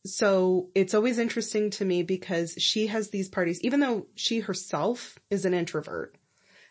so 0.04 0.70
it's 0.74 0.94
always 0.94 1.18
interesting 1.18 1.70
to 1.70 1.84
me 1.84 2.02
because 2.02 2.54
she 2.58 2.88
has 2.88 3.10
these 3.10 3.28
parties, 3.28 3.60
even 3.62 3.80
though 3.80 4.06
she 4.14 4.40
herself 4.40 5.18
is 5.30 5.44
an 5.44 5.54
introvert, 5.54 6.16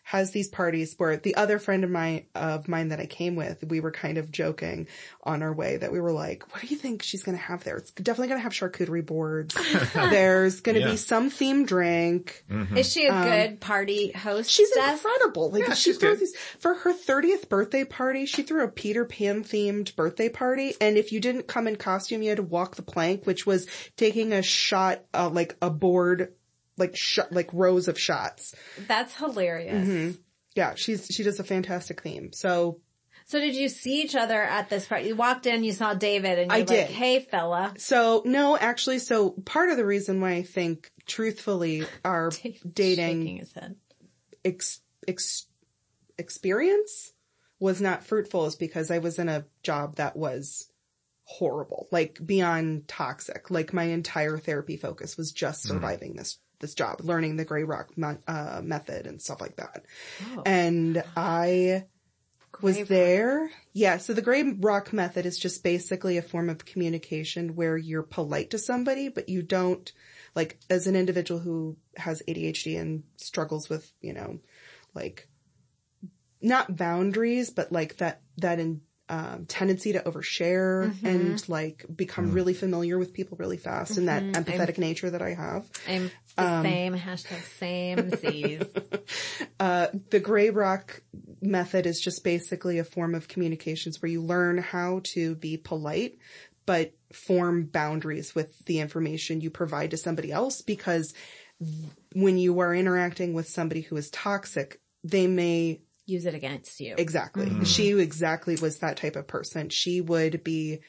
has 0.04 0.32
these 0.32 0.48
parties 0.48 0.94
where 0.98 1.16
the 1.16 1.36
other 1.36 1.58
friend 1.58 1.84
of 1.84 1.90
mine, 1.90 2.26
of 2.34 2.66
mine 2.68 2.88
that 2.88 2.98
I 3.00 3.06
came 3.06 3.36
with, 3.36 3.62
we 3.68 3.80
were 3.80 3.92
kind 3.92 4.18
of 4.18 4.30
joking 4.32 4.88
on 5.22 5.42
our 5.42 5.52
way 5.52 5.76
that 5.76 5.92
we 5.92 6.00
were 6.00 6.12
like, 6.12 6.52
what 6.52 6.60
do 6.60 6.66
you 6.68 6.76
think 6.76 7.02
she's 7.02 7.22
going 7.22 7.38
to 7.38 7.42
have 7.44 7.62
there? 7.64 7.76
It's 7.76 7.92
definitely 7.92 8.28
going 8.28 8.38
to 8.40 8.42
have 8.42 8.52
charcuterie 8.52 9.06
boards. 9.06 9.56
There's 9.94 10.60
going 10.60 10.74
to 10.74 10.80
Yeah. 10.80 10.90
be 10.90 10.96
some 10.96 11.30
themed 11.30 11.66
drink. 11.68 12.44
Is 12.76 12.92
she 12.92 13.06
a 13.06 13.12
good 13.12 13.60
party 13.60 14.10
host? 14.12 14.50
She's 14.50 14.70
incredible. 14.76 15.50
Like 15.50 15.68
Yeah, 15.68 15.74
she 15.74 15.90
she's 15.90 15.98
throws 15.98 16.18
these 16.18 16.36
for 16.58 16.74
her 16.74 16.92
30th 16.92 17.48
birthday 17.48 17.84
party. 17.84 18.26
She 18.26 18.42
threw 18.42 18.64
a 18.64 18.68
Peter 18.68 19.04
Pan 19.04 19.44
themed 19.44 19.94
birthday 19.94 20.28
party. 20.28 20.74
And 20.80 20.96
if 20.96 21.12
you 21.12 21.20
didn't 21.20 21.46
come 21.46 21.68
in 21.68 21.76
costume, 21.76 22.22
you 22.22 22.30
had 22.30 22.36
to 22.36 22.42
walk 22.42 22.76
the 22.76 22.82
plank, 22.82 23.24
which 23.26 23.46
was 23.46 23.66
taking 23.96 24.32
a 24.32 24.42
shot, 24.42 25.00
uh, 25.14 25.28
like 25.28 25.56
a 25.62 25.70
board, 25.70 26.34
like 26.82 26.96
shot, 26.96 27.32
like 27.32 27.48
rows 27.52 27.88
of 27.88 27.98
shots. 27.98 28.54
That's 28.88 29.14
hilarious. 29.16 29.86
Mm-hmm. 29.86 30.10
Yeah, 30.54 30.74
she's, 30.74 31.06
she 31.06 31.22
does 31.22 31.40
a 31.40 31.44
fantastic 31.44 32.02
theme. 32.02 32.32
So 32.32 32.80
So 33.24 33.38
did 33.40 33.54
you 33.54 33.68
see 33.68 34.02
each 34.02 34.14
other 34.14 34.42
at 34.42 34.68
this 34.68 34.86
part? 34.86 35.04
You 35.04 35.16
walked 35.16 35.46
in, 35.46 35.64
you 35.64 35.72
saw 35.72 35.94
David 35.94 36.38
and 36.38 36.50
you're 36.50 36.56
I 36.56 36.58
like, 36.58 36.66
did. 36.66 36.88
hey 36.88 37.20
fella. 37.20 37.72
So 37.78 38.22
no, 38.26 38.56
actually, 38.58 38.98
so 38.98 39.30
part 39.30 39.70
of 39.70 39.76
the 39.76 39.86
reason 39.86 40.20
why 40.20 40.32
I 40.32 40.42
think 40.42 40.90
truthfully 41.06 41.86
our 42.04 42.30
Shaking 42.42 42.70
dating 42.72 43.36
his 43.38 43.52
head. 43.52 43.76
ex, 44.44 44.80
ex, 45.08 45.46
experience 46.18 47.12
was 47.58 47.80
not 47.80 48.04
fruitful 48.04 48.46
is 48.46 48.56
because 48.56 48.90
I 48.90 48.98
was 48.98 49.18
in 49.18 49.28
a 49.28 49.44
job 49.62 49.96
that 49.96 50.16
was 50.16 50.68
horrible, 51.24 51.86
like 51.92 52.18
beyond 52.24 52.88
toxic. 52.88 53.50
Like 53.50 53.72
my 53.72 53.84
entire 53.84 54.36
therapy 54.36 54.76
focus 54.76 55.16
was 55.16 55.32
just 55.32 55.64
mm. 55.64 55.68
surviving 55.68 56.14
this, 56.16 56.38
this 56.62 56.74
job, 56.74 57.00
learning 57.02 57.36
the 57.36 57.44
gray 57.44 57.64
rock 57.64 57.96
me- 57.98 58.16
uh, 58.26 58.62
method 58.64 59.06
and 59.06 59.20
stuff 59.20 59.42
like 59.42 59.56
that. 59.56 59.84
And 60.46 61.04
I 61.14 61.84
was 62.62 62.88
there. 62.88 63.50
Yeah. 63.72 63.98
So 63.98 64.12
the 64.12 64.22
gray 64.22 64.42
rock 64.42 64.92
method 64.92 65.26
is 65.26 65.38
just 65.38 65.62
basically 65.62 66.16
a 66.16 66.22
form 66.22 66.48
of 66.48 66.64
communication 66.64 67.56
where 67.56 67.76
you're 67.76 68.02
polite 68.02 68.50
to 68.50 68.58
somebody, 68.58 69.08
but 69.08 69.28
you 69.28 69.42
don't 69.42 69.90
like 70.34 70.58
as 70.70 70.86
an 70.86 70.96
individual 70.96 71.40
who 71.40 71.76
has 71.96 72.22
ADHD 72.26 72.80
and 72.80 73.02
struggles 73.16 73.68
with, 73.68 73.92
you 74.00 74.12
know, 74.12 74.38
like 74.94 75.28
not 76.40 76.76
boundaries, 76.76 77.50
but 77.50 77.72
like 77.72 77.98
that, 77.98 78.22
that 78.38 78.58
in, 78.58 78.82
um, 79.08 79.46
tendency 79.46 79.92
to 79.92 80.00
overshare 80.00 80.90
Mm-hmm. 80.92 81.06
and 81.06 81.48
like 81.48 81.84
become 81.94 82.32
really 82.32 82.54
familiar 82.54 82.98
with 82.98 83.12
people 83.12 83.36
really 83.38 83.56
fast 83.56 83.98
and 83.98 84.08
Mm-hmm. 84.08 84.32
that 84.32 84.44
empathetic 84.44 84.78
nature 84.78 85.10
that 85.10 85.22
I 85.22 85.34
have. 85.34 85.68
I'm 85.88 86.10
the 86.36 86.42
Um, 86.42 86.62
same 86.62 86.94
hashtag 86.96 87.42
same 87.58 88.10
Z's. 88.16 88.62
the 90.10 90.20
gray 90.20 90.50
rock 90.50 91.02
method 91.40 91.86
is 91.86 92.00
just 92.00 92.24
basically 92.24 92.78
a 92.78 92.84
form 92.84 93.14
of 93.14 93.28
communications 93.28 94.00
where 94.00 94.10
you 94.10 94.22
learn 94.22 94.58
how 94.58 95.00
to 95.14 95.34
be 95.36 95.56
polite, 95.56 96.18
but 96.66 96.92
form 97.12 97.64
boundaries 97.66 98.34
with 98.34 98.56
the 98.66 98.80
information 98.80 99.40
you 99.40 99.50
provide 99.50 99.90
to 99.90 99.96
somebody 99.96 100.32
else 100.32 100.62
because 100.62 101.12
when 102.14 102.38
you 102.38 102.58
are 102.60 102.74
interacting 102.74 103.34
with 103.34 103.48
somebody 103.48 103.82
who 103.82 103.96
is 103.96 104.10
toxic, 104.10 104.80
they 105.04 105.26
may 105.26 105.80
Use 106.12 106.26
it 106.26 106.34
against 106.34 106.80
you. 106.80 106.94
Exactly. 106.98 107.46
Mm-hmm. 107.46 107.64
She 107.64 107.98
exactly 107.98 108.56
was 108.56 108.78
that 108.78 108.98
type 108.98 109.16
of 109.16 109.26
person. 109.26 109.70
She 109.70 110.00
would 110.00 110.44
be 110.44 110.80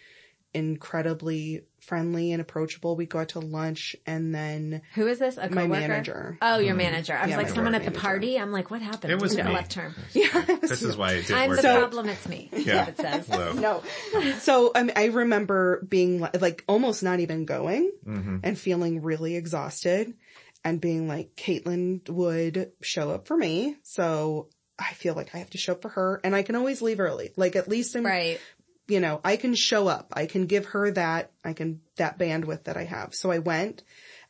incredibly 0.53 1.63
friendly 1.79 2.31
and 2.31 2.41
approachable. 2.41 2.95
We'd 2.95 3.09
go 3.09 3.19
out 3.19 3.29
to 3.29 3.39
lunch 3.39 3.95
and 4.05 4.33
then 4.33 4.81
Who 4.95 5.07
is 5.07 5.19
this? 5.19 5.37
A 5.37 5.49
my 5.49 5.63
coworker? 5.63 5.67
manager. 5.67 6.37
Oh, 6.41 6.59
your 6.59 6.69
mm-hmm. 6.69 6.77
manager. 6.77 7.13
I 7.15 7.21
was 7.23 7.29
Yeah, 7.31 7.37
like 7.37 7.49
someone 7.49 7.75
at 7.75 7.85
the 7.85 7.91
party. 7.91 8.37
I'm 8.39 8.51
like, 8.51 8.69
what 8.71 8.81
happened? 8.81 9.11
It 9.11 9.21
was 9.21 9.35
Who 9.35 9.43
me. 9.43 9.53
left 9.53 9.71
term. 9.71 9.95
Yeah. 10.13 10.27
This 10.61 10.81
is 10.81 10.95
why 10.95 11.13
it 11.13 11.27
didn't 11.27 11.37
I'm 11.37 11.49
work 11.49 11.61
the 11.61 11.69
out. 11.69 11.79
problem. 11.79 12.09
It's 12.09 12.27
me. 12.27 12.49
Yeah. 12.51 12.87
It 12.87 12.97
says. 12.97 13.29
No. 13.55 13.83
So 14.39 14.71
I, 14.75 14.91
I 14.95 15.05
remember 15.05 15.85
being 15.87 16.21
li- 16.21 16.29
like 16.39 16.63
almost 16.67 17.03
not 17.03 17.19
even 17.19 17.45
going 17.45 17.91
mm-hmm. 18.05 18.37
and 18.43 18.57
feeling 18.57 19.01
really 19.01 19.35
exhausted 19.35 20.13
and 20.63 20.79
being 20.79 21.07
like, 21.07 21.35
Caitlin 21.35 22.07
would 22.09 22.71
show 22.81 23.11
up 23.11 23.27
for 23.27 23.35
me. 23.35 23.75
So 23.83 24.49
I 24.89 24.93
feel 24.93 25.15
like 25.15 25.33
I 25.33 25.37
have 25.39 25.49
to 25.51 25.57
show 25.57 25.73
up 25.73 25.81
for 25.81 25.89
her 25.89 26.19
and 26.23 26.35
I 26.35 26.43
can 26.43 26.55
always 26.55 26.81
leave 26.81 26.99
early. 26.99 27.31
Like 27.37 27.55
at 27.55 27.67
least 27.67 27.95
I'm, 27.95 28.05
Right. 28.05 28.39
you 28.87 28.99
know, 28.99 29.21
I 29.23 29.37
can 29.37 29.55
show 29.55 29.87
up. 29.87 30.09
I 30.13 30.25
can 30.25 30.45
give 30.45 30.65
her 30.67 30.91
that, 30.91 31.31
I 31.43 31.53
can, 31.53 31.81
that 31.97 32.19
bandwidth 32.19 32.65
that 32.65 32.77
I 32.77 32.83
have. 32.83 33.15
So 33.15 33.31
I 33.31 33.39
went 33.39 33.83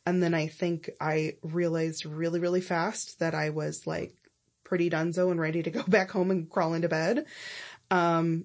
and 0.06 0.22
then 0.22 0.34
I 0.34 0.46
think 0.46 0.90
I 1.00 1.36
realized 1.42 2.06
really, 2.06 2.40
really 2.40 2.60
fast 2.60 3.18
that 3.18 3.34
I 3.34 3.50
was 3.50 3.86
like 3.86 4.14
pretty 4.62 4.90
dunzo 4.90 5.30
and 5.30 5.40
ready 5.40 5.62
to 5.62 5.70
go 5.70 5.82
back 5.88 6.10
home 6.10 6.30
and 6.30 6.48
crawl 6.48 6.74
into 6.74 6.88
bed. 6.88 7.26
Um, 7.90 8.44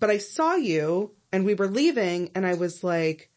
but 0.00 0.10
I 0.10 0.18
saw 0.18 0.54
you 0.56 1.12
and 1.32 1.44
we 1.44 1.54
were 1.54 1.68
leaving 1.68 2.30
and 2.34 2.46
I 2.46 2.54
was 2.54 2.82
like, 2.82 3.30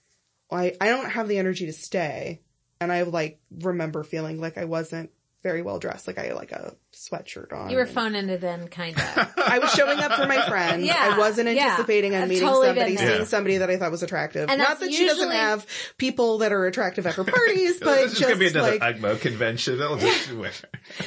I, 0.52 0.74
I 0.80 0.88
don't 0.88 1.10
have 1.10 1.28
the 1.28 1.38
energy 1.38 1.66
to 1.68 1.74
stay. 1.74 2.42
And 2.80 2.92
I 2.92 3.04
like 3.04 3.40
remember 3.52 4.04
feeling 4.04 4.40
like 4.40 4.58
I 4.58 4.66
wasn't 4.66 5.10
very 5.48 5.62
well 5.62 5.80
dressed. 5.80 6.08
Like 6.08 6.18
I 6.18 6.24
had 6.24 6.36
like 6.36 6.52
a 6.52 6.76
sweatshirt 6.94 7.54
on. 7.54 7.70
You 7.70 7.78
were 7.78 7.86
phoning 7.86 8.28
it 8.28 8.44
in, 8.44 8.68
kind 8.68 8.98
of. 8.98 9.34
I 9.38 9.60
was 9.60 9.72
showing 9.72 9.98
up 9.98 10.12
for 10.12 10.26
my 10.26 10.42
friend. 10.46 10.84
Yeah, 10.84 10.96
I 10.98 11.18
wasn't 11.18 11.50
yeah. 11.50 11.68
anticipating 11.68 12.14
on 12.14 12.24
I've 12.24 12.28
meeting 12.28 12.46
totally 12.46 12.68
somebody, 12.68 12.98
seeing 12.98 13.20
Yeah. 13.20 13.24
somebody 13.24 13.58
that 13.60 13.70
I 13.70 13.78
thought 13.78 13.92
was 13.92 14.04
attractive. 14.04 14.50
And 14.50 14.60
Not 14.60 14.68
that's 14.68 14.80
that 14.82 14.92
she 14.92 15.08
doesn't 15.08 15.32
have 15.32 15.66
people 15.98 16.40
that 16.40 16.52
are 16.52 16.66
attractive 16.66 17.08
at 17.08 17.16
her 17.16 17.24
parties, 17.24 17.80
but 17.82 17.96
this 17.96 18.12
is 18.12 18.20
just 18.20 18.30
gonna 18.30 18.40
be 18.40 18.48
another 18.48 18.78
like, 18.78 18.98
UGMO 18.98 19.22
convention. 19.22 19.76
It'll 19.76 19.96
just, 19.98 20.30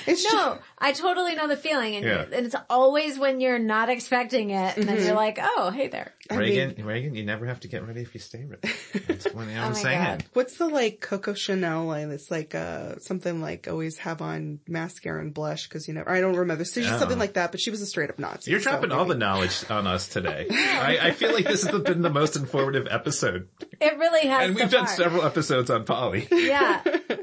it's 0.06 0.22
just, 0.22 0.34
No, 0.34 0.58
I 0.78 0.92
totally 0.92 1.34
know 1.34 1.46
the 1.46 1.58
feeling, 1.58 1.96
and, 1.96 2.06
Yeah. 2.06 2.24
and 2.32 2.46
it's 2.46 2.56
always 2.70 3.18
when 3.18 3.42
you're 3.42 3.58
not 3.58 3.90
expecting 3.90 4.50
it, 4.50 4.78
and 4.78 4.88
then 4.88 4.96
you're 4.96 5.08
mm-hmm. 5.08 5.16
like, 5.16 5.38
"Oh, 5.42 5.70
hey 5.70 5.88
there." 5.88 6.14
Reagan, 6.38 6.84
Reagan, 6.84 7.14
you 7.14 7.24
never 7.24 7.46
have 7.46 7.60
to 7.60 7.68
get 7.68 7.86
ready 7.86 8.00
if 8.02 8.14
you 8.14 8.20
stay 8.20 8.44
ready. 8.44 8.72
That's 9.06 9.26
what 9.32 9.48
I'm 9.48 9.72
Oh 9.72 9.74
saying. 9.74 9.98
God. 10.02 10.24
what's 10.32 10.56
the 10.56 10.68
like 10.68 11.00
Coco 11.00 11.34
Chanel 11.34 11.84
line? 11.86 12.10
It's 12.10 12.30
like, 12.30 12.54
uh, 12.54 12.98
something 12.98 13.40
like 13.40 13.68
always 13.68 13.98
have 13.98 14.22
on 14.22 14.60
mascara 14.68 15.20
and 15.20 15.32
blush 15.34 15.68
because 15.68 15.88
you 15.88 15.94
know, 15.94 16.04
I 16.06 16.20
don't 16.20 16.36
remember. 16.36 16.64
So 16.64 16.80
she's 16.80 16.90
something 16.98 17.18
like 17.18 17.34
that, 17.34 17.50
but 17.50 17.60
she 17.60 17.70
was 17.70 17.80
a 17.82 17.86
straight 17.86 18.10
up 18.10 18.18
Nazi. 18.18 18.50
You're 18.50 18.60
so 18.60 18.70
dropping 18.70 18.92
all 18.92 19.04
the 19.04 19.14
knowledge 19.16 19.64
on 19.70 19.86
us 19.86 20.08
today. 20.08 20.46
I, 20.50 20.98
I 21.02 21.10
feel 21.12 21.32
like 21.32 21.44
this 21.46 21.64
has 21.66 21.80
been 21.82 22.02
the 22.02 22.10
most 22.10 22.36
informative 22.36 22.86
episode. 22.90 23.48
It 23.80 23.98
really 23.98 24.28
has. 24.28 24.46
And 24.46 24.54
we've 24.54 24.70
so 24.70 24.76
done 24.78 24.86
far. 24.86 24.96
several 24.96 25.22
episodes 25.24 25.70
on 25.70 25.84
poly. 25.84 26.28
Yeah, 26.30 26.82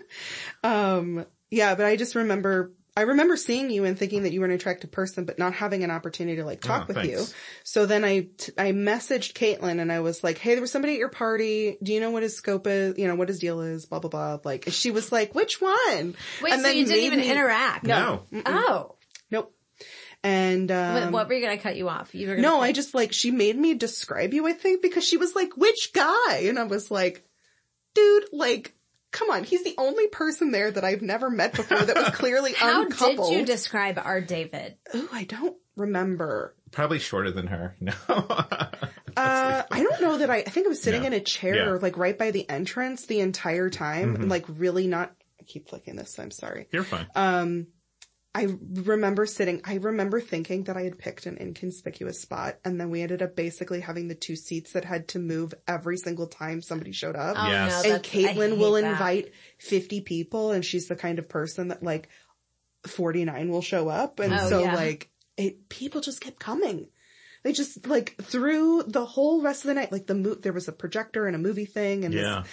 Um, 0.63 1.25
yeah, 1.49 1.75
but 1.75 1.85
I 1.85 1.95
just 1.95 2.15
remember, 2.15 2.71
I 2.97 3.01
remember 3.01 3.37
seeing 3.37 3.69
you 3.69 3.85
and 3.85 3.97
thinking 3.97 4.23
that 4.23 4.33
you 4.33 4.39
were 4.39 4.45
an 4.47 4.51
attractive 4.51 4.91
person, 4.91 5.25
but 5.25 5.37
not 5.37 5.53
having 5.53 5.83
an 5.83 5.91
opportunity 5.91 6.37
to 6.37 6.45
like 6.45 6.61
talk 6.61 6.83
Oh, 6.83 6.85
with 6.87 6.95
thanks. 6.97 7.09
you. 7.11 7.25
So 7.63 7.85
then 7.85 8.03
I, 8.03 8.27
t- 8.37 8.51
I 8.57 8.71
messaged 8.71 9.33
Caitlin 9.33 9.79
and 9.79 9.91
I 9.91 9.99
was 9.99 10.23
like, 10.23 10.39
Hey, 10.39 10.53
there 10.55 10.61
was 10.61 10.71
somebody 10.71 10.93
at 10.93 10.99
your 10.99 11.09
party. 11.09 11.77
Do 11.83 11.93
you 11.93 11.99
know 11.99 12.09
what 12.11 12.23
his 12.23 12.35
scope 12.35 12.65
is? 12.65 12.97
You 12.97 13.07
know, 13.07 13.15
what 13.15 13.27
his 13.29 13.39
deal 13.39 13.61
is? 13.61 13.85
Blah, 13.85 13.99
blah, 13.99 14.09
blah. 14.09 14.39
Like, 14.43 14.65
she 14.69 14.89
was 14.91 15.11
like, 15.11 15.35
which 15.35 15.61
one? 15.61 16.15
wait. 16.41 16.53
And 16.53 16.61
so 16.63 16.69
you 16.69 16.85
didn't 16.85 17.03
even 17.03 17.19
me- 17.19 17.29
interact? 17.29 17.83
No. 17.85 18.23
Oh, 18.45 18.95
Nope. 19.29 19.53
And, 20.23 20.69
What- 20.69 21.03
um, 21.03 21.11
what 21.11 21.27
were 21.27 21.35
you 21.35 21.41
gonna 21.45 21.59
cut 21.59 21.75
you 21.75 21.87
off? 21.89 22.15
You 22.15 22.27
were 22.29 22.35
gonna 22.35 22.47
no, 22.47 22.61
say- 22.61 22.67
I 22.69 22.71
just 22.71 22.95
like, 22.95 23.13
she 23.13 23.29
made 23.31 23.55
me 23.57 23.75
describe 23.75 24.33
you, 24.33 24.47
I 24.47 24.53
think, 24.53 24.81
because 24.81 25.05
she 25.05 25.17
was 25.17 25.35
like, 25.35 25.55
which 25.55 25.91
guy? 25.93 26.45
And 26.45 26.57
I 26.57 26.63
was 26.63 26.89
like, 26.89 27.23
dude, 27.93 28.25
like, 28.33 28.73
come 29.17 29.29
on. 29.31 29.43
He's 29.43 29.63
the 29.63 29.75
only 29.77 30.07
person 30.07 30.51
there 30.51 30.69
that 30.71 30.83
I've 30.83 31.01
never 31.01 31.29
met 31.29 31.53
before 31.53 31.79
that 31.79 31.95
was 31.95 32.09
clearly 32.13 32.53
How 32.53 32.83
uncoupled. 32.83 33.31
did 33.31 33.39
you 33.39 33.45
describe 33.45 33.97
our 33.97 34.21
David? 34.21 34.75
Ooh, 34.95 35.09
I 35.11 35.23
don't 35.23 35.55
remember. 35.75 36.55
Probably 36.71 36.99
shorter 36.99 37.31
than 37.31 37.47
her. 37.47 37.75
No. 37.81 37.93
Uh, 39.15 39.63
I 39.71 39.81
don't 39.81 39.99
know 40.01 40.17
that 40.19 40.29
I, 40.29 40.37
I 40.37 40.43
think 40.43 40.67
I 40.67 40.69
was 40.69 40.79
sitting 40.81 41.01
No. 41.01 41.07
in 41.07 41.13
a 41.13 41.19
chair, 41.19 41.55
Yeah. 41.73 41.79
like 41.81 41.97
right 41.97 42.15
by 42.15 42.29
the 42.29 42.47
entrance 42.47 43.07
the 43.07 43.19
entire 43.19 43.69
time 43.71 44.13
and 44.15 44.29
like 44.29 44.45
really 44.47 44.85
not, 44.85 45.11
I 45.41 45.43
keep 45.43 45.69
flicking 45.69 45.95
this, 45.95 46.19
I'm 46.19 46.29
sorry. 46.29 46.67
You're 46.71 46.83
fine. 46.83 47.07
Um, 47.15 47.67
I 48.35 48.47
remember 48.73 49.25
sitting, 49.25 49.61
I 49.65 49.75
remember 49.75 50.21
thinking 50.21 50.65
that 50.65 50.77
I 50.77 50.83
had 50.83 50.99
picked 50.99 51.25
an 51.25 51.37
inconspicuous 51.39 52.21
spot 52.21 52.57
and 52.63 52.79
then 52.79 52.91
we 52.91 53.01
ended 53.01 53.23
up 53.23 53.35
basically 53.35 53.79
having 53.79 54.07
the 54.09 54.15
two 54.15 54.35
seats 54.35 54.73
that 54.73 54.85
had 54.85 55.07
to 55.09 55.19
move 55.19 55.55
every 55.67 55.97
single 55.97 56.27
time 56.27 56.61
somebody 56.61 56.91
showed 56.91 57.15
up. 57.15 57.35
Oh 57.39 57.47
Yes. 57.49 57.71
no, 57.71 57.81
and 57.89 57.99
that's, 58.03 58.09
Caitlin 58.09 58.59
will 58.59 58.73
that. 58.73 58.83
invite 58.83 59.31
50 59.59 60.01
people 60.01 60.51
and 60.51 60.63
she's 60.63 60.87
the 60.87 60.95
kind 60.95 61.17
of 61.17 61.27
person 61.29 61.69
that 61.69 61.81
like 61.81 62.09
49 62.85 63.49
will 63.49 63.61
show 63.61 63.89
up. 63.89 64.19
And 64.19 64.33
Oh, 64.33 64.49
so 64.49 64.59
yeah. 64.61 64.75
like 64.75 65.09
it, 65.35 65.67
people 65.69 66.01
just 66.01 66.21
kept 66.21 66.39
coming. 66.39 66.89
They 67.43 67.53
just 67.53 67.87
like 67.87 68.15
through 68.21 68.83
the 68.83 69.05
whole 69.05 69.41
rest 69.41 69.63
of 69.63 69.69
the 69.69 69.73
night, 69.75 69.91
like 69.91 70.05
the 70.05 70.15
mo- 70.15 70.35
there 70.35 70.53
was 70.53 70.67
a 70.67 70.71
projector 70.73 71.25
and 71.27 71.35
a 71.35 71.39
movie 71.39 71.65
thing 71.65 72.05
and 72.05 72.13
this- 72.13 72.21
Yeah. 72.21 72.43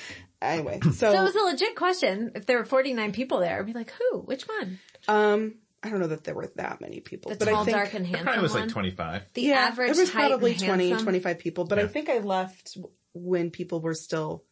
anyway, 0.40 0.80
So 0.84 0.90
so, 0.92 1.12
it 1.12 1.22
was 1.24 1.34
a 1.34 1.40
legit 1.42 1.76
question. 1.76 2.32
If 2.34 2.46
there 2.46 2.58
were 2.58 2.64
49 2.64 3.12
people 3.12 3.40
there, 3.40 3.58
I'd 3.58 3.66
be 3.66 3.72
like, 3.74 3.92
who? 3.92 4.20
Which 4.20 4.44
one? 4.48 4.78
um, 5.08 5.56
I 5.84 5.90
don't 5.90 6.00
know 6.00 6.06
that 6.08 6.24
there 6.24 6.34
were 6.34 6.50
that 6.56 6.80
many 6.80 7.00
people, 7.00 7.30
The 7.30 7.36
but 7.36 7.48
tall, 7.48 7.62
I 7.62 7.64
think, 7.64 7.76
dark, 7.76 7.94
and 7.94 8.06
handsome 8.06 8.24
Probably 8.24 8.42
was 8.42 8.54
like 8.54 8.68
25. 8.68 9.22
the 9.34 9.42
yeah, 9.42 9.54
average 9.56 9.90
it 9.90 9.96
was 9.96 10.10
height 10.12 10.30
probably 10.30 10.52
and 10.52 10.60
20, 10.60 10.88
handsome? 10.88 11.04
25 11.04 11.38
people, 11.38 11.64
but 11.64 11.78
I 11.78 11.86
think 11.86 12.08
I 12.08 12.18
left 12.18 12.76
when 13.12 13.50
people 13.50 13.80
were 13.80 13.94
still 13.94 14.44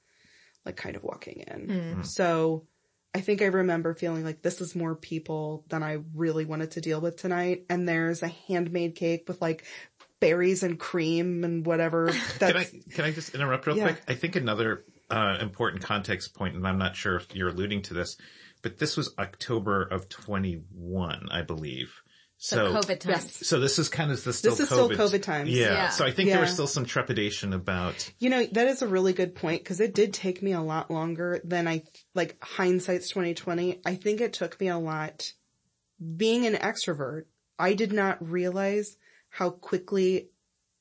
like 0.67 0.77
kind 0.77 0.95
of 0.95 1.03
walking 1.03 1.41
in. 1.47 1.95
Hmm. 1.97 2.03
So 2.03 2.67
I 3.15 3.21
think 3.21 3.43
I 3.43 3.47
remember 3.47 3.95
feeling 3.95 4.25
like 4.25 4.43
this 4.43 4.61
is 4.61 4.75
more 4.75 4.95
people 4.95 5.65
than 5.69 5.83
I 5.83 5.99
really 6.15 6.45
wanted 6.45 6.73
to 6.73 6.81
deal 6.81 7.01
with 7.01 7.17
tonight. 7.17 7.65
And 7.69 7.89
there's 7.89 8.23
a 8.23 8.29
handmade 8.29 8.95
cake 8.95 9.25
with 9.27 9.41
like 9.43 9.65
berries 10.21 10.63
and 10.63 10.79
cream 10.79 11.43
and 11.45 11.67
whatever. 11.67 12.09
Can 12.39 12.57
I, 12.57 12.65
can 12.95 13.05
I 13.05 13.11
just 13.11 13.35
interrupt 13.35 13.67
real 13.67 13.77
Yeah. 13.77 13.85
quick? 13.93 14.03
I 14.07 14.15
think 14.15 14.37
another, 14.37 14.85
uh, 15.11 15.39
important 15.41 15.83
context 15.83 16.33
point, 16.35 16.55
and 16.55 16.67
I'm 16.67 16.79
not 16.79 16.95
sure 16.95 17.17
if 17.17 17.35
you're 17.35 17.49
alluding 17.49 17.83
to 17.83 17.95
this, 17.95 18.17
but 18.63 18.79
this 18.79 18.97
was 18.97 19.15
October 19.19 19.83
of 19.83 20.09
21, 20.09 21.29
I 21.31 21.43
believe. 21.43 22.03
So 22.39 22.57
So, 22.57 22.81
COVID 22.81 22.99
times. 22.99 23.07
Yes. 23.07 23.47
so 23.47 23.61
this 23.61 23.79
is 23.79 23.89
kind 23.89 24.11
of 24.11 24.23
the 24.25 24.33
still 24.33 24.51
This 24.51 24.61
is 24.61 24.69
COVID. 24.69 24.95
still 24.95 25.09
COVID 25.09 25.23
times. 25.23 25.51
Yeah. 25.51 25.73
Yeah. 25.73 25.89
So 25.91 26.05
I 26.05 26.11
think 26.11 26.31
there 26.31 26.41
was 26.41 26.53
still 26.53 26.67
some 26.67 26.85
trepidation 26.85 27.53
about, 27.53 28.13
you 28.19 28.31
know, 28.31 28.45
that 28.47 28.67
is 28.67 28.83
a 28.83 28.89
really 28.89 29.13
good 29.13 29.37
point 29.37 29.63
because 29.63 29.79
it 29.79 29.95
did 29.95 30.13
take 30.13 30.43
me 30.43 30.51
a 30.51 30.61
lot 30.61 30.91
longer 30.91 31.41
than 31.45 31.69
I, 31.69 31.85
like 32.17 32.37
hindsight's 32.43 33.09
2020. 33.11 33.81
I 33.87 33.95
think 33.95 34.21
it 34.21 34.33
took 34.33 34.61
me 34.61 34.67
a 34.69 34.79
lot 34.79 35.33
being 36.17 36.45
an 36.47 36.55
extrovert. 36.55 37.27
I 37.61 37.75
did 37.75 37.93
not 37.93 38.29
realize 38.29 38.97
how 39.29 39.51
quickly 39.51 40.31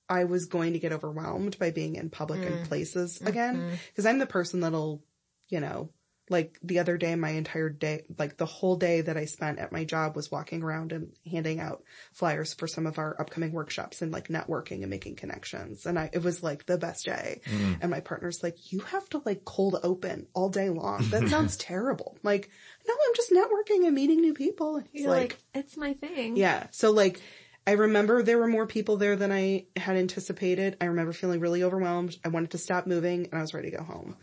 I 0.09 0.23
was 0.23 0.45
going 0.45 0.73
to 0.73 0.79
get 0.79 0.93
overwhelmed 0.93 1.59
by 1.59 1.69
being 1.69 1.95
in 1.95 2.09
public 2.09 2.43
and 2.43 2.55
mm. 2.55 2.67
places 2.67 3.19
mm-hmm. 3.19 3.27
again. 3.27 3.79
Cause 3.95 4.07
I'm 4.07 4.17
the 4.17 4.25
person 4.25 4.61
that'll, 4.61 5.03
you 5.47 5.59
know, 5.59 5.91
like 6.31 6.57
the 6.63 6.79
other 6.79 6.97
day, 6.97 7.13
my 7.15 7.31
entire 7.31 7.69
day, 7.69 8.03
like 8.17 8.37
the 8.37 8.45
whole 8.45 8.77
day 8.77 9.01
that 9.01 9.17
I 9.17 9.25
spent 9.25 9.59
at 9.59 9.71
my 9.71 9.83
job 9.83 10.15
was 10.15 10.31
walking 10.31 10.63
around 10.63 10.93
and 10.93 11.11
handing 11.29 11.59
out 11.59 11.83
flyers 12.13 12.53
for 12.53 12.67
some 12.67 12.87
of 12.87 12.97
our 12.97 13.15
upcoming 13.19 13.51
workshops 13.51 14.01
and 14.01 14.11
like 14.11 14.29
networking 14.29 14.81
and 14.81 14.89
making 14.89 15.17
connections. 15.17 15.85
And 15.85 15.99
I, 15.99 16.09
it 16.13 16.23
was 16.23 16.41
like 16.41 16.65
the 16.65 16.77
best 16.77 17.05
day. 17.05 17.41
Mm. 17.45 17.79
And 17.81 17.91
my 17.91 17.99
partner's 17.99 18.41
like, 18.41 18.71
you 18.71 18.79
have 18.79 19.07
to 19.09 19.21
like 19.25 19.43
cold 19.43 19.77
open 19.83 20.27
all 20.33 20.49
day 20.49 20.69
long. 20.69 21.05
That 21.09 21.27
sounds 21.27 21.57
terrible. 21.57 22.17
Like, 22.23 22.49
no, 22.87 22.93
I'm 22.93 23.15
just 23.15 23.31
networking 23.31 23.85
and 23.85 23.93
meeting 23.93 24.21
new 24.21 24.33
people. 24.33 24.77
And 24.77 24.87
he's 24.91 25.01
You're 25.03 25.11
like, 25.11 25.21
like, 25.53 25.65
it's 25.65 25.75
my 25.75 25.93
thing. 25.95 26.37
yeah. 26.37 26.67
So 26.71 26.91
like, 26.91 27.19
I 27.67 27.73
remember 27.73 28.23
there 28.23 28.39
were 28.39 28.47
more 28.47 28.65
people 28.65 28.97
there 28.97 29.15
than 29.15 29.31
I 29.31 29.65
had 29.75 29.95
anticipated. 29.95 30.77
I 30.81 30.85
remember 30.85 31.13
feeling 31.13 31.39
really 31.39 31.61
overwhelmed. 31.63 32.17
I 32.25 32.29
wanted 32.29 32.51
to 32.51 32.57
stop 32.57 32.87
moving 32.87 33.25
and 33.25 33.35
I 33.35 33.41
was 33.41 33.53
ready 33.53 33.69
to 33.69 33.77
go 33.77 33.83
home. 33.83 34.15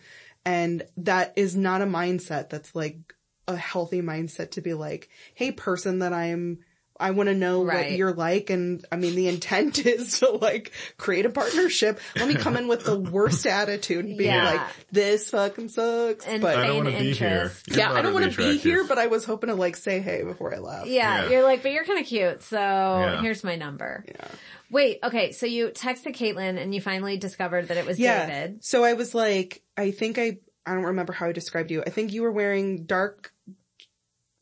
And 0.49 0.84
that 0.96 1.34
is 1.36 1.55
not 1.55 1.82
a 1.82 1.86
mindset 1.86 2.49
that's 2.49 2.74
like 2.74 3.14
a 3.46 3.55
healthy 3.55 4.01
mindset 4.01 4.53
to 4.53 4.62
be 4.62 4.72
like, 4.72 5.11
Hey 5.34 5.53
person 5.53 5.99
that 5.99 6.14
I'm 6.14 6.61
I 7.01 7.12
want 7.12 7.28
to 7.28 7.34
know 7.34 7.64
Right. 7.64 7.86
what 7.90 7.92
you're 7.92 8.12
like. 8.12 8.51
And 8.51 8.84
I 8.90 8.96
mean, 8.96 9.14
the 9.14 9.28
intent 9.28 9.78
is 9.86 10.20
to 10.20 10.30
like 10.30 10.72
create 10.96 11.26
a 11.26 11.30
partnership. 11.30 12.01
Let 12.16 12.28
me 12.28 12.34
come 12.34 12.57
in 12.57 12.68
with 12.68 12.84
the 12.84 12.99
worst 12.99 13.46
attitude 13.46 14.05
and 14.05 14.18
be 14.18 14.24
Yeah. 14.24 14.44
like, 14.44 14.61
this 14.90 15.30
fucking 15.30 15.68
sucks. 15.68 16.26
And 16.26 16.42
but 16.42 16.57
I 16.59 16.66
don't 16.66 16.84
feign 16.84 16.84
want 16.84 16.96
to 16.96 17.03
be 17.05 17.12
here. 17.12 17.28
interest. 17.28 17.68
You're 17.68 17.78
yeah, 17.78 17.92
I 17.92 18.03
don't 18.03 18.14
want 18.14 18.30
to 18.32 18.36
be 18.36 18.59
here, 18.59 18.84
but 18.84 18.99
I 18.99 19.07
was 19.07 19.24
hoping 19.24 19.49
to 19.49 19.55
like 19.55 19.76
say 19.76 20.01
hey 20.01 20.22
before 20.22 20.55
I 20.55 20.59
left. 20.59 20.86
Yeah, 20.88 21.24
Yeah. 21.24 21.30
you're 21.30 21.42
like, 21.42 21.62
but 21.62 21.72
you're 21.72 21.84
kind 21.84 22.01
of 22.01 22.07
cute, 22.07 22.42
so 22.42 22.59
Yeah. 22.59 23.22
here's 23.22 23.44
my 23.44 23.57
number. 23.57 24.05
Yeah. 24.09 24.28
Wait, 24.70 24.99
okay, 25.03 25.32
so 25.32 25.46
you 25.46 25.68
texted 25.68 26.14
Caitlin 26.14 26.61
and 26.61 26.74
you 26.74 26.80
finally 26.80 27.16
discovered 27.16 27.68
that 27.68 27.76
it 27.78 27.86
was 27.86 27.99
Yeah. 27.99 28.26
David. 28.26 28.64
So 28.64 28.84
I 28.84 28.92
was 28.94 29.14
like, 29.14 29.62
I 29.76 29.92
think 29.92 30.18
I, 30.18 30.38
I 30.66 30.74
don't 30.74 30.84
remember 30.84 31.14
how 31.14 31.26
I 31.28 31.32
described 31.32 31.70
you. 31.70 31.82
I 31.86 31.90
think 31.90 32.12
you 32.12 32.22
were 32.22 32.32
wearing 32.32 32.84
dark 32.84 33.32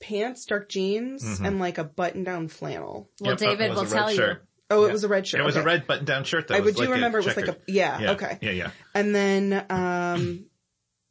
pants, 0.01 0.45
dark 0.45 0.69
jeans, 0.69 1.25
Mm-hmm. 1.25 1.45
and 1.47 1.59
like 1.59 1.79
a 1.79 1.85
button 1.85 2.25
down 2.25 2.49
flannel. 2.49 3.11
Well, 3.21 3.31
Yep, 3.33 3.39
David 3.39 3.71
was 3.71 3.77
will 3.79 3.83
a 3.83 3.85
red 3.91 3.99
tell 3.99 4.11
you. 4.11 4.17
shirt. 4.17 4.47
Oh, 4.69 4.85
it 4.85 4.93
was 4.93 5.05
a 5.05 5.09
red 5.09 5.27
shirt. 5.27 5.41
It 5.41 5.45
was 5.45 5.57
okay. 5.57 5.63
a 5.63 5.67
red 5.67 5.87
button 5.87 6.05
down 6.05 6.25
shirt 6.25 6.49
though. 6.49 6.55
I 6.57 6.59
would 6.59 6.67
was 6.67 6.75
do 6.75 6.83
like 6.83 6.91
remember 6.91 7.19
it 7.21 7.25
was 7.25 7.37
like 7.37 7.49
a, 7.49 7.57
yeah, 7.69 8.01
yeah. 8.01 8.11
okay. 8.13 8.39
Yeah, 8.43 8.51
yeah. 8.51 8.71
And 8.95 9.15
then, 9.15 9.65
um, 9.71 10.47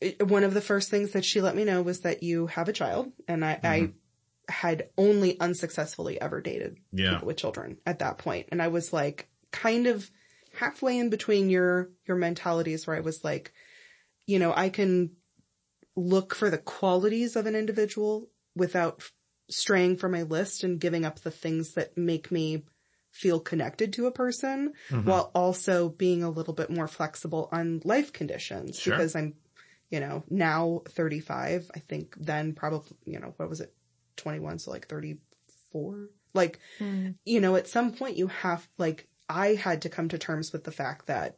it- 0.02 0.28
one 0.28 0.44
of 0.44 0.54
the 0.54 0.60
first 0.62 0.90
things 0.92 1.12
that 1.14 1.24
she 1.24 1.40
let 1.42 1.56
me 1.56 1.64
know 1.64 1.82
was 1.82 2.02
that 2.02 2.22
you 2.22 2.48
have 2.48 2.68
a 2.68 2.74
child 2.74 3.12
and 3.30 3.46
I, 3.46 3.60
I 3.64 3.92
had 4.50 4.90
only 4.98 5.40
unsuccessfully 5.40 6.20
ever 6.22 6.42
dated 6.42 6.78
Yeah. 6.92 7.14
people 7.14 7.28
with 7.28 7.38
children 7.38 7.78
at 7.86 8.00
that 8.00 8.18
point. 8.18 8.50
And 8.52 8.62
I 8.62 8.68
was 8.68 8.92
like 8.92 9.30
kind 9.52 9.88
of 9.88 10.12
halfway 10.54 10.98
in 11.00 11.10
between 11.10 11.50
your, 11.50 11.90
your 12.06 12.18
mentalities 12.18 12.86
where 12.86 12.96
I 12.98 13.00
was 13.00 13.24
like, 13.24 13.54
you 14.28 14.38
know, 14.38 14.54
I 14.56 14.68
can 14.70 15.12
look 15.96 16.36
for 16.36 16.50
the 16.50 16.58
qualities 16.58 17.36
of 17.38 17.46
an 17.46 17.56
individual 17.56 18.28
without 18.56 19.02
straying 19.50 19.98
from 19.98 20.12
my 20.12 20.24
list 20.24 20.64
and 20.64 20.80
giving 20.80 21.06
up 21.06 21.20
the 21.20 21.32
things 21.32 21.74
that 21.74 21.98
make 21.98 22.32
me 22.32 22.64
feel 23.12 23.40
connected 23.40 23.94
to 23.94 24.08
a 24.08 24.12
person 24.12 24.74
Mm-hmm. 24.90 25.08
while 25.10 25.32
also 25.36 25.90
being 25.90 26.24
a 26.24 26.30
little 26.30 26.54
bit 26.54 26.70
more 26.70 26.88
flexible 26.88 27.48
on 27.52 27.82
life 27.86 28.12
conditions 28.12 28.80
Sure. 28.80 28.94
because 28.96 29.16
I'm, 29.16 29.36
you 29.90 30.00
know, 30.00 30.24
now 30.30 30.82
35. 30.90 31.70
I 31.76 31.80
think 31.80 32.16
then 32.20 32.54
probably, 32.54 32.98
you 33.06 33.20
know, 33.20 33.34
what 33.38 33.50
was 33.50 33.62
it? 33.62 33.74
21. 34.18 34.60
So 34.60 34.72
like 34.72 34.88
34. 34.88 36.10
Like, 36.34 36.60
you 37.24 37.40
know, 37.40 37.56
at 37.56 37.68
some 37.68 37.94
point 37.94 38.18
you 38.18 38.28
have, 38.28 38.68
like, 38.78 39.08
I 39.30 39.54
had 39.56 39.84
to 39.84 39.90
come 39.90 40.10
to 40.10 40.18
terms 40.18 40.52
with 40.52 40.64
the 40.66 40.72
fact 40.72 41.06
that 41.08 41.38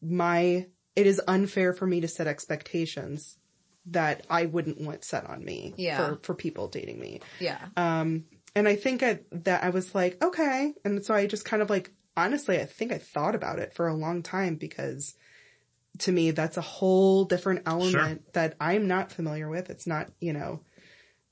my, 0.00 0.66
it 0.94 1.06
is 1.06 1.20
unfair 1.28 1.72
for 1.72 1.86
me 1.86 2.00
to 2.00 2.08
set 2.08 2.26
expectations 2.26 3.36
that 3.86 4.26
I 4.28 4.46
wouldn't 4.46 4.80
want 4.80 5.04
set 5.04 5.26
on 5.26 5.44
me 5.44 5.74
Yeah. 5.76 5.96
for, 5.96 6.18
for 6.22 6.34
people 6.34 6.68
dating 6.68 6.98
me. 6.98 7.20
Yeah. 7.40 7.58
Um, 7.76 8.24
and 8.54 8.66
I 8.66 8.76
think 8.76 9.02
I, 9.02 9.20
that 9.32 9.62
I 9.62 9.70
was 9.70 9.94
like, 9.94 10.22
okay. 10.22 10.74
And 10.84 11.04
so 11.04 11.14
I 11.14 11.26
just 11.26 11.44
kind 11.44 11.62
of 11.62 11.70
like, 11.70 11.92
honestly, 12.16 12.60
I 12.60 12.64
think 12.64 12.92
I 12.92 12.98
thought 12.98 13.34
about 13.34 13.58
it 13.58 13.74
for 13.74 13.86
a 13.86 13.94
long 13.94 14.22
time 14.22 14.56
because 14.56 15.14
to 15.98 16.12
me, 16.12 16.30
that's 16.30 16.56
a 16.56 16.62
whole 16.62 17.24
different 17.24 17.62
element 17.66 18.32
that 18.34 18.56
I'm 18.60 18.86
not 18.86 19.12
familiar 19.12 19.48
with. 19.48 19.70
It's 19.70 19.86
not, 19.86 20.10
you 20.20 20.32
know, 20.32 20.62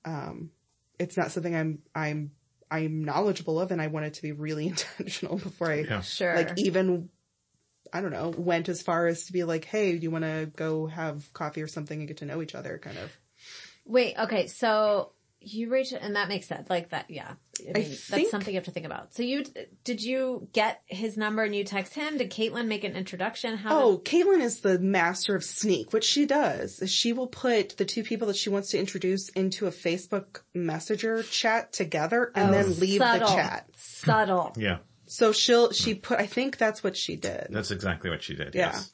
um, 0.04 0.50
it's 0.98 1.16
not 1.16 1.30
something 1.32 1.54
I'm, 1.54 1.80
I'm, 1.94 2.32
I'm 2.70 3.04
knowledgeable 3.04 3.60
of 3.60 3.72
and 3.72 3.80
I 3.80 3.88
wanted 3.88 4.14
to 4.14 4.22
be 4.22 4.32
really 4.32 4.66
intentional 4.68 5.38
before 5.38 5.70
I 5.70 5.80
Yeah. 5.88 6.00
Sure. 6.00 6.34
like 6.34 6.52
even 6.58 7.08
I 7.94 8.00
don't 8.00 8.10
know, 8.10 8.34
went 8.36 8.68
as 8.68 8.82
far 8.82 9.06
as 9.06 9.26
to 9.26 9.32
be 9.32 9.44
like, 9.44 9.64
hey, 9.64 9.96
do 9.96 10.02
you 10.02 10.10
want 10.10 10.24
to 10.24 10.50
go 10.56 10.86
have 10.88 11.32
coffee 11.32 11.62
or 11.62 11.68
something 11.68 12.00
and 12.00 12.08
get 12.08 12.16
to 12.18 12.24
know 12.24 12.42
each 12.42 12.56
other 12.56 12.76
kind 12.82 12.98
of. 12.98 13.16
Wait, 13.86 14.16
okay, 14.18 14.48
so 14.48 15.12
you 15.40 15.70
reach, 15.70 15.92
and 15.92 16.16
that 16.16 16.28
makes 16.28 16.48
sense. 16.48 16.68
Like 16.68 16.90
that, 16.90 17.08
yeah. 17.08 17.34
I 17.60 17.78
mean, 17.78 17.90
that's 17.90 18.04
think- 18.06 18.30
something 18.30 18.52
you 18.52 18.58
have 18.58 18.64
to 18.64 18.72
think 18.72 18.86
about. 18.86 19.14
So 19.14 19.22
you, 19.22 19.44
did 19.84 20.02
you 20.02 20.48
get 20.52 20.82
his 20.86 21.16
number 21.16 21.44
and 21.44 21.54
you 21.54 21.62
text 21.62 21.94
him? 21.94 22.18
Did 22.18 22.32
Caitlin 22.32 22.66
make 22.66 22.82
an 22.82 22.96
introduction? 22.96 23.56
How 23.58 23.80
Oh, 23.80 23.98
Caitlin 23.98 24.40
is 24.40 24.60
the 24.60 24.80
master 24.80 25.36
of 25.36 25.44
sneak. 25.44 25.92
What 25.92 26.02
she 26.02 26.26
does 26.26 26.80
is 26.80 26.90
she 26.90 27.12
will 27.12 27.28
put 27.28 27.76
the 27.76 27.84
two 27.84 28.02
people 28.02 28.26
that 28.26 28.36
she 28.36 28.50
wants 28.50 28.70
to 28.70 28.78
introduce 28.78 29.28
into 29.28 29.66
a 29.66 29.70
Facebook 29.70 30.40
Messenger 30.52 31.22
chat 31.22 31.72
together 31.72 32.32
and 32.34 32.50
did, 32.50 32.64
then 32.64 32.72
oh, 32.76 32.80
leave 32.80 32.98
subtle, 32.98 33.28
the 33.28 33.34
chat. 33.34 33.68
Subtle. 33.76 34.52
Yeah. 34.56 34.78
So 35.06 35.32
she'll, 35.32 35.72
she 35.72 35.94
put, 35.94 36.18
I 36.18 36.26
think 36.26 36.56
that's 36.58 36.82
what 36.82 36.96
she 36.96 37.16
did. 37.16 37.48
That's 37.50 37.70
exactly 37.70 38.10
what 38.10 38.22
she 38.22 38.34
did. 38.34 38.54
Yeah. 38.54 38.72
Yes. 38.72 38.90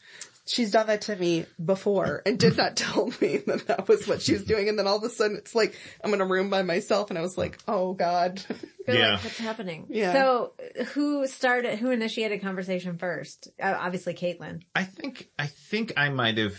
She's 0.46 0.72
done 0.72 0.88
that 0.88 1.02
to 1.02 1.14
me 1.14 1.46
before 1.64 2.22
and 2.26 2.36
did 2.36 2.56
not 2.56 2.74
tell 2.76 3.12
me 3.20 3.36
that 3.46 3.66
that 3.68 3.86
was 3.88 4.08
what 4.08 4.20
she 4.20 4.32
was 4.32 4.44
doing. 4.44 4.68
And 4.68 4.76
then 4.76 4.88
all 4.88 4.96
of 4.96 5.04
a 5.04 5.10
sudden 5.10 5.36
it's 5.36 5.54
like, 5.54 5.76
I'm 6.02 6.12
in 6.12 6.20
a 6.20 6.24
room 6.26 6.50
by 6.50 6.62
myself 6.62 7.10
and 7.10 7.18
I 7.18 7.22
was 7.22 7.38
like, 7.38 7.58
oh 7.68 7.92
God. 7.92 8.42
You're 8.88 8.96
Yeah. 8.96 9.12
like, 9.12 9.24
what's 9.24 9.38
happening? 9.38 9.86
Yeah. 9.90 10.12
So 10.12 10.54
who 10.94 11.24
started, 11.28 11.78
who 11.78 11.90
initiated 11.90 12.40
conversation 12.42 12.98
first? 12.98 13.48
Uh, 13.62 13.76
obviously 13.78 14.14
Caitlin. 14.14 14.62
I 14.74 14.82
think 14.84 15.28
I 15.38 15.46
think 15.46 15.92
I 15.96 16.08
might 16.08 16.38
have 16.38 16.56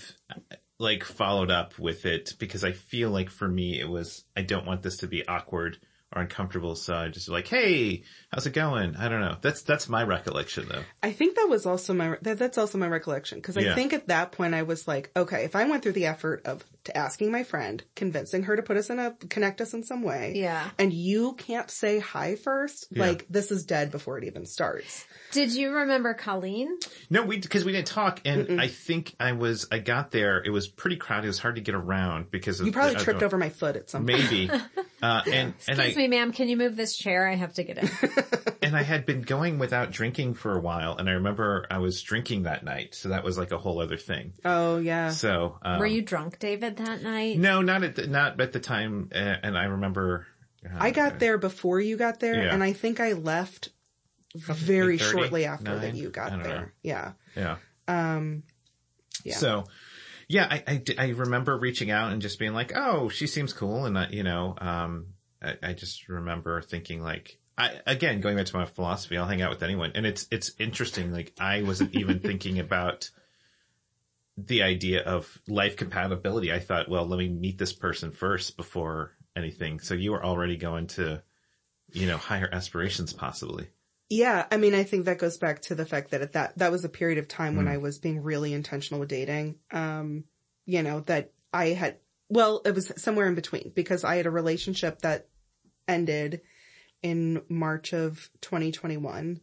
like 0.79 1.03
followed 1.03 1.51
up 1.51 1.77
with 1.77 2.05
it 2.05 2.35
because 2.39 2.63
I 2.63 2.71
feel 2.71 3.09
like 3.09 3.29
for 3.29 3.47
me 3.47 3.77
it 3.79 3.89
was 3.89 4.23
I 4.37 4.41
don't 4.43 4.65
want 4.65 4.83
this 4.83 4.97
to 4.97 5.07
be 5.07 5.27
awkward 5.27 5.77
or 6.13 6.21
uncomfortable, 6.21 6.75
so 6.75 6.93
I 6.95 7.07
just 7.07 7.29
like, 7.29 7.47
hey, 7.47 8.03
how's 8.31 8.45
it 8.45 8.53
going? 8.53 8.95
I 8.97 9.07
don't 9.09 9.21
know. 9.21 9.37
That's 9.41 9.61
that's 9.61 9.87
my 9.87 10.03
recollection 10.03 10.67
though. 10.67 10.83
I 11.01 11.11
think 11.11 11.35
that 11.35 11.47
was 11.49 11.65
also 11.65 11.93
my, 11.93 12.17
that, 12.21 12.37
that's 12.37 12.57
also 12.57 12.77
my 12.77 12.87
recollection. 12.87 13.41
Cause 13.41 13.55
I 13.57 13.61
Yeah. 13.61 13.75
think 13.75 13.93
at 13.93 14.07
that 14.07 14.31
point 14.33 14.53
I 14.53 14.63
was 14.63 14.87
like, 14.87 15.11
okay, 15.15 15.45
if 15.45 15.55
I 15.55 15.65
went 15.69 15.83
through 15.83 15.93
the 15.93 16.07
effort 16.07 16.41
of 16.45 16.65
to 16.85 16.97
asking 16.97 17.31
my 17.31 17.43
friend, 17.43 17.83
convincing 17.95 18.43
her 18.43 18.55
to 18.55 18.63
put 18.63 18.75
us 18.75 18.89
in 18.89 18.97
a, 18.99 19.11
connect 19.29 19.61
us 19.61 19.73
in 19.73 19.83
some 19.83 20.01
way. 20.01 20.33
Yeah. 20.35 20.67
And 20.79 20.91
you 20.91 21.33
can't 21.33 21.69
say 21.69 21.99
hi 21.99 22.35
first, 22.35 22.87
Yeah. 22.91 23.05
like 23.05 23.25
this 23.29 23.51
is 23.51 23.65
dead 23.65 23.91
before 23.91 24.17
it 24.17 24.23
even 24.23 24.45
starts. 24.45 25.05
Did 25.31 25.53
you 25.53 25.71
remember 25.71 26.13
Colleen? 26.13 26.77
No, 27.09 27.23
we 27.23 27.37
because 27.37 27.63
we 27.63 27.71
didn't 27.71 27.87
talk, 27.87 28.19
and 28.25 28.59
I 28.59 28.67
think 28.67 29.15
I 29.19 29.31
was 29.33 29.67
I 29.71 29.79
got 29.79 30.11
there. 30.11 30.41
It 30.43 30.49
was 30.49 30.67
pretty 30.67 30.97
crowded. 30.97 31.25
It 31.25 31.29
was 31.29 31.39
hard 31.39 31.55
to 31.55 31.61
get 31.61 31.75
around 31.75 32.31
because 32.31 32.59
of 32.59 32.65
You 32.65 32.73
probably 32.73 32.97
I 32.97 32.99
tripped 32.99 33.21
know, 33.21 33.25
over 33.27 33.37
my 33.37 33.49
foot 33.49 33.75
at 33.77 33.89
some 33.89 34.05
point. 34.05 34.19
maybe. 34.31 34.49
Uh, 35.03 35.19
and 35.25 35.53
and 35.67 35.81
I 35.81 35.85
Excuse 35.85 35.95
me, 36.01 36.07
ma'am, 36.07 36.31
can 36.33 36.49
you 36.49 36.57
move 36.57 36.75
this 36.75 36.95
chair? 36.97 37.27
I 37.27 37.35
have 37.35 37.53
to 37.53 37.63
get 37.63 37.77
in. 37.77 37.89
and 38.61 38.75
I 38.75 38.83
had 38.83 39.05
been 39.05 39.21
going 39.21 39.59
without 39.59 39.91
drinking 39.91 40.33
for 40.33 40.55
a 40.57 40.59
while, 40.59 40.97
and 40.97 41.07
I 41.09 41.13
remember 41.13 41.65
I 41.69 41.77
was 41.79 42.01
drinking 42.01 42.43
that 42.43 42.63
night, 42.63 42.95
so 42.95 43.09
that 43.09 43.23
was 43.23 43.37
like 43.37 43.51
a 43.51 43.57
whole 43.57 43.81
other 43.81 43.97
thing. 43.97 44.33
Oh 44.43 44.77
yeah. 44.77 45.09
So 45.09 45.57
um, 45.61 45.79
Were 45.79 45.85
you 45.85 46.01
drunk, 46.01 46.39
David, 46.39 46.77
that 46.77 47.01
night? 47.01 47.37
No, 47.37 47.61
not 47.61 47.83
at 47.83 47.95
the, 47.95 48.07
not 48.07 48.39
at 48.41 48.51
the 48.53 48.59
time. 48.59 49.09
Uh, 49.13 49.17
and 49.43 49.57
I 49.57 49.65
remember. 49.65 50.27
uh, 50.65 50.77
I 50.79 50.91
got 50.91 51.19
there 51.19 51.37
before 51.37 51.79
you 51.79 51.97
got 51.97 52.19
there 52.19 52.43
Yeah. 52.43 52.53
and 52.53 52.63
I 52.63 52.73
think 52.73 52.99
I 52.99 53.13
left 53.13 53.69
very 54.35 54.97
8:30, 54.97 55.11
shortly 55.11 55.45
after 55.45 55.79
that 55.79 55.95
you 55.95 56.09
got 56.09 56.31
there. 56.43 56.59
know. 56.61 56.65
Yeah. 56.83 57.11
Yeah. 57.35 57.57
Um, 57.87 58.43
yeah. 59.23 59.35
So, 59.35 59.65
yeah, 60.27 60.47
I, 60.49 60.63
I, 60.67 60.83
I 60.97 61.07
remember 61.09 61.57
reaching 61.57 61.91
out 61.91 62.13
and 62.13 62.21
just 62.21 62.39
being 62.39 62.53
like, 62.53 62.71
"Oh, 62.73 63.09
she 63.09 63.27
seems 63.27 63.51
cool," 63.51 63.85
and 63.85 63.97
I, 63.97 64.07
you 64.09 64.23
know, 64.23 64.55
um, 64.59 65.07
I, 65.41 65.55
I 65.61 65.73
just 65.73 66.07
remember 66.09 66.61
thinking 66.61 67.01
like, 67.01 67.39
I 67.57 67.79
again 67.85 68.21
going 68.21 68.37
back 68.37 68.45
to 68.47 68.57
my 68.57 68.65
philosophy, 68.65 69.17
I'll 69.17 69.27
hang 69.27 69.41
out 69.41 69.49
with 69.51 69.63
anyone, 69.63 69.91
and 69.95 70.05
it's 70.05 70.27
it's 70.31 70.51
interesting. 70.59 71.11
Like 71.11 71.33
I 71.39 71.63
wasn't 71.63 71.95
even 71.95 72.19
thinking 72.21 72.59
about 72.59 73.09
the 74.37 74.63
idea 74.63 75.01
of 75.03 75.39
life 75.47 75.75
compatibility. 75.75 76.51
I 76.51 76.59
thought, 76.59 76.89
well, 76.89 77.05
let 77.05 77.19
me 77.19 77.27
meet 77.27 77.57
this 77.57 77.73
person 77.73 78.11
first 78.11 78.57
before 78.57 79.11
anything. 79.35 79.79
So 79.79 79.93
you 79.93 80.11
were 80.11 80.23
already 80.23 80.57
going 80.57 80.87
to, 80.87 81.21
you 81.91 82.07
know, 82.07 82.17
higher 82.17 82.49
aspirations 82.51 83.13
possibly. 83.13 83.67
Yeah, 84.09 84.45
I 84.51 84.57
mean, 84.57 84.73
I 84.73 84.83
think 84.83 85.05
that 85.05 85.19
goes 85.19 85.37
back 85.37 85.61
to 85.63 85.75
the 85.75 85.85
fact 85.85 86.11
that 86.11 86.21
at 86.21 86.33
that 86.33 86.57
that 86.57 86.71
was 86.71 86.83
a 86.85 86.89
period 86.89 87.17
of 87.17 87.27
time 87.27 87.53
Mm. 87.53 87.57
when 87.57 87.67
I 87.67 87.77
was 87.77 87.99
being 87.99 88.21
really 88.23 88.53
intentional 88.53 88.99
with 88.99 89.09
dating. 89.09 89.55
Um, 89.71 90.25
you 90.65 90.83
know 90.83 91.01
that 91.01 91.31
I 91.53 91.67
had 91.67 91.97
well, 92.29 92.61
it 92.65 92.73
was 92.73 92.91
somewhere 92.95 93.27
in 93.27 93.35
between 93.35 93.73
because 93.75 94.03
I 94.05 94.15
had 94.15 94.25
a 94.25 94.31
relationship 94.31 95.01
that 95.01 95.27
ended 95.91 96.41
in 97.03 97.41
March 97.49 97.93
of 97.93 98.29
2021, 98.41 99.39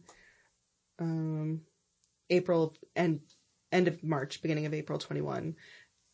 um, 0.99 1.61
April 2.29 2.75
and 2.95 3.21
end 3.71 3.87
of 3.87 4.03
March, 4.03 4.41
beginning 4.41 4.65
of 4.65 4.73
April 4.73 4.99
21, 4.99 5.55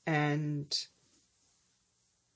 and 0.06 0.88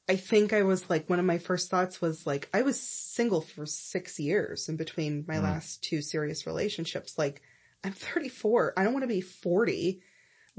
I 0.10 0.16
think 0.16 0.54
I 0.54 0.64
was 0.64 0.90
like, 0.90 1.08
one 1.08 1.20
of 1.20 1.26
my 1.26 1.38
first 1.38 1.70
thoughts 1.70 2.02
was 2.02 2.26
like, 2.26 2.50
I 2.52 2.64
was 2.64 2.82
single 2.82 3.42
for 3.42 3.68
six 3.68 4.20
years 4.20 4.68
in 4.68 4.76
between 4.76 5.24
my 5.28 5.38
last 5.38 5.84
two 5.84 6.02
serious 6.02 6.48
relationships. 6.48 7.16
Like, 7.16 7.44
I'm 7.84 7.92
34. 7.92 8.74
I 8.76 8.84
don't 8.84 8.94
want 8.94 9.04
to 9.04 9.08
be 9.08 9.22
40 9.22 10.02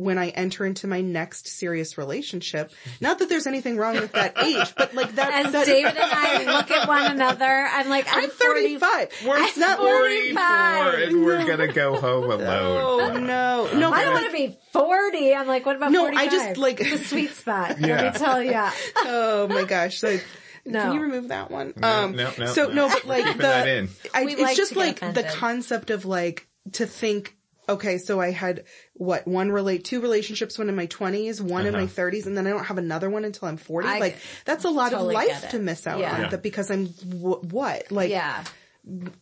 when 0.01 0.17
I 0.19 0.29
enter 0.31 0.65
into 0.65 0.87
my 0.87 1.01
next 1.03 1.47
serious 1.47 1.99
relationship. 1.99 2.73
Not 3.01 3.19
that 3.19 3.29
there's 3.29 3.47
anything 3.47 3.77
wrong 3.77 3.95
with 3.95 4.13
that 4.13 4.35
age, 4.43 4.75
but 4.77 4.95
like 4.95 5.15
that, 5.17 5.47
As 5.47 5.53
that 5.53 5.67
David 5.67 5.91
and 5.95 5.99
I 5.99 6.57
look 6.57 6.71
at 6.71 6.89
one 6.89 7.11
another, 7.13 7.45
I'm 7.45 7.89
like, 7.89 8.07
I'm, 8.11 8.25
I'm 8.25 8.31
40 8.31 8.79
35. 8.79 9.09
We're 9.27 9.39
It's 9.45 9.57
not 9.59 9.79
45. 9.79 10.95
and 10.95 11.25
we're 11.25 11.47
gonna 11.47 11.73
go 11.73 12.01
home 12.01 12.31
alone. 12.31 12.81
Oh 13.05 13.13
no, 13.19 13.79
no. 13.79 13.93
I 13.93 14.05
don't 14.05 14.15
want 14.15 14.27
to 14.27 14.33
be 14.33 14.59
40. 14.73 15.35
I'm 15.35 15.47
like, 15.47 15.67
what 15.67 15.77
about 15.77 15.93
No, 15.93 16.03
45? 16.03 16.27
I 16.27 16.31
just, 16.31 16.57
like- 16.57 16.79
the 16.79 16.99
sweet 16.99 17.33
spot. 17.33 17.79
Yeah. 17.81 18.03
Let 18.03 18.15
me 18.15 18.19
tell 18.19 18.43
ya. 18.43 18.71
oh 18.97 19.49
my 19.49 19.65
gosh. 19.65 19.99
So, 19.99 20.19
No. 20.65 20.81
Can 20.83 20.95
you 20.95 21.01
remove 21.03 21.29
that 21.29 21.51
one? 21.51 21.75
No, 21.77 21.89
um, 21.89 22.17
no, 22.17 22.31
no, 22.39 22.47
so 22.47 22.69
no. 22.69 22.73
no, 22.75 22.89
but 22.89 23.05
like 23.07 23.37
the, 23.37 23.43
that 23.43 23.69
in. 23.69 23.89
I, 24.15 24.25
it's 24.25 24.41
like 24.41 24.57
just 24.57 24.71
to 24.73 24.75
get 24.77 25.03
like 25.03 25.15
the 25.15 25.25
concept 25.25 25.91
of 25.91 26.05
like 26.05 26.47
to 26.73 26.87
think, 26.87 27.37
okay, 27.71 27.99
so 27.99 28.21
I 28.21 28.31
had 28.31 28.65
what 28.95 29.27
one 29.27 29.51
relate, 29.51 29.85
two 29.85 30.01
relationships, 30.01 30.59
one 30.59 30.69
in 30.69 30.77
my 30.77 30.87
twenties, 30.87 31.41
one 31.43 31.67
in 31.67 31.73
my 31.73 31.81
Uh-huh. 31.85 31.89
thirties, 31.89 32.27
and 32.27 32.37
then 32.37 32.47
I 32.47 32.51
don't 32.51 32.65
have 32.65 32.79
another 32.79 33.09
one 33.11 33.25
until 33.25 33.49
I'm 33.49 33.57
40. 33.57 33.89
I 33.89 33.99
like 33.99 34.17
that's 34.45 34.65
a 34.65 34.71
lot 34.71 34.93
totally 34.93 35.15
of 35.17 35.27
life 35.29 35.51
to 35.51 35.59
miss 35.59 35.87
out 35.87 35.99
Yeah. 36.01 36.15
on 36.15 36.21
Yeah. 36.31 36.37
because 36.37 36.71
I'm 36.71 36.87
w- 36.87 37.41
what? 37.51 37.91
Like 37.91 38.11
Yeah. 38.11 38.45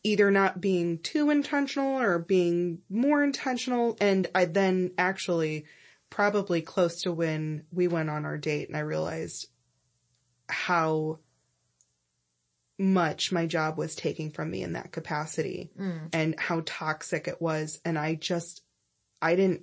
either 0.04 0.30
not 0.30 0.60
being 0.60 0.98
too 0.98 1.30
intentional 1.30 1.98
or 2.00 2.18
being 2.18 2.80
more 2.88 3.22
intentional. 3.24 3.96
And 4.00 4.26
I 4.34 4.44
then 4.44 4.92
actually 4.98 5.64
probably 6.10 6.62
close 6.62 7.02
to 7.02 7.12
when 7.12 7.64
we 7.72 7.88
went 7.88 8.08
on 8.08 8.24
our 8.24 8.38
date 8.38 8.68
and 8.68 8.76
I 8.76 8.80
realized 8.80 9.48
how 10.48 11.18
much 12.78 13.32
my 13.32 13.46
job 13.46 13.76
was 13.76 13.94
taking 13.96 14.30
from 14.30 14.50
me 14.50 14.62
in 14.62 14.74
that 14.74 14.92
capacity 14.92 15.70
mm. 15.78 16.08
and 16.12 16.38
how 16.38 16.62
toxic 16.64 17.26
it 17.26 17.42
was. 17.42 17.80
And 17.84 17.98
I 17.98 18.14
just, 18.14 18.62
I 19.20 19.34
didn't, 19.34 19.62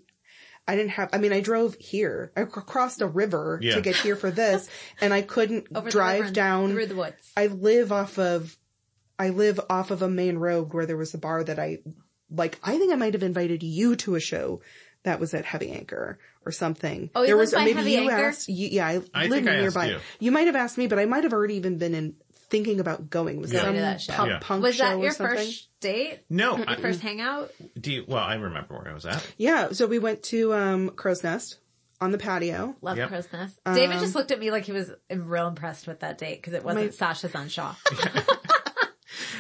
I 0.67 0.75
didn't 0.75 0.91
have, 0.91 1.09
I 1.13 1.17
mean, 1.19 1.31
I 1.31 1.39
drove 1.41 1.75
here, 1.75 2.31
I 2.35 2.43
crossed 2.43 3.01
a 3.01 3.07
river 3.07 3.59
Yeah. 3.61 3.75
to 3.75 3.81
get 3.81 3.95
here 3.95 4.15
for 4.15 4.31
this 4.43 4.67
and 4.99 5.13
I 5.13 5.21
couldn't 5.21 5.67
Over 5.73 5.89
drive 5.89 6.21
river 6.21 6.33
down 6.33 6.71
through 6.71 6.87
the 6.87 6.95
woods. 6.95 7.31
I 7.37 7.47
live 7.47 7.91
off 7.91 8.17
of, 8.19 8.57
I 9.17 9.29
live 9.29 9.59
off 9.69 9.91
of 9.91 10.01
a 10.01 10.09
main 10.09 10.37
road 10.37 10.73
where 10.73 10.85
there 10.85 10.97
was 10.97 11.13
a 11.13 11.17
bar 11.17 11.43
that 11.43 11.57
I, 11.59 11.79
like, 12.29 12.59
I 12.63 12.77
think 12.77 12.91
I 12.91 12.97
might 12.97 13.13
have 13.13 13.23
invited 13.23 13.63
you 13.63 13.95
to 13.97 14.15
a 14.15 14.19
show 14.19 14.61
that 15.03 15.19
was 15.19 15.33
at 15.33 15.45
Heavy 15.45 15.71
Anchor 15.71 16.17
or 16.45 16.51
something. 16.51 17.11
Oh, 17.15 17.21
you 17.21 17.27
there 17.27 17.37
was, 17.37 17.53
by 17.53 17.59
maybe 17.59 17.73
Heavy 17.77 17.91
you 17.91 18.09
Anchor? 18.09 18.25
asked, 18.25 18.49
you, 18.49 18.67
yeah, 18.69 18.87
I, 18.87 19.01
I 19.13 19.27
live 19.27 19.45
think 19.45 19.47
I 19.47 19.53
asked 19.53 19.75
nearby. 19.77 19.99
you. 20.19 20.31
might 20.31 20.47
have 20.47 20.55
asked 20.55 20.77
me, 20.77 20.87
but 20.87 20.99
I 20.99 21.05
might 21.05 21.23
have 21.23 21.31
already 21.31 21.55
even 21.55 21.77
been 21.77 21.93
in 21.93 22.15
thinking 22.55 22.79
about 22.79 23.09
going. 23.09 23.41
Was 23.41 23.51
Yeah. 23.51 23.61
some 23.63 23.75
that 23.75 23.99
show. 24.01 24.13
pop 24.13 24.27
Yeah. 24.27 24.37
punk 24.41 24.63
Was 24.63 24.75
show 24.75 24.85
that 24.85 24.95
or 24.97 25.03
your 25.03 25.11
something? 25.11 25.37
first 25.37 25.69
date? 25.81 26.21
No, 26.29 26.63
I, 26.65 26.75
first 26.77 27.01
hangout? 27.01 27.51
do 27.79 27.91
you, 27.91 28.05
well, 28.07 28.23
I 28.23 28.35
remember 28.35 28.75
where 28.75 28.87
I 28.89 28.93
was 28.93 29.05
at. 29.05 29.25
Yeah, 29.37 29.71
so 29.73 29.85
we 29.87 29.99
went 29.99 30.23
to 30.23 30.53
um 30.53 30.89
Crow's 30.91 31.23
Nest 31.23 31.59
on 31.99 32.11
the 32.11 32.17
patio. 32.17 32.75
Love 32.81 32.97
Yep. 32.97 33.09
Crow's 33.09 33.27
Nest. 33.33 33.59
David 33.65 33.99
just 33.99 34.15
looked 34.15 34.31
at 34.31 34.39
me 34.39 34.51
like 34.51 34.63
he 34.63 34.71
was 34.71 34.91
real 35.13 35.47
impressed 35.47 35.85
with 35.87 35.99
that 35.99 36.17
date 36.17 36.41
because 36.41 36.53
it 36.53 36.63
wasn't 36.63 36.85
My- 36.85 36.91
Sasha's 36.91 37.35
on 37.35 37.49
Shaw. 37.49 37.75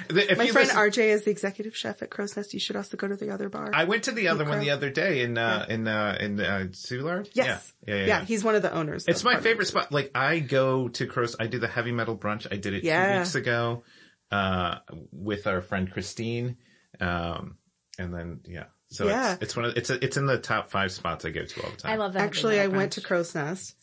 The- 0.07 0.31
if 0.31 0.37
My 0.37 0.43
you 0.45 0.53
friend 0.53 0.67
listen- 0.67 0.81
RJ 0.81 1.09
is 1.11 1.23
the 1.23 1.31
executive 1.31 1.75
chef 1.75 2.01
at 2.01 2.09
Crow's 2.09 2.35
Nest. 2.37 2.53
You 2.53 2.59
should 2.59 2.75
also 2.75 2.97
go 2.97 3.07
to 3.07 3.15
the 3.15 3.29
other 3.31 3.49
bar. 3.49 3.71
I 3.73 3.83
went 3.85 4.03
to 4.03 4.11
the 4.11 4.27
other 4.27 4.43
one 4.43 4.53
Crow. 4.53 4.61
the 4.63 4.71
other 4.71 4.89
day 4.89 5.21
in, 5.21 5.37
uh, 5.37 5.65
in, 5.69 5.87
uh, 5.87 6.17
in, 6.19 6.39
uh, 6.39 6.65
Soulard? 6.71 7.29
yes. 7.33 7.73
Yeah. 7.87 7.95
Yeah. 7.95 8.05
yeah, 8.05 8.25
He's 8.25 8.43
one 8.43 8.55
of 8.55 8.61
the 8.61 8.73
owners. 8.73 9.05
It's 9.07 9.23
my 9.23 9.39
favorite 9.39 9.67
spot. 9.67 9.91
Like 9.91 10.11
I 10.15 10.39
go 10.39 10.87
to 10.89 11.05
Crows. 11.07 11.35
I 11.39 11.47
do 11.47 11.59
the 11.59 11.67
heavy 11.67 11.91
metal 11.91 12.17
brunch. 12.17 12.47
I 12.51 12.55
did 12.57 12.73
it 12.73 12.81
two 12.83 13.17
weeks 13.19 13.35
ago, 13.35 13.83
uh, 14.31 14.79
with 15.11 15.47
our 15.47 15.61
friend 15.61 15.91
Christine. 15.91 16.57
Um, 16.99 17.57
and 17.99 18.13
then, 18.13 18.41
yeah. 18.45 18.65
So 18.89 19.07
Yeah. 19.07 19.33
it's, 19.33 19.43
it's 19.43 19.55
one 19.55 19.65
of, 19.65 19.75
it's, 19.77 19.89
a, 19.89 20.03
it's 20.03 20.17
in 20.17 20.25
the 20.25 20.37
top 20.37 20.69
five 20.69 20.91
spots 20.91 21.25
I 21.25 21.29
go 21.31 21.43
to 21.43 21.63
all 21.63 21.69
the 21.71 21.77
time. 21.77 21.91
I 21.91 21.95
love 21.95 22.13
that. 22.13 22.21
Actually, 22.21 22.59
I 22.59 22.67
went 22.67 22.93
to 22.93 23.01
Crow's 23.01 23.33
Nest. 23.35 23.75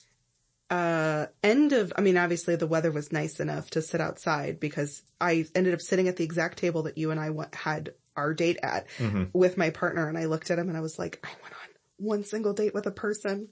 Uh, 0.72 1.26
end 1.42 1.74
of, 1.74 1.92
I 1.96 2.00
mean, 2.00 2.16
obviously 2.16 2.56
the 2.56 2.66
weather 2.66 2.90
was 2.90 3.12
nice 3.12 3.40
enough 3.40 3.68
to 3.72 3.82
sit 3.82 4.00
outside 4.00 4.58
because 4.58 5.02
I 5.20 5.44
ended 5.54 5.74
up 5.74 5.82
sitting 5.82 6.08
at 6.08 6.16
the 6.16 6.24
exact 6.24 6.56
table 6.56 6.84
that 6.84 6.96
you 6.96 7.10
and 7.10 7.20
I 7.20 7.28
went, 7.28 7.54
had 7.54 7.92
our 8.16 8.32
date 8.32 8.58
at 8.62 8.86
with 9.34 9.58
my 9.58 9.68
partner 9.68 10.08
and 10.08 10.16
I 10.16 10.24
looked 10.24 10.50
at 10.50 10.58
him 10.58 10.70
and 10.70 10.78
I 10.78 10.80
was 10.80 10.98
like, 10.98 11.20
I 11.22 11.28
went 11.42 11.52
on 11.52 11.68
one 11.98 12.24
single 12.24 12.54
date 12.54 12.72
with 12.72 12.86
a 12.86 12.90
person 12.90 13.48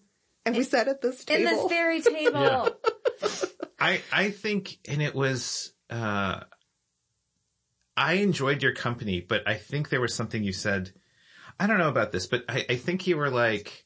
and 0.47 0.57
we 0.57 0.63
sat 0.63 0.89
at 0.89 1.03
this 1.03 1.23
table. 1.23 1.47
in 1.47 1.57
this 1.57 1.69
very 1.69 2.01
table. 2.01 2.71
I, 3.79 4.01
I 4.11 4.31
think, 4.31 4.79
and 4.89 5.03
it 5.03 5.15
was, 5.15 5.75
uh, 5.91 6.41
I 7.99 8.15
enjoyed 8.15 8.63
your 8.63 8.73
company, 8.73 9.21
but 9.21 9.47
I 9.47 9.57
think 9.57 9.91
there 9.91 10.01
was 10.01 10.15
something 10.15 10.43
you 10.43 10.55
said. 10.55 10.91
I 11.59 11.67
don't 11.67 11.77
know 11.77 11.91
about 11.91 12.13
this, 12.13 12.27
but 12.29 12.45
I, 12.49 12.65
I 12.71 12.77
think 12.77 13.07
you 13.07 13.19
were 13.19 13.29
like, 13.29 13.85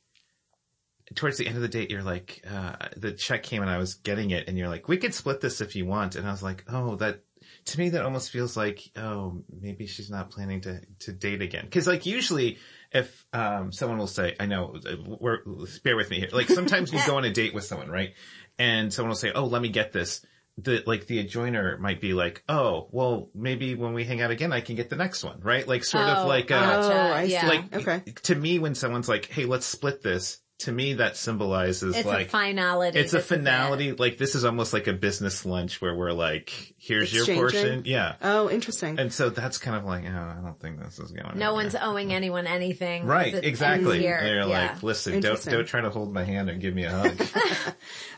towards 1.14 1.36
the 1.38 1.46
end 1.46 1.56
of 1.56 1.62
the 1.62 1.68
date, 1.68 1.90
you're 1.90 2.02
like, 2.02 2.42
uh, 2.50 2.76
the 2.96 3.12
check 3.12 3.42
came 3.42 3.62
and 3.62 3.70
I 3.70 3.78
was 3.78 3.94
getting 3.94 4.30
it 4.30 4.48
and 4.48 4.56
you're 4.58 4.68
like, 4.68 4.88
we 4.88 4.96
could 4.96 5.14
split 5.14 5.40
this 5.40 5.60
if 5.60 5.76
you 5.76 5.86
want. 5.86 6.16
And 6.16 6.26
I 6.26 6.30
was 6.30 6.42
like, 6.42 6.64
oh, 6.68 6.96
that, 6.96 7.20
to 7.66 7.78
me, 7.78 7.90
that 7.90 8.04
almost 8.04 8.30
feels 8.30 8.56
like, 8.56 8.80
oh, 8.96 9.42
maybe 9.60 9.86
she's 9.86 10.10
not 10.10 10.30
planning 10.30 10.62
to, 10.62 10.80
to 11.00 11.12
date 11.12 11.42
again. 11.42 11.68
Cause 11.70 11.86
like 11.86 12.06
usually 12.06 12.58
if, 12.92 13.26
um, 13.32 13.70
someone 13.72 13.98
will 13.98 14.06
say, 14.06 14.34
I 14.40 14.46
know, 14.46 14.76
uh, 14.86 14.96
we're, 15.20 15.38
bear 15.82 15.96
with 15.96 16.10
me 16.10 16.20
here. 16.20 16.28
Like 16.32 16.48
sometimes 16.48 16.92
you 16.92 17.00
go 17.06 17.16
on 17.16 17.24
a 17.24 17.30
date 17.32 17.54
with 17.54 17.64
someone, 17.64 17.90
right? 17.90 18.14
And 18.58 18.92
someone 18.92 19.10
will 19.10 19.16
say, 19.16 19.32
oh, 19.34 19.44
let 19.46 19.60
me 19.62 19.68
get 19.68 19.92
this. 19.92 20.24
The, 20.56 20.84
like 20.86 21.06
the 21.08 21.22
adjoiner 21.24 21.80
might 21.80 22.00
be 22.00 22.14
like, 22.14 22.44
oh, 22.48 22.86
well, 22.92 23.28
maybe 23.34 23.74
when 23.74 23.92
we 23.92 24.04
hang 24.04 24.20
out 24.22 24.30
again, 24.30 24.52
I 24.52 24.60
can 24.60 24.76
get 24.76 24.88
the 24.88 24.94
next 24.96 25.24
one, 25.24 25.40
right? 25.40 25.66
Like 25.66 25.82
sort 25.84 26.04
of 26.06 26.24
Oh, 26.24 26.28
like, 26.28 26.52
uh, 26.52 26.80
Oh, 26.84 27.12
I 27.12 27.26
see. 27.26 27.32
yeah. 27.32 27.48
like 27.48 27.74
Okay. 27.74 28.02
to 28.22 28.34
me 28.36 28.60
when 28.60 28.76
someone's 28.76 29.08
like 29.08 29.26
hey 29.26 29.46
let's 29.46 29.66
split 29.66 30.00
this 30.02 30.38
to 30.60 30.70
me 30.72 30.94
that 30.94 31.16
symbolizes 31.16 31.96
It's 31.96 32.06
like 32.06 32.28
a 32.28 32.30
finality. 32.30 32.98
it's 32.98 33.12
a 33.12 33.16
This 33.16 33.24
is 33.24 33.30
it. 33.32 33.34
finality 33.36 33.92
like 33.92 34.18
this 34.18 34.34
is 34.36 34.44
almost 34.44 34.72
like 34.72 34.86
a 34.86 34.92
business 34.92 35.44
lunch 35.44 35.80
where 35.82 35.94
we're 35.94 36.12
like 36.12 36.74
here's 36.78 37.12
your 37.12 37.26
portion 37.26 37.82
yeah 37.86 38.14
Oh, 38.22 38.48
interesting. 38.48 38.98
and 38.98 39.12
so 39.12 39.30
that's 39.30 39.58
kind 39.58 39.76
of 39.76 39.84
like 39.84 40.04
oh 40.06 40.08
i 40.08 40.40
don't 40.42 40.58
think 40.60 40.78
this 40.80 40.98
is 41.00 41.10
going 41.10 41.24
No 41.38 41.46
anywhere. 41.48 41.52
one's 41.52 41.74
owing 41.74 42.12
anyone 42.12 42.46
anything. 42.46 43.04
right 43.04 43.34
exactly 43.34 43.98
easier. 43.98 44.20
they're 44.22 44.36
Yeah. 44.40 44.70
like 44.70 44.82
listen 44.82 45.20
don't 45.20 45.44
don't 45.44 45.66
try 45.66 45.80
to 45.80 45.90
hold 45.90 46.12
my 46.14 46.22
hand 46.24 46.48
and 46.48 46.60
give 46.60 46.72
me 46.74 46.84
a 46.84 46.90
hug 46.98 47.20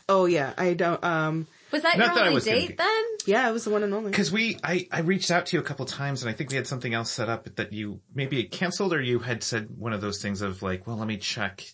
oh 0.09 0.25
yeah, 0.25 0.53
I 0.57 0.73
don't, 0.73 1.03
um, 1.03 1.47
was 1.71 1.81
that 1.81 1.97
Not 1.97 2.05
your 2.07 2.15
that 2.15 2.23
I 2.23 2.27
only 2.27 2.35
was 2.35 2.45
gonna 2.45 2.59
date 2.61 2.77
then? 2.77 3.03
yeah, 3.25 3.49
it 3.49 3.51
was 3.51 3.65
the 3.65 3.71
one 3.71 3.83
and 3.83 3.93
only. 3.93 4.11
Cause 4.13 4.31
we, 4.31 4.57
I, 4.63 4.87
I 4.89 5.01
reached 5.01 5.31
out 5.31 5.47
to 5.47 5.57
you 5.57 5.61
a 5.61 5.65
couple 5.65 5.85
times 5.85 6.21
and 6.23 6.29
I 6.29 6.33
think 6.33 6.49
we 6.49 6.55
had 6.55 6.65
something 6.65 6.93
else 6.93 7.11
set 7.11 7.27
up 7.27 7.53
that 7.57 7.73
you 7.73 7.99
maybe 8.15 8.39
it 8.39 8.51
canceled 8.51 8.93
or 8.93 9.01
you 9.01 9.19
had 9.19 9.43
said 9.43 9.67
one 9.77 9.91
of 9.91 9.99
those 9.99 10.21
things 10.21 10.41
of 10.41 10.61
like, 10.61 10.87
well, 10.87 10.95
let 10.97 11.07
me 11.09 11.17
check. 11.17 11.65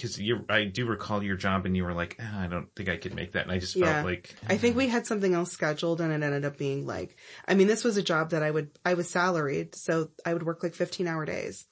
Cause 0.00 0.18
you, 0.18 0.44
I 0.48 0.64
do 0.64 0.86
recall 0.86 1.22
your 1.22 1.36
job 1.36 1.66
and 1.66 1.76
you 1.76 1.84
were 1.84 1.92
like, 1.92 2.16
ah, 2.20 2.40
I 2.42 2.46
don't 2.46 2.68
think 2.74 2.88
I 2.88 2.96
could 2.96 3.14
make 3.14 3.32
that. 3.32 3.44
And 3.44 3.52
I 3.52 3.58
just 3.58 3.76
Yeah. 3.76 3.94
felt 3.94 4.04
like, 4.04 4.34
I 4.48 4.56
think 4.56 4.76
we 4.76 4.88
had 4.88 5.06
something 5.06 5.34
else 5.34 5.52
scheduled 5.52 6.00
and 6.00 6.12
it 6.12 6.24
ended 6.24 6.44
up 6.44 6.56
being 6.56 6.86
like, 6.86 7.16
I 7.46 7.54
mean, 7.54 7.66
this 7.66 7.84
was 7.84 7.96
a 7.96 8.02
job 8.02 8.30
that 8.30 8.42
I 8.42 8.50
would, 8.50 8.70
I 8.84 8.94
was 8.94 9.08
salaried, 9.08 9.74
so 9.74 10.10
I 10.24 10.32
would 10.32 10.42
work 10.44 10.62
like 10.62 10.74
15 10.74 11.06
hour 11.06 11.24
days 11.24 11.66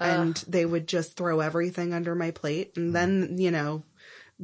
and 0.00 0.42
they 0.48 0.64
would 0.66 0.88
just 0.88 1.16
throw 1.16 1.40
everything 1.40 1.92
under 1.94 2.14
my 2.14 2.30
plate 2.32 2.72
and 2.76 2.94
then, 2.94 3.36
you 3.38 3.50
know, 3.50 3.84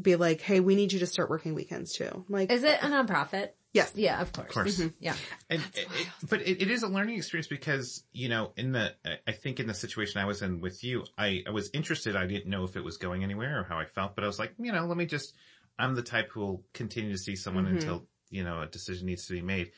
be 0.01 0.17
like, 0.17 0.41
Hey, 0.41 0.61
we 0.61 0.75
need 0.77 0.93
you 0.93 1.01
to 1.01 1.07
start 1.07 1.31
working 1.31 1.55
weekends 1.55 1.93
too. 1.93 2.09
I'm 2.13 2.25
like, 2.29 2.53
Is 2.53 2.63
it 2.63 2.79
a 2.83 2.87
nonprofit? 2.87 3.51
Yes. 3.73 3.93
Yeah, 3.95 4.21
of 4.21 4.33
course. 4.33 4.49
of 4.49 4.55
course. 4.55 4.79
Mm-hmm. 4.79 4.89
Yeah. 5.01 5.15
And, 5.51 5.61
it, 5.75 5.79
it- 5.79 6.09
but 6.29 6.41
it, 6.43 6.63
it 6.63 6.71
is 6.71 6.83
a 6.83 6.89
learning 6.89 7.17
experience 7.17 7.49
because, 7.49 8.05
you 8.13 8.29
know, 8.29 8.53
in 8.57 8.73
the, 8.73 8.95
I 9.27 9.33
think 9.33 9.61
in 9.61 9.67
the 9.67 9.75
situation 9.75 10.21
I 10.21 10.25
was 10.27 10.43
in 10.43 10.61
with 10.61 10.83
you, 10.85 11.05
I, 11.17 11.43
I 11.47 11.51
was 11.51 11.71
interested. 11.73 12.17
I 12.17 12.27
didn't 12.27 12.51
know 12.51 12.65
if 12.65 12.77
it 12.77 12.85
was 12.85 12.97
going 12.97 13.23
anywhere 13.25 13.61
or 13.61 13.65
how 13.65 13.79
I 13.79 13.85
felt, 13.85 14.15
but 14.15 14.25
I 14.25 14.27
was 14.27 14.39
like, 14.39 14.55
you 14.59 14.73
know, 14.73 14.87
let 14.87 14.97
me 14.97 15.07
just, 15.07 15.35
I'm 15.79 15.95
the 15.95 16.03
type 16.03 16.31
who 16.33 16.41
will 16.41 16.65
continue 16.75 17.13
to 17.13 17.19
see 17.19 17.37
someone 17.37 17.67
mm-hmm. 17.67 17.77
until, 17.77 18.07
you 18.31 18.45
know, 18.45 18.63
a 18.63 18.67
decision 18.67 19.07
needs 19.07 19.27
to 19.27 19.35
be 19.35 19.43
made. 19.43 19.71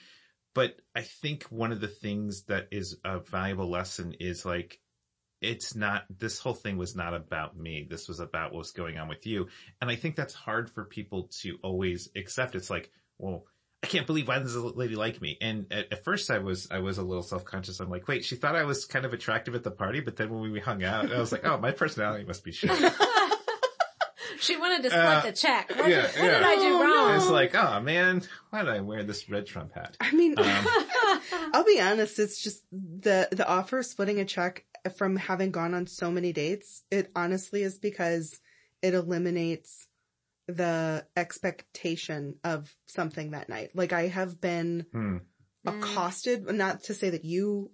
But 0.54 0.80
I 0.96 1.02
think 1.02 1.44
one 1.44 1.70
of 1.70 1.80
the 1.80 1.88
things 1.88 2.44
that 2.44 2.68
is 2.72 2.96
a 3.04 3.20
valuable 3.20 3.70
lesson 3.70 4.14
is 4.18 4.44
like, 4.44 4.80
it's 5.40 5.74
not, 5.74 6.04
this 6.10 6.38
whole 6.38 6.54
thing 6.54 6.76
was 6.76 6.96
not 6.96 7.14
about 7.14 7.56
me. 7.56 7.86
This 7.88 8.08
was 8.08 8.20
about 8.20 8.52
what 8.52 8.58
was 8.58 8.72
going 8.72 8.98
on 8.98 9.08
with 9.08 9.26
you. 9.26 9.48
And 9.80 9.90
I 9.90 9.96
think 9.96 10.16
that's 10.16 10.34
hard 10.34 10.68
for 10.70 10.84
people 10.84 11.30
to 11.42 11.56
always 11.62 12.08
accept. 12.16 12.54
It's 12.54 12.68
like, 12.68 12.90
well, 13.16 13.44
I 13.82 13.86
can't 13.86 14.06
believe 14.06 14.28
why 14.28 14.38
does 14.38 14.54
a 14.54 14.60
lady 14.60 14.94
like 14.94 15.22
me? 15.22 15.38
And 15.40 15.66
at, 15.72 15.90
at 15.92 16.04
first 16.04 16.30
I 16.30 16.38
was, 16.38 16.68
I 16.70 16.80
was 16.80 16.98
a 16.98 17.02
little 17.02 17.22
self-conscious. 17.22 17.80
I'm 17.80 17.88
like, 17.88 18.06
wait, 18.08 18.24
she 18.24 18.36
thought 18.36 18.54
I 18.54 18.64
was 18.64 18.84
kind 18.84 19.06
of 19.06 19.12
attractive 19.14 19.54
at 19.54 19.64
the 19.64 19.70
party, 19.70 20.00
but 20.00 20.16
then 20.16 20.28
when 20.30 20.52
we 20.52 20.60
hung 20.60 20.84
out, 20.84 21.10
I 21.10 21.18
was 21.18 21.32
like, 21.32 21.46
oh, 21.46 21.56
my 21.58 21.72
personality 21.72 22.24
must 22.24 22.44
be 22.44 22.52
shit. 22.52 22.70
She 24.38 24.56
wanted 24.56 24.84
to 24.84 24.90
split 24.90 25.04
Uh, 25.04 25.20
the 25.22 25.32
check. 25.32 25.70
What, 25.76 25.88
yeah, 25.90 26.02
did, 26.02 26.14
what 26.20 26.24
yeah. 26.24 26.38
did 26.38 26.42
I 26.44 26.54
do 26.56 26.62
Oh, 26.62 26.82
wrong? 27.06 27.16
It's 27.16 27.28
like, 27.28 27.54
oh 27.54 27.80
man, 27.80 28.22
why 28.48 28.62
did 28.62 28.70
I 28.72 28.80
wear 28.80 29.02
this 29.02 29.28
red 29.28 29.44
Trump 29.46 29.74
hat? 29.74 29.96
I 30.00 30.12
mean, 30.12 30.34
Um, 30.38 30.44
I'll 31.52 31.64
be 31.64 31.78
honest, 31.78 32.18
it's 32.18 32.42
just 32.42 32.62
the, 32.72 33.28
the 33.32 33.46
offer 33.46 33.80
of 33.80 33.86
splitting 33.86 34.18
a 34.18 34.24
check 34.24 34.64
from 34.96 35.16
having 35.16 35.50
gone 35.50 35.74
on 35.74 35.86
so 35.86 36.10
many 36.10 36.32
dates. 36.32 36.84
It 36.90 37.10
honestly 37.14 37.62
is 37.62 37.78
because 37.78 38.40
it 38.80 38.94
eliminates 38.94 39.86
the 40.50 41.06
expectation 41.16 42.36
of 42.44 42.74
something 42.86 43.32
that 43.32 43.48
night. 43.48 43.70
Like 43.74 43.92
I 43.92 44.08
have 44.08 44.40
been 44.40 44.86
Hmm. 44.92 45.18
accosted, 45.66 46.46
not 46.50 46.84
to 46.84 46.94
say 46.94 47.10
that 47.10 47.24
you 47.24 47.70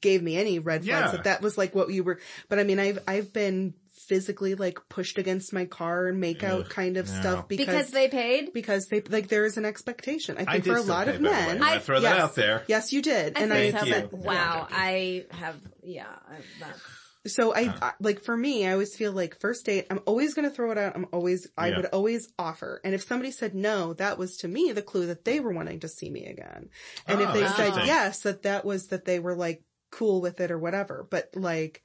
gave 0.00 0.22
me 0.22 0.36
any 0.36 0.58
red 0.58 0.84
flags, 0.84 1.06
Yeah. 1.06 1.10
that 1.12 1.24
that 1.24 1.42
was 1.42 1.58
like 1.58 1.74
what 1.74 1.90
you 1.90 2.02
were, 2.04 2.18
but 2.48 2.58
I 2.58 2.64
mean, 2.64 2.78
I've, 2.78 2.98
I've 3.06 3.32
been 3.32 3.74
physically 4.08 4.54
like 4.54 4.78
pushed 4.88 5.18
against 5.18 5.52
my 5.52 5.66
car 5.66 6.06
and 6.08 6.18
make 6.20 6.42
out 6.42 6.68
kind 6.70 6.96
of 6.96 7.06
no. 7.08 7.20
stuff 7.20 7.48
because, 7.48 7.66
because 7.66 7.90
they 7.90 8.08
paid? 8.08 8.52
because 8.52 8.86
they, 8.86 9.00
like 9.02 9.28
there 9.28 9.44
is 9.44 9.56
an 9.58 9.64
expectation. 9.64 10.36
I 10.38 10.42
I 10.42 10.44
think 10.52 10.64
did 10.64 10.70
for 10.72 10.76
a 10.78 10.82
lot 10.82 11.06
pay, 11.06 11.16
of 11.16 11.22
by 11.22 11.28
the 11.28 11.34
way. 11.34 11.40
men. 11.46 11.56
I 11.56 11.60
wanna 11.66 11.76
I- 11.76 11.78
throw 11.80 12.00
that 12.00 12.18
out 12.18 12.34
there. 12.34 12.64
Yes, 12.68 12.92
you 12.92 13.02
did. 13.02 13.36
I 13.36 13.42
and 13.42 13.52
I 13.52 13.70
Thank 13.70 13.78
so, 13.78 13.86
Yeah, 13.86 14.04
wow, 14.12 14.54
I'm 14.54 14.60
joking. 14.70 14.76
I 14.76 15.36
have, 15.36 15.56
yeah, 15.84 16.06
I, 16.28 16.36
that, 16.60 16.76
So 17.24 17.54
I, 17.54 17.72
I 17.80 17.92
like 18.00 18.20
for 18.20 18.36
me, 18.36 18.66
I 18.66 18.72
always 18.72 18.96
feel 18.96 19.12
like 19.12 19.38
first 19.38 19.64
date, 19.64 19.86
I'm 19.90 20.00
always 20.06 20.34
going 20.34 20.48
to 20.48 20.54
throw 20.54 20.72
it 20.72 20.78
out. 20.78 20.96
I'm 20.96 21.06
always, 21.12 21.46
I 21.56 21.68
Yeah. 21.68 21.76
would 21.76 21.86
always 21.86 22.28
offer. 22.36 22.80
And 22.82 22.94
if 22.94 23.02
somebody 23.04 23.30
said 23.30 23.54
no, 23.54 23.94
that 23.94 24.18
was 24.18 24.38
to 24.38 24.48
me 24.48 24.72
the 24.72 24.82
clue 24.82 25.06
that 25.06 25.24
they 25.24 25.38
were 25.38 25.52
wanting 25.52 25.80
to 25.80 25.88
see 25.88 26.10
me 26.10 26.26
again. 26.26 26.68
And 27.06 27.20
if 27.20 27.28
Oh, 27.28 27.32
they 27.32 27.46
said 27.46 27.86
yes, 27.86 28.20
that 28.22 28.42
that 28.42 28.64
was 28.64 28.88
that 28.88 29.04
they 29.04 29.20
were 29.20 29.36
like 29.36 29.62
cool 29.92 30.20
with 30.20 30.40
it 30.40 30.50
or 30.50 30.58
whatever. 30.58 31.06
But 31.08 31.30
like, 31.36 31.84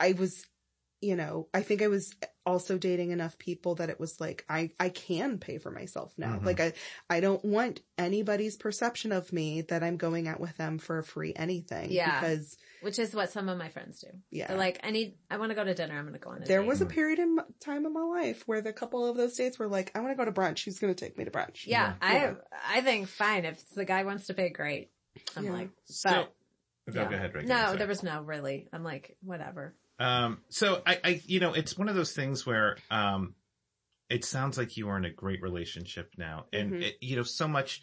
I 0.00 0.12
was, 0.12 0.46
you 1.02 1.14
know, 1.14 1.48
I 1.52 1.60
think 1.60 1.82
I 1.82 1.88
was 1.88 2.14
also 2.46 2.78
dating 2.78 3.10
enough 3.10 3.38
people 3.38 3.74
that 3.76 3.90
it 3.90 4.00
was 4.00 4.18
like, 4.18 4.44
I, 4.48 4.70
I 4.80 4.88
can 4.88 5.38
pay 5.38 5.58
for 5.58 5.70
myself 5.70 6.14
now. 6.16 6.36
Mm-hmm. 6.36 6.46
Like 6.46 6.60
I, 6.60 6.72
I 7.10 7.20
don't 7.20 7.44
want 7.44 7.80
anybody's 7.98 8.56
perception 8.56 9.12
of 9.12 9.32
me 9.32 9.60
that 9.62 9.82
I'm 9.82 9.98
going 9.98 10.26
out 10.26 10.40
with 10.40 10.56
them 10.56 10.78
for 10.78 10.98
a 10.98 11.04
free 11.04 11.34
anything. 11.36 11.92
Yeah. 11.92 12.18
Because 12.18 12.56
Which 12.82 12.98
is 12.98 13.14
what 13.14 13.30
some 13.30 13.48
of 13.48 13.56
my 13.56 13.68
friends 13.68 14.00
do. 14.00 14.08
Yeah. 14.30 14.48
They're 14.48 14.56
like, 14.58 14.80
I 14.82 14.90
need, 14.90 15.14
I 15.30 15.36
want 15.38 15.50
to 15.50 15.54
go 15.54 15.64
to 15.64 15.72
dinner. 15.74 15.96
I'm 15.96 16.02
going 16.04 16.14
to 16.14 16.18
go 16.20 16.30
on 16.30 16.42
a 16.42 16.44
There 16.44 16.60
date. 16.60 16.68
was 16.68 16.80
a 16.80 16.86
period 16.86 17.18
in 17.18 17.36
my, 17.36 17.44
time 17.60 17.86
in 17.86 17.92
my 17.92 18.02
life 18.02 18.42
where 18.46 18.60
the 18.60 18.72
couple 18.72 19.08
of 19.08 19.16
those 19.16 19.36
dates 19.36 19.58
were 19.58 19.68
like, 19.68 19.92
I 19.94 20.00
want 20.00 20.12
to 20.12 20.16
go 20.16 20.24
to 20.24 20.32
brunch. 20.32 20.64
Who's 20.64 20.78
going 20.78 20.94
to 20.94 20.98
take 21.04 21.16
me 21.16 21.24
to 21.24 21.30
brunch? 21.30 21.66
Yeah, 21.66 21.94
Yeah. 22.02 22.34
I 22.64 22.78
I 22.78 22.80
think 22.80 23.08
fine 23.08 23.44
if 23.44 23.62
the 23.70 23.84
guy 23.84 24.04
wants 24.04 24.26
to 24.26 24.34
pay, 24.34 24.50
great. 24.50 24.90
I'm 25.36 25.44
Yeah. 25.44 25.52
like, 25.52 25.70
So, 25.84 26.26
but 26.86 26.94
go, 26.94 27.02
yeah. 27.02 27.08
go 27.08 27.14
ahead, 27.16 27.34
Reagan. 27.34 27.48
No, 27.48 27.76
there 27.76 27.86
was 27.86 28.02
no 28.02 28.22
really. 28.22 28.68
I'm 28.72 28.82
like, 28.82 29.16
whatever. 29.22 29.74
Um, 29.98 30.38
so 30.48 30.82
I, 30.84 30.98
I, 31.04 31.20
you 31.26 31.38
know, 31.40 31.52
it's 31.52 31.78
one 31.78 31.88
of 31.88 31.94
those 31.94 32.12
things 32.12 32.44
where, 32.44 32.76
um, 32.90 33.34
it 34.10 34.24
sounds 34.24 34.58
like 34.58 34.76
you 34.76 34.88
are 34.88 34.96
in 34.98 35.04
a 35.04 35.10
great 35.12 35.40
relationship 35.40 36.12
now. 36.18 36.46
And, 36.52 36.72
Mm-hmm. 36.72 36.82
it, 36.82 36.96
you 37.00 37.16
know, 37.16 37.22
so 37.22 37.46
much 37.46 37.82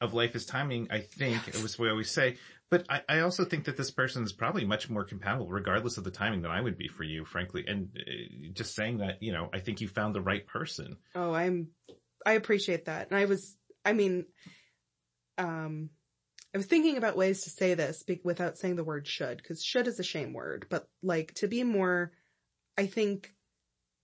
of 0.00 0.12
life 0.12 0.34
is 0.34 0.44
timing, 0.44 0.88
I 0.90 1.00
think, 1.00 1.48
it 1.48 1.62
was 1.62 1.78
we 1.78 1.88
always 1.88 2.10
say. 2.10 2.36
But 2.70 2.84
I, 2.88 3.02
I 3.08 3.20
also 3.20 3.44
think 3.44 3.64
that 3.64 3.76
this 3.76 3.92
person 3.92 4.24
is 4.24 4.32
probably 4.32 4.64
much 4.64 4.90
more 4.90 5.04
compatible 5.04 5.48
regardless 5.48 5.98
of 5.98 6.04
the 6.04 6.10
timing 6.10 6.42
than 6.42 6.50
I 6.50 6.60
would 6.60 6.76
be 6.76 6.88
for 6.88 7.04
you, 7.04 7.24
frankly. 7.24 7.64
And 7.66 7.90
uh, 7.96 8.50
just 8.54 8.74
saying 8.74 8.98
that, 8.98 9.22
you 9.22 9.32
know, 9.32 9.48
I 9.52 9.60
think 9.60 9.80
you 9.80 9.88
found 9.88 10.14
the 10.14 10.20
right 10.20 10.44
person. 10.46 10.96
Oh, 11.14 11.32
I'm, 11.32 11.68
I 12.24 12.32
appreciate 12.32 12.86
that. 12.86 13.10
And 13.10 13.18
I 13.18 13.26
was, 13.26 13.56
I 13.84 13.92
mean, 13.92 14.26
um, 15.38 15.90
I 16.52 16.58
was 16.58 16.66
thinking 16.66 16.96
about 16.96 17.16
ways 17.16 17.44
to 17.44 17.50
say 17.50 17.74
this 17.74 18.02
be- 18.02 18.20
without 18.24 18.58
saying 18.58 18.74
the 18.76 18.84
word 18.84 19.06
should, 19.06 19.44
cause 19.44 19.62
should 19.62 19.86
is 19.86 20.00
a 20.00 20.04
shame 20.04 20.32
word, 20.32 20.66
but 20.68 20.88
like 21.02 21.34
to 21.34 21.46
be 21.46 21.62
more, 21.62 22.10
I 22.76 22.86
think 22.86 23.32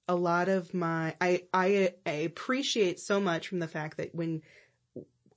a 0.06 0.14
lot 0.14 0.48
of 0.48 0.72
my, 0.72 1.16
I, 1.20 1.42
I, 1.52 1.94
I 2.06 2.10
appreciate 2.10 3.00
so 3.00 3.20
much 3.20 3.48
from 3.48 3.58
the 3.58 3.68
fact 3.68 3.96
that 3.96 4.14
when 4.14 4.42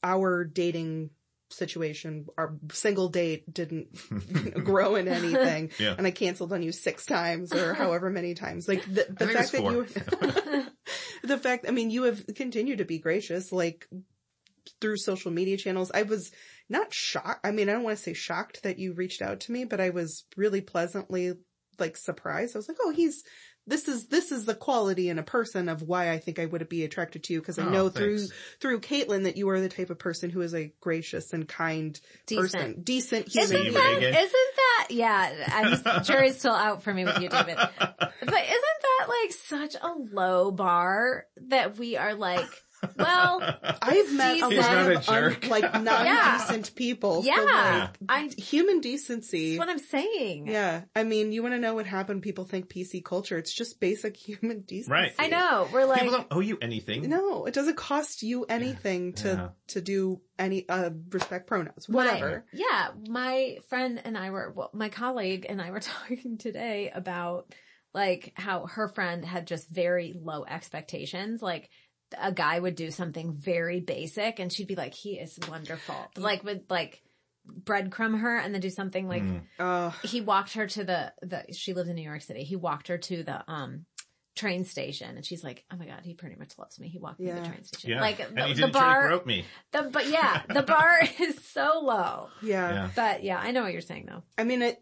our 0.03 0.43
dating 0.43 1.09
situation, 1.55 2.25
our 2.37 2.55
single 2.71 3.09
date 3.09 3.51
didn't 3.53 3.87
you 4.11 4.51
know, 4.55 4.61
grow 4.61 4.95
in 4.95 5.07
anything 5.07 5.71
Yeah. 5.79 5.95
and 5.97 6.05
I 6.05 6.11
canceled 6.11 6.53
on 6.53 6.61
you 6.61 6.71
six 6.71 7.05
times 7.05 7.53
or 7.53 7.73
however 7.81 8.09
many 8.09 8.33
times. 8.33 8.67
Like 8.67 8.83
the, 8.85 9.05
the 9.09 9.27
fact 9.27 9.51
that 9.53 9.63
you, 9.63 9.85
the 11.27 11.37
fact, 11.37 11.65
I 11.67 11.71
mean, 11.71 11.89
you 11.89 12.03
have 12.03 12.23
continued 12.35 12.79
to 12.79 12.85
be 12.85 12.99
gracious, 12.99 13.51
like 13.51 13.87
through 14.81 14.97
social 14.97 15.31
media 15.31 15.57
channels. 15.57 15.91
I 15.93 16.03
was 16.03 16.31
not 16.69 16.93
shocked. 16.93 17.45
I 17.45 17.51
mean, 17.51 17.69
I 17.69 17.73
don't 17.73 17.83
want 17.83 17.97
to 17.97 18.03
say 18.03 18.13
shocked 18.13 18.63
that 18.63 18.79
you 18.79 18.93
reached 18.93 19.21
out 19.21 19.41
to 19.41 19.51
me, 19.51 19.65
but 19.65 19.79
I 19.79 19.91
was 19.91 20.25
really 20.35 20.61
pleasantly 20.61 21.33
like 21.77 21.97
surprised. 21.97 22.55
I 22.55 22.59
was 22.59 22.67
like, 22.67 22.77
oh, 22.81 22.91
he's, 22.91 23.23
this 23.67 23.87
is, 23.87 24.07
this 24.07 24.31
is 24.31 24.45
the 24.45 24.53
quality 24.55 25.09
in 25.09 25.17
a 25.19 25.23
person 25.23 25.69
of 25.69 25.81
why 25.81 26.11
I 26.11 26.19
think 26.19 26.39
I 26.39 26.45
would 26.45 26.67
be 26.69 26.83
attracted 26.83 27.23
to 27.25 27.33
you. 27.33 27.41
Cause 27.41 27.57
I 27.59 27.63
Oh, 27.65 27.69
know 27.69 27.89
thanks. 27.89 27.97
through, 27.97 28.27
through 28.59 28.79
Caitlin 28.81 29.23
that 29.23 29.37
you 29.37 29.49
are 29.49 29.59
the 29.59 29.69
type 29.69 29.89
of 29.89 29.97
person 29.99 30.29
who 30.29 30.41
is 30.41 30.53
a 30.53 30.71
gracious 30.81 31.33
and 31.33 31.47
kind 31.47 31.99
Decent. 32.27 32.51
person. 32.53 32.81
Decent 32.83 33.27
Isn't 33.35 33.41
human 33.41 33.47
See, 33.47 33.61
being. 33.63 33.73
that, 33.73 33.95
Reagan? 33.95 34.13
isn't 34.15 34.55
that, 34.55 34.87
yeah, 34.91 35.81
I'm, 35.87 36.03
jury's 36.03 36.37
still 36.37 36.53
out 36.53 36.83
for 36.83 36.93
me 36.93 37.05
with 37.05 37.19
you, 37.19 37.29
David. 37.29 37.57
But 38.27 38.43
isn't 38.43 38.81
that 38.81 39.07
like 39.07 39.33
such 39.33 39.75
a 39.81 39.93
low 40.13 40.51
bar 40.51 41.25
that 41.49 41.77
we 41.77 41.95
are 41.97 42.15
like, 42.15 42.47
well, 42.97 43.41
I've 43.81 44.13
met 44.13 44.31
a 44.31 44.33
He's 44.35 44.41
lot 44.41 44.51
not 44.51 44.87
a 44.87 44.97
of 44.97 45.09
un- 45.09 45.31
jerk. 45.31 45.47
like 45.47 45.73
non-decent 45.81 46.75
people. 46.75 47.23
So, 47.23 47.27
yeah, 47.29 47.89
like, 47.89 47.89
I, 48.09 48.29
human 48.37 48.81
decency. 48.81 49.57
that's 49.57 49.59
what 49.67 49.69
I'm 49.69 49.79
saying. 49.79 50.47
Yeah. 50.47 50.81
I 50.95 51.03
mean, 51.03 51.31
you 51.31 51.41
want 51.43 51.55
to 51.55 51.59
know 51.59 51.73
what 51.75 51.85
happened? 51.85 52.21
People 52.21 52.45
think 52.45 52.69
PC 52.69 53.03
culture. 53.03 53.37
It's 53.37 53.53
just 53.53 53.79
basic 53.79 54.15
human 54.17 54.61
decency. 54.61 54.91
Right. 54.91 55.13
I 55.19 55.27
know. 55.27 55.67
We're 55.71 55.85
like, 55.85 56.01
People 56.01 56.17
don't 56.17 56.27
owe 56.31 56.39
you 56.39 56.57
anything. 56.61 57.09
No, 57.09 57.45
it 57.45 57.53
doesn't 57.53 57.77
cost 57.77 58.23
you 58.23 58.45
anything 58.45 59.13
to, 59.13 59.27
Yeah. 59.27 59.49
to 59.69 59.81
do 59.81 60.21
any, 60.37 60.67
uh, 60.67 60.89
respect 61.11 61.47
pronouns, 61.47 61.87
My- 61.89 61.95
whatever. 62.05 62.45
yeah, 62.53 62.89
my 63.07 63.57
friend 63.69 64.01
and 64.03 64.17
I 64.17 64.29
were, 64.31 64.51
well, 64.55 64.69
my 64.73 64.89
colleague 64.89 65.45
and 65.47 65.61
I 65.61 65.71
were 65.71 65.79
talking 65.81 66.37
today 66.37 66.91
about 66.93 67.53
like 67.93 68.33
how 68.35 68.65
her 68.65 68.89
friend 68.89 69.23
had 69.23 69.47
just 69.47 69.69
very 69.69 70.13
low 70.21 70.43
expectations. 70.43 71.41
Like 71.41 71.69
a 72.19 72.31
guy 72.31 72.59
would 72.59 72.75
do 72.75 72.91
something 72.91 73.33
very 73.33 73.79
basic 73.79 74.39
and 74.39 74.51
she'd 74.51 74.67
be 74.67 74.75
like, 74.75 74.93
he 74.93 75.13
is 75.19 75.37
wonderful. 75.49 75.95
Like 76.17 76.43
would 76.43 76.65
like 76.69 77.01
breadcrumb 77.47 78.19
her 78.19 78.37
and 78.37 78.53
then 78.53 78.61
do 78.61 78.69
something 78.69 79.07
like, 79.07 79.23
Uh, 79.59 79.91
he 80.03 80.21
walked 80.21 80.53
her 80.53 80.67
to 80.67 80.83
the, 80.83 81.13
the, 81.21 81.45
she 81.53 81.73
lived 81.73 81.89
in 81.89 81.95
New 81.95 82.01
York 82.03 82.21
City. 82.21 82.43
He 82.43 82.55
walked 82.55 82.87
her 82.87 82.97
to 82.97 83.23
the, 83.23 83.43
um, 83.51 83.85
train 84.35 84.65
station 84.65 85.15
and 85.15 85.25
she's 85.25 85.45
like, 85.45 85.63
oh 85.71 85.77
my 85.77 85.85
God, 85.85 86.01
he 86.03 86.13
pretty 86.13 86.35
much 86.35 86.57
loves 86.57 86.77
me. 86.77 86.89
He 86.89 86.99
walked 86.99 87.21
me 87.21 87.27
to 87.27 87.33
Yeah. 87.35 87.39
the 87.41 87.47
train 87.47 87.63
station. 87.63 87.89
Yeah. 87.91 88.01
Like 88.01 88.19
and 88.19 88.35
the, 88.37 88.43
he 88.47 88.53
the 88.53 88.61
didn't 88.63 88.73
try 88.73 88.81
bar, 88.81 89.07
broke 89.07 89.25
me. 89.25 89.45
the, 89.71 89.83
but 89.83 90.09
yeah, 90.09 90.41
the 90.49 90.61
bar 90.63 90.99
is 91.21 91.41
so 91.53 91.79
low. 91.83 92.27
yeah. 92.41 92.73
Yeah. 92.73 92.89
But 92.95 93.23
yeah, 93.23 93.37
I 93.39 93.51
know 93.51 93.61
what 93.63 93.71
you're 93.71 93.79
saying 93.81 94.07
though. 94.09 94.23
I 94.37 94.43
mean, 94.43 94.61
it, 94.61 94.81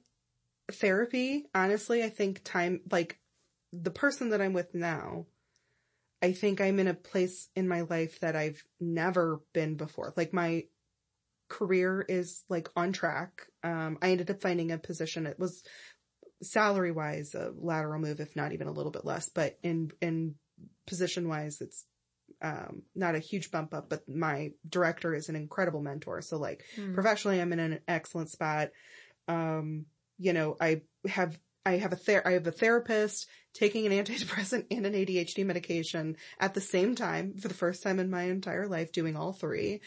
therapy, 0.72 1.46
honestly, 1.54 2.04
I 2.04 2.10
think 2.10 2.42
time, 2.44 2.82
like 2.90 3.20
the 3.72 3.92
person 3.92 4.30
that 4.30 4.42
I'm 4.42 4.54
with 4.54 4.74
now, 4.74 5.28
I 6.24 6.32
think 6.32 6.62
I'm 6.62 6.80
in 6.80 6.88
a 6.88 6.94
place 6.94 7.50
in 7.54 7.68
my 7.68 7.82
life 7.82 8.22
that 8.22 8.38
I've 8.38 8.64
never 8.80 9.42
been 9.54 9.76
before. 9.76 10.14
Like 10.16 10.34
my 10.34 10.64
career 11.50 12.06
is 12.08 12.46
like 12.48 12.70
on 12.78 12.94
track. 12.94 13.42
Um, 13.62 13.98
I 14.02 14.12
ended 14.12 14.32
up 14.32 14.42
finding 14.42 14.72
a 14.72 14.78
position. 14.78 15.28
It 15.28 15.38
was 15.38 15.64
salary 16.42 16.94
wise 16.94 17.36
a 17.36 17.52
lateral 17.58 18.00
move, 18.00 18.22
if 18.22 18.38
not 18.38 18.54
even 18.54 18.68
a 18.68 18.72
little 18.72 18.92
bit 18.92 19.04
less, 19.04 19.28
but 19.28 19.60
in, 19.64 19.92
in 20.02 20.36
position 20.88 21.28
wise, 21.28 21.60
it's, 21.60 21.86
um, 22.42 22.84
not 22.96 23.16
a 23.16 23.20
huge 23.20 23.52
bump 23.52 23.74
up, 23.74 23.90
but 23.90 24.08
my 24.08 24.52
director 24.68 25.14
is 25.14 25.28
an 25.28 25.36
incredible 25.36 25.82
mentor. 25.82 26.22
So 26.22 26.38
like 26.38 26.64
professionally, 26.94 27.42
I'm 27.42 27.52
in 27.52 27.60
an 27.60 27.80
excellent 27.86 28.30
spot. 28.30 28.70
Um, 29.28 29.88
you 30.18 30.32
know, 30.32 30.56
I 30.60 30.84
have, 31.06 31.38
I 31.66 31.78
have 31.78 31.94
a 31.94 31.96
ther- 31.96 32.26
I 32.26 32.32
have 32.32 32.48
a 32.48 32.52
therapist 32.52 33.28
taking 33.54 33.86
an 33.86 33.92
antidepressant 33.92 34.66
and 34.72 34.86
an 34.86 34.94
ADHD 34.94 35.46
medication 35.46 36.18
at 36.40 36.54
the 36.54 36.62
same 36.62 36.96
time 36.96 37.36
for 37.38 37.48
the 37.48 37.54
first 37.54 37.84
time 37.84 38.00
in 38.00 38.10
my 38.10 38.24
entire 38.24 38.68
life, 38.68 38.92
doing 38.92 39.16
all 39.16 39.34
three. 39.34 39.82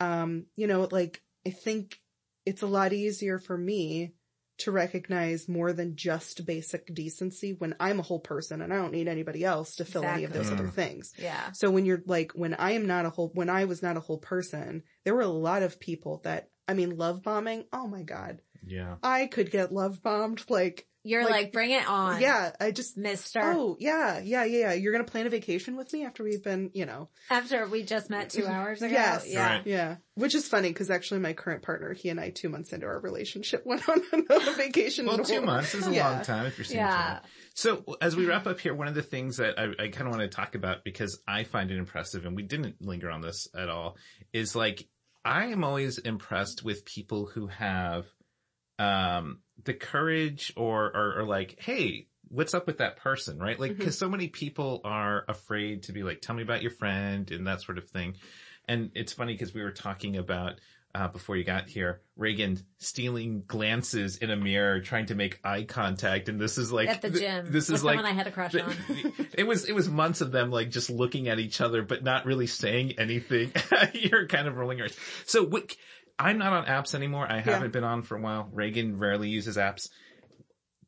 Um, 0.00 0.46
you 0.56 0.66
know, 0.66 0.88
like 0.90 1.22
I 1.46 1.50
think 1.50 1.98
it's 2.44 2.62
a 2.62 2.66
lot 2.66 2.92
easier 2.92 3.38
for 3.38 3.56
me 3.56 4.14
to 4.58 4.70
recognize 4.70 5.48
more 5.48 5.72
than 5.72 5.96
just 5.96 6.44
basic 6.46 6.92
decency 6.94 7.54
when 7.58 7.74
I'm 7.80 7.98
a 7.98 8.02
whole 8.02 8.20
person 8.20 8.60
and 8.60 8.72
I 8.72 8.76
don't 8.76 8.92
need 8.92 9.08
anybody 9.08 9.44
else 9.44 9.76
to 9.76 9.84
fill 9.84 10.04
any 10.04 10.24
of 10.24 10.32
those 10.32 10.42
Exactly. 10.42 10.66
other 10.66 10.72
things. 10.72 11.12
Yeah. 11.18 11.50
So 11.52 11.70
when 11.70 11.84
you're 11.84 12.02
like, 12.06 12.32
when 12.32 12.54
I 12.54 12.72
am 12.72 12.86
not 12.86 13.06
a 13.06 13.10
whole, 13.10 13.30
when 13.34 13.48
I 13.48 13.64
was 13.64 13.82
not 13.82 13.96
a 13.96 14.00
whole 14.00 14.18
person, 14.18 14.82
there 15.04 15.14
were 15.14 15.22
a 15.22 15.26
lot 15.26 15.62
of 15.62 15.80
people 15.80 16.20
that, 16.24 16.50
I 16.68 16.74
mean, 16.74 16.96
love 16.96 17.22
bombing. 17.22 17.64
Oh 17.72 17.88
my 17.88 18.02
God. 18.02 18.40
Yeah. 18.64 18.96
I 19.02 19.26
could 19.26 19.50
get 19.50 19.72
love 19.72 20.02
bombed. 20.02 20.44
Like, 20.48 20.86
You're 21.04 21.22
Like, 21.22 21.30
like, 21.32 21.52
bring 21.52 21.70
it 21.72 21.88
on. 21.88 22.20
yeah, 22.20 22.52
I 22.60 22.70
just, 22.70 22.96
Mister. 22.96 23.40
oh 23.42 23.76
yeah, 23.80 24.20
yeah, 24.20 24.44
yeah, 24.44 24.58
yeah. 24.68 24.72
You're 24.74 24.92
going 24.92 25.04
to 25.04 25.10
plan 25.10 25.26
a 25.26 25.30
vacation 25.30 25.76
with 25.76 25.92
me 25.92 26.04
after 26.04 26.22
we've 26.22 26.42
been, 26.44 26.70
you 26.74 26.86
know, 26.86 27.08
After 27.28 27.66
we 27.66 27.82
just 27.82 28.08
met 28.08 28.30
two 28.30 28.46
hours 28.46 28.82
ago. 28.82 28.92
yes. 28.92 29.26
Yeah. 29.28 29.46
Right. 29.56 29.66
Yeah. 29.66 29.96
Which 30.14 30.34
is 30.36 30.46
funny 30.46 30.68
because 30.68 30.90
actually 30.90 31.20
my 31.20 31.32
current 31.32 31.62
partner, 31.62 31.92
he 31.92 32.08
and 32.10 32.20
I 32.20 32.30
two 32.30 32.48
months 32.48 32.72
into 32.72 32.86
our 32.86 33.00
relationship 33.00 33.62
went 33.66 33.88
on 33.88 34.00
another 34.12 34.52
vacation. 34.56 35.06
Well, 35.06 35.18
two 35.18 35.40
months 35.42 35.74
is 35.74 35.86
a 35.88 35.92
Yeah. 35.92 36.10
long 36.10 36.22
time 36.22 36.46
if 36.46 36.56
you're 36.56 36.64
seeing 36.66 36.80
Yeah. 36.80 37.18
So 37.54 37.82
as 38.00 38.14
we 38.14 38.26
wrap 38.26 38.46
up 38.46 38.60
here, 38.60 38.74
one 38.74 38.86
of 38.88 38.94
the 38.94 39.02
things 39.02 39.38
that 39.38 39.58
I, 39.58 39.64
I 39.84 39.88
kind 39.88 40.06
of 40.06 40.16
want 40.16 40.20
to 40.20 40.28
talk 40.28 40.54
about 40.54 40.84
because 40.84 41.20
I 41.26 41.44
find 41.44 41.70
it 41.72 41.78
impressive 41.78 42.26
and 42.26 42.36
we 42.36 42.42
didn't 42.44 42.76
linger 42.80 43.10
on 43.10 43.22
this 43.22 43.48
at 43.58 43.68
all 43.68 43.96
is 44.32 44.54
like, 44.54 44.86
I 45.24 45.46
am 45.46 45.64
always 45.64 45.98
impressed 45.98 46.64
with 46.64 46.84
people 46.84 47.26
who 47.26 47.48
have, 47.48 48.06
um, 48.78 49.40
the 49.64 49.74
courage 49.74 50.52
or, 50.56 50.86
or, 50.86 51.20
or 51.20 51.24
like, 51.24 51.56
Hey, 51.60 52.08
what's 52.28 52.54
up 52.54 52.66
with 52.66 52.78
that 52.78 52.96
person? 52.96 53.38
Right? 53.38 53.58
Like, 53.58 53.78
cause 53.78 53.98
so 53.98 54.08
many 54.08 54.28
people 54.28 54.80
are 54.84 55.24
afraid 55.28 55.84
to 55.84 55.92
be 55.92 56.02
like, 56.02 56.20
tell 56.20 56.34
me 56.34 56.42
about 56.42 56.62
your 56.62 56.70
friend 56.70 57.30
and 57.30 57.46
that 57.46 57.60
sort 57.60 57.78
of 57.78 57.88
thing. 57.88 58.16
And 58.68 58.90
it's 58.94 59.12
funny 59.12 59.34
because 59.34 59.52
we 59.52 59.62
were 59.62 59.72
talking 59.72 60.16
about, 60.16 60.60
uh, 60.94 61.08
before 61.08 61.36
you 61.36 61.44
got 61.44 61.68
here, 61.68 62.02
Reagan 62.16 62.58
stealing 62.78 63.44
glances 63.46 64.18
in 64.18 64.30
a 64.30 64.36
mirror, 64.36 64.80
trying 64.80 65.06
to 65.06 65.14
make 65.14 65.40
eye 65.42 65.64
contact. 65.64 66.28
And 66.28 66.38
this 66.38 66.58
is 66.58 66.70
like, 66.70 66.88
At 66.88 67.00
the 67.00 67.10
th- 67.10 67.20
gym. 67.20 67.46
This 67.50 67.70
is 67.70 67.82
like, 67.82 67.98
I 67.98 68.10
had 68.12 68.26
a 68.26 68.30
crush 68.30 68.54
on. 68.54 68.74
it 69.32 69.46
was, 69.46 69.64
it 69.68 69.72
was 69.72 69.88
months 69.88 70.20
of 70.20 70.32
them 70.32 70.50
like 70.50 70.70
just 70.70 70.90
looking 70.90 71.28
at 71.28 71.38
each 71.38 71.60
other, 71.60 71.82
but 71.82 72.04
not 72.04 72.26
really 72.26 72.46
saying 72.46 72.94
anything. 72.98 73.52
You're 73.94 74.26
kind 74.26 74.46
of 74.46 74.56
rolling 74.56 74.78
your 74.78 74.86
eyes. 74.86 74.96
So 75.24 75.44
what, 75.44 75.74
I'm 76.18 76.38
not 76.38 76.52
on 76.52 76.66
apps 76.66 76.94
anymore. 76.94 77.26
I 77.30 77.40
haven't 77.40 77.72
been 77.72 77.84
on 77.84 78.02
for 78.02 78.16
a 78.16 78.20
while. 78.20 78.48
Reagan 78.52 78.98
rarely 78.98 79.28
uses 79.28 79.56
apps. 79.56 79.88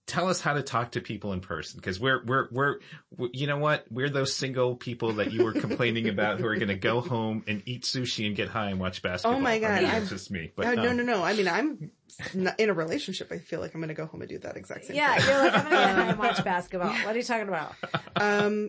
tell 0.07 0.29
us 0.29 0.39
how 0.41 0.53
to 0.53 0.63
talk 0.63 0.93
to 0.93 1.01
people 1.01 1.33
in 1.33 1.41
person 1.41 1.81
because 1.81 1.99
we're, 1.99 2.23
we're, 2.27 2.47
we're, 2.53 2.75
we 3.17 3.31
you 3.33 3.47
know 3.47 3.57
what? 3.57 3.87
We're 3.91 4.11
those 4.11 4.35
single 4.35 4.77
people 4.77 5.15
that 5.15 5.33
you 5.33 5.43
were 5.43 5.53
complaining 5.53 6.09
about 6.11 6.39
who 6.41 6.47
are 6.47 6.57
going 6.57 6.69
to 6.69 6.75
go 6.77 7.01
home 7.01 7.43
and 7.49 7.63
eat 7.65 7.85
sushi 7.85 8.27
and 8.27 8.37
get 8.37 8.49
high 8.51 8.69
and 8.69 8.79
watch 8.79 9.01
basketball. 9.01 9.39
Oh 9.39 9.41
my 9.41 9.59
God, 9.59 9.75
maybe 9.77 9.87
I'm- 9.87 10.03
it's 10.03 10.11
just 10.11 10.31
me, 10.31 10.53
but 10.55 10.67
Uh, 10.67 10.75
no, 10.75 10.91
um, 10.91 10.97
no, 10.99 11.03
no. 11.05 11.23
I 11.25 11.33
mean, 11.35 11.49
I'm 11.49 11.91
not 12.35 12.61
in 12.61 12.69
a 12.69 12.75
relationship. 12.75 13.33
I 13.33 13.39
feel 13.39 13.61
like 13.61 13.75
I'm 13.75 13.81
going 13.81 13.89
to 13.89 13.95
go 13.95 14.05
home 14.07 14.21
and 14.21 14.29
do 14.29 14.39
that 14.41 14.57
exact 14.59 14.85
same 14.85 14.97
Yeah, 14.97 15.17
thing. 15.17 15.27
you're 15.27 15.39
like, 15.39 15.55
I'm 15.55 15.65
gonna 15.65 15.77
get 15.77 15.95
high 15.97 16.09
and 16.11 16.19
watch 16.19 16.45
basketball. 16.45 16.93
What 16.93 17.15
are 17.15 17.19
you 17.19 17.25
talking 17.25 17.49
about? 17.49 17.75
Um, 18.17 18.69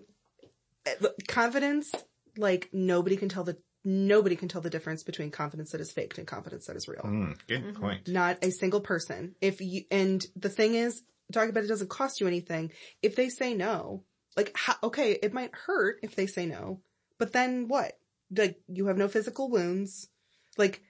confidence, 1.27 1.91
like 2.37 2.69
nobody 2.73 3.17
can 3.17 3.29
tell 3.29 3.43
the, 3.43 3.57
nobody 3.85 4.35
can 4.35 4.47
tell 4.47 4.61
the 4.61 4.69
difference 4.69 5.03
between 5.03 5.31
confidence 5.31 5.71
that 5.71 5.79
is 5.79 5.91
faked 5.91 6.17
and 6.17 6.27
confidence 6.27 6.65
that 6.65 6.75
is 6.75 6.87
real. 6.87 7.03
Mm, 7.03 7.37
good 7.47 7.75
point. 7.75 8.07
Not 8.07 8.43
a 8.43 8.51
single 8.51 8.81
person. 8.81 9.35
If 9.39 9.61
you, 9.61 9.83
and 9.91 10.25
the 10.35 10.49
thing 10.49 10.73
is, 10.73 11.03
talking 11.31 11.51
about 11.51 11.63
it 11.63 11.67
doesn't 11.67 11.89
cost 11.89 12.19
you 12.19 12.27
anything. 12.27 12.71
If 13.01 13.15
they 13.15 13.29
say 13.29 13.53
no, 13.53 14.03
like, 14.35 14.51
how, 14.55 14.75
okay, 14.83 15.11
it 15.11 15.33
might 15.33 15.51
hurt 15.53 15.99
if 16.03 16.15
they 16.15 16.27
say 16.27 16.45
no, 16.45 16.81
but 17.17 17.31
then 17.31 17.67
what? 17.67 17.97
Like, 18.35 18.59
you 18.67 18.87
have 18.87 18.97
no 18.97 19.07
physical 19.07 19.49
wounds. 19.49 20.09
Like, 20.57 20.81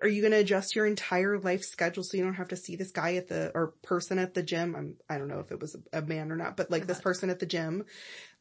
are 0.00 0.08
you 0.08 0.22
going 0.22 0.32
to 0.32 0.38
adjust 0.38 0.74
your 0.74 0.86
entire 0.86 1.38
life 1.38 1.62
schedule 1.62 2.02
so 2.02 2.16
you 2.16 2.24
don't 2.24 2.34
have 2.34 2.48
to 2.48 2.56
see 2.56 2.76
this 2.76 2.92
guy 2.92 3.16
at 3.16 3.28
the, 3.28 3.52
or 3.54 3.74
person 3.82 4.18
at 4.18 4.34
the 4.34 4.42
gym? 4.42 4.74
I'm, 4.74 4.96
I 5.08 5.18
don't 5.18 5.28
know 5.28 5.40
if 5.40 5.52
it 5.52 5.60
was 5.60 5.76
a, 5.92 5.98
a 5.98 6.02
man 6.02 6.32
or 6.32 6.36
not, 6.36 6.56
but 6.56 6.70
like 6.70 6.86
this 6.86 7.00
person 7.00 7.28
at 7.28 7.40
the 7.40 7.46
gym, 7.46 7.84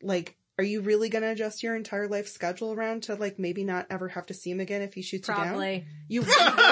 like, 0.01 0.37
are 0.59 0.63
you 0.63 0.81
really 0.81 1.07
going 1.07 1.21
to 1.21 1.29
adjust 1.29 1.63
your 1.63 1.73
entire 1.73 2.05
life 2.09 2.27
schedule 2.27 2.73
around 2.73 3.03
to 3.03 3.15
like 3.15 3.39
maybe 3.39 3.63
not 3.63 3.87
ever 3.89 4.09
have 4.09 4.25
to 4.25 4.33
see 4.33 4.51
him 4.51 4.59
again 4.59 4.81
if 4.81 4.93
he 4.93 5.01
shoots 5.01 5.25
Probably. 5.25 5.85
you 6.09 6.21
down? 6.21 6.29
You 6.35 6.49
would? 6.49 6.63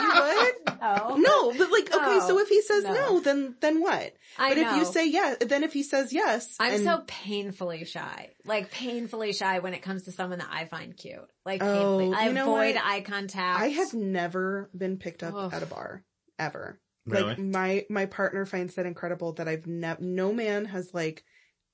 you 0.00 0.08
would? 0.14 0.54
Oh. 0.82 1.16
No, 1.18 1.52
but 1.52 1.70
like, 1.70 1.94
okay, 1.94 2.18
No. 2.18 2.26
so 2.26 2.36
oh. 2.36 2.38
if 2.38 2.48
he 2.48 2.62
says 2.62 2.84
No. 2.84 2.94
no, 2.94 3.20
then, 3.20 3.56
then 3.60 3.82
what? 3.82 4.14
I 4.38 4.48
but 4.48 4.56
if 4.56 4.76
you 4.76 4.84
say 4.86 5.06
yes, 5.10 5.36
then 5.42 5.64
if 5.64 5.74
he 5.74 5.82
says 5.82 6.14
yes, 6.14 6.56
I'm 6.58 6.76
and- 6.76 6.84
so 6.84 7.04
painfully 7.06 7.84
shy. 7.84 8.30
Like 8.46 8.70
painfully 8.70 9.34
shy 9.34 9.58
when 9.58 9.74
it 9.74 9.82
comes 9.82 10.04
to 10.04 10.12
someone 10.12 10.38
that 10.38 10.48
I 10.50 10.64
find 10.64 10.96
cute. 10.96 11.20
Like 11.44 11.62
Oh, 11.62 11.98
painfully. 11.98 12.16
I 12.16 12.28
you 12.28 12.32
know 12.32 12.44
avoid 12.54 12.76
what? 12.76 12.84
eye 12.86 13.02
contact. 13.02 13.60
I 13.60 13.66
have 13.68 13.92
never 13.92 14.70
been 14.74 14.96
picked 14.96 15.22
up 15.22 15.34
Ugh. 15.36 15.52
at 15.52 15.62
a 15.62 15.66
bar 15.66 16.02
ever. 16.38 16.80
Really? 17.04 17.24
Like 17.28 17.38
my 17.38 17.84
my 17.90 18.06
partner 18.06 18.46
finds 18.46 18.76
that 18.76 18.86
incredible 18.86 19.34
that 19.34 19.46
I've 19.46 19.66
never 19.66 20.02
no 20.02 20.32
man 20.32 20.64
has 20.64 20.94
like 20.94 21.22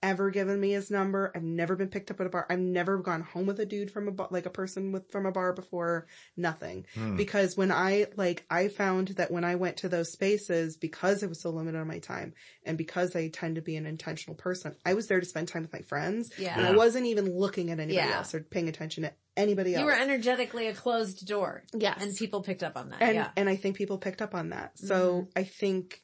ever 0.02 0.30
given 0.30 0.60
me 0.60 0.72
his 0.72 0.90
number. 0.90 1.32
I've 1.34 1.42
never 1.42 1.76
been 1.76 1.88
picked 1.88 2.10
up 2.10 2.20
at 2.20 2.26
a 2.26 2.30
bar. 2.30 2.46
I've 2.48 2.58
never 2.58 2.98
gone 2.98 3.22
home 3.22 3.46
with 3.46 3.58
a 3.60 3.66
dude 3.66 3.90
from 3.90 4.08
a 4.08 4.12
bar, 4.12 4.28
like 4.30 4.46
a 4.46 4.50
person 4.50 4.92
with 4.92 5.10
from 5.10 5.26
a 5.26 5.32
bar 5.32 5.52
before. 5.52 6.06
Nothing. 6.36 6.86
Hmm. 6.94 7.16
Because 7.16 7.56
when 7.56 7.72
I 7.72 8.06
like 8.16 8.44
I 8.50 8.68
found 8.68 9.08
that 9.08 9.30
when 9.30 9.44
I 9.44 9.54
went 9.54 9.78
to 9.78 9.88
those 9.88 10.12
spaces 10.12 10.76
because 10.76 11.22
it 11.22 11.28
was 11.28 11.40
so 11.40 11.50
limited 11.50 11.78
on 11.78 11.86
my 11.88 11.98
time 11.98 12.34
and 12.64 12.76
because 12.78 13.16
I 13.16 13.28
tend 13.28 13.56
to 13.56 13.62
be 13.62 13.76
an 13.76 13.86
intentional 13.86 14.36
person, 14.36 14.76
I 14.84 14.94
was 14.94 15.06
there 15.06 15.20
to 15.20 15.26
spend 15.26 15.48
time 15.48 15.62
with 15.62 15.72
my 15.72 15.82
friends. 15.82 16.30
Yeah. 16.38 16.56
And 16.56 16.66
I 16.66 16.72
wasn't 16.76 17.06
even 17.06 17.30
looking 17.34 17.70
at 17.70 17.80
anybody 17.80 17.94
Yeah. 18.08 18.18
else 18.18 18.34
or 18.34 18.40
paying 18.40 18.68
attention 18.68 19.04
to 19.04 19.12
anybody 19.36 19.74
else. 19.74 19.80
you 19.80 19.86
were 19.86 19.92
energetically 19.92 20.66
a 20.68 20.74
closed 20.74 21.26
door. 21.26 21.62
Yes. 21.74 22.02
And 22.02 22.14
people 22.16 22.42
picked 22.42 22.62
up 22.62 22.76
on 22.76 22.90
that. 22.90 23.02
and 23.02 23.14
yeah. 23.14 23.30
and 23.36 23.48
I 23.48 23.56
think 23.56 23.76
people 23.76 23.98
picked 23.98 24.22
up 24.22 24.34
on 24.34 24.50
that. 24.50 24.78
So 24.78 25.28
I 25.34 25.44
think 25.44 26.02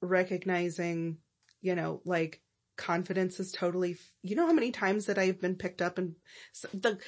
recognizing, 0.00 1.18
you 1.60 1.74
know, 1.74 2.00
like 2.04 2.40
confidence 2.76 3.40
is 3.40 3.52
totally. 3.52 3.92
f- 3.92 4.12
You 4.22 4.36
know 4.36 4.46
how 4.46 4.52
many 4.52 4.70
times 4.70 5.06
that 5.06 5.18
I've 5.18 5.40
been 5.40 5.56
picked 5.56 5.82
up 5.82 5.98
and 5.98 6.14
the. 6.72 6.98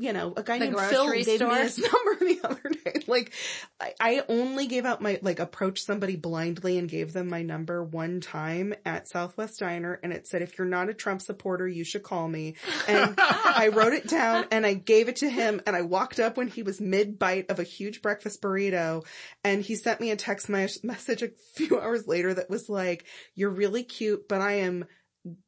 You 0.00 0.12
know, 0.12 0.32
a 0.36 0.44
guy 0.44 0.60
The 0.60 0.66
named 0.66 0.78
Phil 0.78 1.10
gave 1.10 1.26
store? 1.38 1.48
me 1.54 1.58
his 1.58 1.76
number 1.92 2.24
the 2.24 2.38
other 2.44 2.70
day. 2.84 3.00
Like, 3.08 3.32
I, 3.80 3.94
I 3.98 4.22
only 4.28 4.68
gave 4.68 4.84
out 4.84 5.02
my, 5.02 5.18
like, 5.22 5.40
approached 5.40 5.84
somebody 5.84 6.14
blindly 6.14 6.78
and 6.78 6.88
gave 6.88 7.12
them 7.12 7.26
my 7.28 7.42
number 7.42 7.82
one 7.82 8.20
time 8.20 8.74
at 8.86 9.08
Southwest 9.08 9.58
Diner 9.58 9.98
and 10.04 10.12
it 10.12 10.28
said, 10.28 10.40
if 10.40 10.56
you're 10.56 10.68
not 10.68 10.88
a 10.88 10.94
Trump 10.94 11.20
supporter, 11.20 11.66
you 11.66 11.82
should 11.82 12.04
call 12.04 12.28
me. 12.28 12.54
And 12.86 13.16
I 13.18 13.70
wrote 13.74 13.92
it 13.92 14.06
down 14.06 14.44
and 14.52 14.64
I 14.64 14.74
gave 14.74 15.08
it 15.08 15.16
to 15.16 15.28
him 15.28 15.60
and 15.66 15.74
I 15.74 15.82
walked 15.82 16.20
up 16.20 16.36
when 16.36 16.46
he 16.46 16.62
was 16.62 16.80
mid 16.80 17.18
bite 17.18 17.50
of 17.50 17.58
a 17.58 17.64
huge 17.64 18.00
breakfast 18.00 18.40
burrito 18.40 19.04
and 19.42 19.62
he 19.62 19.74
sent 19.74 20.00
me 20.00 20.12
a 20.12 20.16
text 20.16 20.48
mes- 20.48 20.84
message 20.84 21.22
a 21.24 21.30
few 21.56 21.80
hours 21.80 22.06
later 22.06 22.32
that 22.34 22.48
was 22.48 22.68
like, 22.68 23.04
you're 23.34 23.50
really 23.50 23.82
cute, 23.82 24.28
but 24.28 24.40
I 24.40 24.58
am 24.60 24.84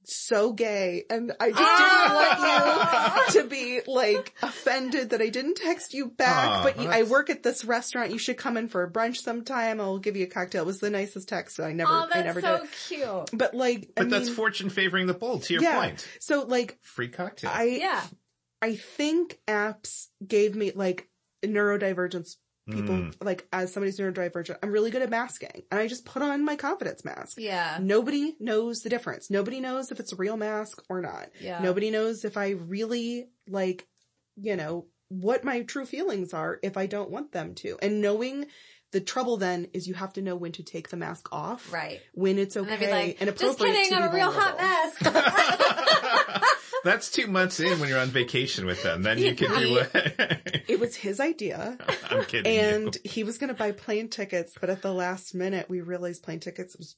so 0.04 0.52
gay 0.52 1.04
and 1.10 1.32
I 1.40 1.50
just 1.50 1.58
didn't 1.58 2.14
want 2.14 3.34
you 3.34 3.40
to 3.42 3.48
be 3.48 3.80
like 3.86 4.34
offended 4.42 5.10
that 5.10 5.20
I 5.20 5.28
didn't 5.28 5.56
text 5.56 5.94
you 5.94 6.08
back, 6.08 6.48
Aw, 6.48 6.62
but 6.62 6.80
you, 6.80 6.88
I 6.88 7.04
work 7.04 7.30
at 7.30 7.42
this 7.42 7.64
restaurant. 7.64 8.10
You 8.10 8.18
should 8.18 8.36
come 8.36 8.56
in 8.56 8.68
for 8.68 8.82
a 8.82 8.90
brunch 8.90 9.18
sometime. 9.18 9.80
I'll 9.80 9.98
give 9.98 10.16
you 10.16 10.24
a 10.24 10.28
cocktail. 10.28 10.62
It 10.62 10.66
was 10.66 10.80
the 10.80 10.90
nicest 10.90 11.28
text. 11.28 11.56
So 11.56 11.64
I 11.64 11.72
never, 11.72 11.90
oh, 11.92 12.08
I 12.12 12.22
never 12.22 12.40
so 12.40 12.58
did. 12.58 12.64
it. 12.64 12.70
cute. 12.88 13.30
But 13.32 13.54
like, 13.54 13.90
I 13.96 14.02
But 14.02 14.10
that's 14.10 14.26
mean, 14.26 14.34
fortune 14.36 14.70
favoring 14.70 15.06
the 15.06 15.14
bold 15.14 15.44
to 15.44 15.54
your 15.54 15.62
yeah. 15.62 15.80
point. 15.80 16.06
So 16.20 16.42
like, 16.44 16.78
Free 16.82 17.08
cocktail. 17.08 17.50
I, 17.52 17.64
Yeah. 17.64 18.02
I 18.62 18.76
think 18.76 19.38
apps 19.48 20.08
gave 20.26 20.54
me 20.54 20.72
like 20.74 21.08
neurodivergence 21.44 22.36
people, 22.68 22.94
Mm. 22.96 23.14
like 23.24 23.46
as 23.52 23.72
somebody's 23.72 23.98
neurodivergent, 23.98 24.56
I'm 24.62 24.70
really 24.70 24.90
good 24.90 25.02
at 25.02 25.10
masking 25.10 25.62
and 25.70 25.80
I 25.80 25.86
just 25.86 26.04
put 26.04 26.22
on 26.22 26.44
my 26.44 26.56
confidence 26.56 27.04
mask. 27.04 27.36
Yeah. 27.38 27.78
Nobody 27.80 28.36
knows 28.40 28.80
the 28.80 28.88
difference. 28.90 29.30
Nobody 29.30 29.60
knows 29.60 29.90
if 29.90 30.00
it's 30.00 30.12
a 30.12 30.16
real 30.16 30.36
mask 30.36 30.82
or 30.88 31.00
not. 31.00 31.28
Yeah. 31.40 31.60
Nobody 31.62 31.90
knows 31.90 32.24
if 32.24 32.36
I 32.36 32.50
really 32.50 33.28
like, 33.48 33.86
you 34.36 34.56
know, 34.56 34.86
what 35.08 35.42
my 35.42 35.62
true 35.62 35.84
feelings 35.86 36.32
are 36.32 36.58
if 36.62 36.76
I 36.76 36.86
don't 36.86 37.10
want 37.10 37.32
them 37.32 37.54
to. 37.56 37.76
And 37.82 38.00
knowing 38.00 38.46
the 38.92 39.00
trouble 39.00 39.36
then 39.36 39.68
is 39.72 39.86
you 39.86 39.94
have 39.94 40.12
to 40.14 40.22
know 40.22 40.34
when 40.36 40.50
to 40.52 40.62
take 40.64 40.88
the 40.88 40.96
mask 40.96 41.28
off. 41.32 41.72
Right. 41.72 42.00
When 42.14 42.38
it's 42.38 42.56
And 42.56 42.66
okay 42.66 42.74
I'd 42.74 42.80
be 42.80 42.86
like, 42.90 43.16
and 43.20 43.36
just 43.38 43.58
kidding, 43.58 43.88
to 43.90 43.94
I'm 43.96 44.02
be 44.02 44.06
a 44.08 44.12
real 44.20 44.32
vulnerable. 44.32 44.40
hot 44.40 44.58
mess. 44.58 45.99
That's 46.84 47.10
two 47.10 47.26
months 47.26 47.60
in 47.60 47.78
when 47.78 47.88
you're 47.88 47.98
on 48.00 48.08
vacation 48.08 48.66
with 48.66 48.82
them. 48.82 49.02
Then 49.02 49.18
you 49.18 49.34
can 49.34 49.58
do 49.58 49.72
what? 49.72 49.90
It 50.68 50.78
was 50.78 50.94
his 50.94 51.18
idea. 51.18 51.76
I'm 52.10 52.24
kidding. 52.24 52.56
and 52.58 52.94
you. 52.94 53.10
he 53.10 53.24
was 53.24 53.38
going 53.38 53.48
to 53.48 53.54
buy 53.54 53.72
plane 53.72 54.08
tickets, 54.08 54.54
but 54.60 54.70
at 54.70 54.82
the 54.82 54.92
last 54.92 55.34
minute 55.34 55.68
we 55.68 55.80
realized 55.80 56.22
plane 56.22 56.38
tickets 56.38 56.76
was 56.76 56.96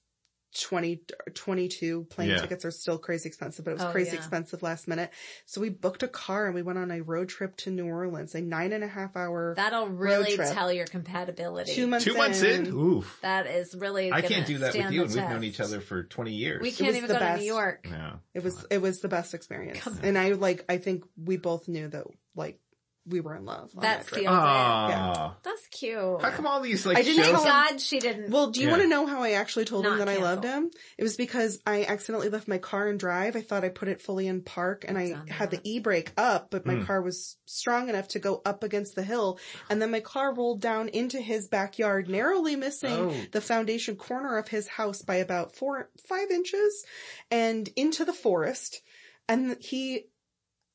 20, 0.61 1.01
22 1.35 2.05
plane 2.11 2.29
Yeah. 2.31 2.39
tickets 2.39 2.65
are 2.65 2.71
still 2.71 2.99
crazy 2.99 3.29
expensive, 3.29 3.65
but 3.65 3.71
it 3.73 3.75
was 3.75 3.83
Oh, 3.85 3.91
crazy 3.91 4.11
yeah. 4.13 4.17
expensive 4.19 4.63
last 4.63 4.87
minute. 4.87 5.11
So 5.47 5.61
we 5.61 5.71
booked 5.71 6.03
a 6.03 6.09
car 6.09 6.47
and 6.47 6.55
we 6.55 6.63
went 6.63 6.79
on 6.79 6.91
a 6.91 7.01
road 7.01 7.29
trip 7.29 7.57
to 7.59 7.71
New 7.71 7.87
Orleans, 7.87 8.35
a 8.35 8.41
nine 8.41 8.73
and 8.73 8.85
a 8.85 8.89
half 8.89 9.17
hour, 9.17 9.55
That'll 9.57 9.89
really 9.89 10.37
trip. 10.37 10.53
tell 10.53 10.73
your 10.73 10.87
compatibility. 10.87 11.75
two 11.75 11.87
months 11.87 12.05
Two 12.05 12.15
months 12.17 12.43
in? 12.43 12.67
Oof. 12.69 13.19
That 13.23 13.47
is 13.47 13.75
really. 13.75 14.13
I 14.13 14.21
can't 14.23 14.47
do 14.47 14.59
that 14.59 14.75
with 14.75 14.93
you, 14.93 15.03
and 15.03 15.11
we've 15.15 15.17
known 15.29 15.45
each 15.45 15.61
other 15.61 15.81
for 15.81 16.03
20 16.03 16.33
years. 16.33 16.61
We 16.63 16.71
can't 16.73 16.97
even 16.97 17.09
the 17.09 17.15
go 17.15 17.21
to. 17.21 17.37
New 17.39 17.45
York. 17.45 17.89
No. 17.91 18.19
It 18.35 18.43
was, 18.45 18.65
it 18.71 18.79
was 18.83 19.01
the 19.01 19.09
best 19.09 19.35
experience. 19.35 19.87
And 20.03 20.19
I 20.19 20.31
like, 20.33 20.65
I 20.69 20.79
think 20.79 21.05
we 21.17 21.37
both 21.37 21.69
knew 21.69 21.89
that 21.89 22.05
like 22.35 22.59
we 23.05 23.21
were 23.21 23.35
in 23.35 23.45
love. 23.45 23.73
On 23.77 23.83
That's 23.83 24.05
that 24.05 24.09
trip. 24.15 24.25
the- 24.25 24.31
Aw. 24.31 25.35
That's 25.43 25.67
cute. 25.69 26.23
How 26.23 26.31
come 26.31 26.47
all 26.47 26.61
these 26.61 26.87
like 26.87 26.97
I 26.97 27.03
didn't 27.03 27.25
shows? 27.25 27.33
tell 27.33 27.43
him- 27.43 27.49
God, 27.49 27.81
she 27.81 27.99
didn't. 27.99 28.31
Well, 28.31 28.51
do 28.51 28.61
you 28.61 28.67
Yeah. 28.67 28.73
want 28.73 28.83
to 28.83 28.89
know 28.89 29.07
how 29.07 29.23
I 29.23 29.33
actually 29.33 29.65
told 29.65 29.85
him 29.85 29.99
Not 29.99 30.07
that 30.07 30.09
I 30.09 30.19
loved 30.19 30.45
him? 30.45 30.71
It 30.97 31.03
was 31.03 31.17
because 31.17 31.61
I 31.67 31.85
accidentally 31.85 32.29
left 32.29 32.47
my 32.47 32.59
car 32.59 32.89
in 32.89 32.99
drive. 32.99 33.35
I 33.35 33.41
thought 33.43 33.65
I 33.65 33.71
put 33.71 33.89
it 33.89 34.01
fully 34.01 34.29
in 34.29 34.43
park 34.43 34.85
and 34.87 34.97
I 34.97 35.11
done 35.11 35.27
had 35.27 35.51
the 35.51 35.61
e-brake 35.65 36.13
up, 36.17 36.51
but 36.51 36.65
my 36.65 36.75
hmm. 36.77 36.85
car 36.85 37.03
was 37.03 37.37
strong 37.45 37.89
enough 37.89 38.09
to 38.09 38.19
go 38.21 38.41
up 38.45 38.63
against 38.63 38.95
the 38.95 39.03
hill. 39.03 39.39
And 39.69 39.83
then 39.83 39.91
my 39.91 40.01
car 40.01 40.33
rolled 40.33 40.61
down 40.61 40.89
into 40.89 41.21
his 41.21 41.49
backyard, 41.49 42.09
narrowly 42.09 42.55
missing 42.57 42.93
Oh. 42.93 43.15
the 43.33 43.41
foundation 43.41 43.97
corner 43.97 44.37
of 44.37 44.49
his 44.49 44.69
house 44.69 45.03
by 45.03 45.17
about 45.17 45.57
four, 45.57 45.91
five 46.09 46.31
inches 46.31 46.85
and 47.31 47.69
into 47.75 48.05
the 48.05 48.13
forest. 48.13 48.81
And 49.29 49.57
he 49.61 50.07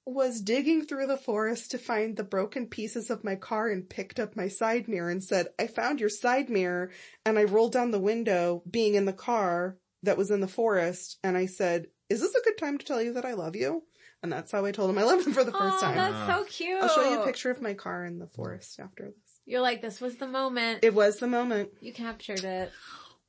was 0.08 0.42
digging 0.42 0.86
through 0.86 1.08
the 1.08 1.18
forest 1.18 1.72
to 1.72 1.78
find 1.78 2.16
the 2.16 2.24
broken 2.24 2.68
pieces 2.68 3.10
of 3.10 3.24
my 3.24 3.36
car 3.36 3.68
and 3.68 3.90
picked 3.90 4.20
up 4.20 4.36
my 4.36 4.48
side 4.48 4.88
mirror 4.88 5.10
and 5.10 5.24
said, 5.24 5.48
I 5.60 5.68
found 5.68 6.00
your 6.00 6.10
side 6.10 6.50
mirror 6.50 6.92
and 7.26 7.38
I 7.38 7.44
rolled 7.44 7.74
down 7.74 7.92
the 7.92 8.00
window 8.00 8.64
being 8.70 8.96
in 8.96 9.06
the 9.06 9.14
car 9.14 9.78
that 10.04 10.18
was 10.18 10.32
in 10.32 10.40
the 10.40 10.48
forest 10.48 11.20
and 11.24 11.36
I 11.36 11.46
said, 11.46 11.88
is 12.10 12.22
this 12.22 12.36
a 12.36 12.44
good 12.44 12.58
time 12.58 12.78
to 12.78 12.86
tell 12.86 13.02
you 13.02 13.14
that 13.14 13.26
I 13.26 13.34
love 13.34 13.56
you? 13.56 13.84
And 14.24 14.32
that's 14.32 14.52
how 14.52 14.66
I 14.66 14.72
told 14.72 14.90
him 14.90 14.98
I 14.98 15.04
loved 15.04 15.28
him 15.28 15.34
for 15.34 15.44
the 15.44 15.52
first 15.52 15.78
oh, 15.78 15.82
time. 15.82 15.96
that's 15.96 16.34
so 16.34 16.44
cute. 16.46 16.82
I'll 16.82 16.90
show 16.90 17.10
you 17.10 17.22
a 17.22 17.26
picture 17.26 17.52
of 17.52 17.62
my 17.62 17.74
car 17.74 18.06
in 18.06 18.18
the 18.18 18.28
forest 18.28 18.80
after 18.80 19.06
this. 19.06 19.42
You're 19.46 19.62
like, 19.62 19.82
this 19.82 20.02
was 20.02 20.16
the 20.16 20.28
moment. 20.28 20.80
It 20.84 20.94
was 20.94 21.18
the 21.18 21.28
moment 21.28 21.70
you 21.82 21.94
captured 21.94 22.44
it. 22.44 22.72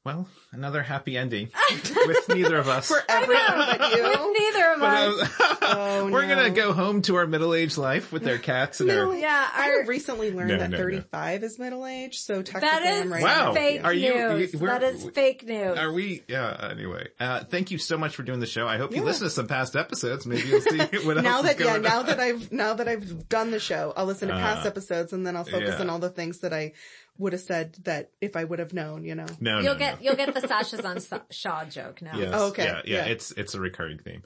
Well, 0.09 0.27
another 0.53 0.83
happy 0.83 1.19
ending 1.19 1.51
with 2.07 2.29
neither 2.31 2.57
of 2.57 2.67
us. 2.67 2.89
for 2.89 3.03
everyone 3.11 3.45
but 3.47 3.79
With 3.93 4.39
neither 4.39 4.73
of 4.73 4.79
from 4.79 4.83
us. 4.83 5.31
Oh, 5.71 6.11
We're 6.11 6.25
no. 6.27 6.35
gonna 6.35 6.51
go 6.51 6.73
home 6.73 7.03
to 7.03 7.17
our 7.17 7.27
middle-aged 7.27 7.77
life 7.77 8.11
with 8.11 8.27
our 8.27 8.39
cats 8.39 8.81
and 8.81 8.91
our. 8.91 9.15
Yeah, 9.15 9.47
I 9.55 9.69
our, 9.69 9.79
have 9.81 9.89
recently 9.89 10.33
learned 10.33 10.49
No, 10.49 10.57
that 10.57 10.71
no, 10.71 10.79
no. 10.79 10.83
35 10.83 11.43
is 11.45 11.59
middle 11.59 11.85
age, 11.85 12.21
so 12.21 12.41
technically 12.41 12.69
that 12.71 12.83
is 12.87 13.03
I'm 13.03 13.13
right. 13.13 13.23
Wow. 13.23 13.53
fake 13.53 13.85
Are 13.85 13.93
you- 13.93 14.15
news. 14.15 14.55
you- 14.55 14.61
that 14.61 14.83
is 14.83 15.05
fake 15.11 15.45
news. 15.45 15.77
Are 15.77 15.93
we? 15.93 16.23
Yeah. 16.27 16.69
Anyway, 16.71 17.09
uh, 17.21 17.45
thank 17.45 17.71
you 17.71 17.77
so 17.77 17.99
much 17.99 18.17
for 18.17 18.23
doing 18.23 18.41
the 18.41 18.47
show. 18.47 18.67
I 18.67 18.79
hope 18.79 18.95
you 18.97 19.03
listen 19.03 19.27
to 19.27 19.31
some 19.31 19.47
past 19.47 19.77
episodes. 19.77 20.25
Maybe 20.27 20.49
you'll 20.49 20.63
see 20.63 20.79
what 21.05 21.19
else 21.19 21.25
now 21.25 21.41
is 21.41 21.45
that 21.45 21.59
yeah, 21.61 21.65
going 21.67 21.83
now 21.83 22.03
that 22.05 22.19
I've 22.19 22.51
now 22.51 22.73
that 22.73 22.89
I've 22.89 23.29
done 23.29 23.51
the 23.51 23.61
show, 23.61 23.93
I'll 23.95 24.07
listen 24.07 24.29
to 24.29 24.35
past 24.35 24.67
episodes 24.67 25.13
and 25.13 25.27
then 25.27 25.37
I'll 25.37 25.45
focus 25.45 25.75
yeah. 25.77 25.81
on 25.83 25.91
all 25.91 25.99
the 25.99 26.09
things 26.09 26.39
that 26.39 26.55
I 26.55 26.73
would 27.19 27.33
have 27.33 27.43
said 27.43 27.77
that 27.85 28.11
if 28.21 28.37
I 28.37 28.45
would 28.45 28.61
have 28.61 28.73
known, 28.73 29.05
you 29.05 29.15
know. 29.15 29.27
no, 29.41 29.59
You'll 29.59 29.75
no, 29.75 29.79
get 29.79 29.99
no. 30.01 30.05
you'll 30.05 30.17
get 30.17 30.35
the 30.35 30.41
Sasha's 30.49 30.81
on 30.85 30.99
Shaw 31.31 31.65
joke 31.65 32.01
now. 32.01 32.17
Yes. 32.17 32.31
Oh, 32.33 32.49
okay. 32.49 32.65
Yeah, 32.65 32.83
yeah, 32.85 32.97
Yeah. 32.97 33.13
It's 33.13 33.33
it's 33.33 33.55
a 33.55 33.61
recurring 33.61 33.99
theme. 33.99 34.23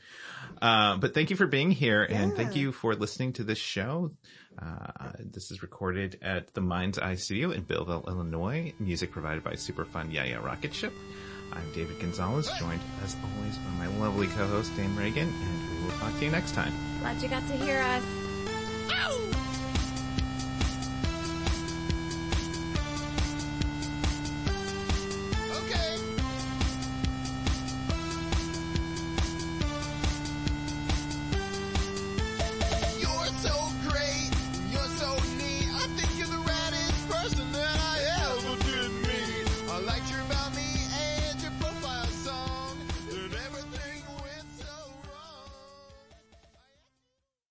Uh, 0.61 0.97
but 0.99 1.15
thank 1.15 1.31
you 1.31 1.37
for 1.37 1.47
being 1.47 1.71
here, 1.71 2.05
and 2.05 2.35
thank 2.35 2.55
you 2.55 2.71
for 2.71 2.95
listening 2.95 3.33
to 3.35 3.45
this 3.45 3.59
show. 3.59 4.13
Uh, 4.61 5.13
this 5.19 5.51
is 5.51 5.63
recorded 5.63 6.19
at 6.23 6.53
the 6.55 6.61
Mind's 6.61 6.99
Eye 6.99 7.17
Studio 7.17 7.51
in 7.51 7.63
Belleville, 7.63 8.05
Illinois. 8.07 8.73
Music 8.79 9.11
provided 9.11 9.43
by 9.43 9.53
Superfun 9.55 10.13
Yeah 10.13 10.25
Yeah 10.25 10.45
Rocket 10.45 10.75
Ship. 10.75 10.93
I'm 11.53 11.73
David 11.73 11.99
Gonzalez, 12.01 12.51
joined 12.59 12.81
as 13.05 13.17
always 13.37 13.59
by 13.59 13.87
my 13.87 13.87
lovely 13.99 14.27
co-host 14.29 14.75
Dame 14.77 14.97
Reagan, 14.97 15.29
and 15.29 15.79
we 15.79 15.85
will 15.85 15.99
talk 15.99 16.17
to 16.19 16.25
you 16.25 16.31
next 16.31 16.55
time. 16.55 16.73
Glad 17.01 17.21
you 17.23 17.29
got 17.29 17.47
to 17.49 17.57
hear 17.57 17.79
us. 17.81 18.03
Ow! 18.93 19.52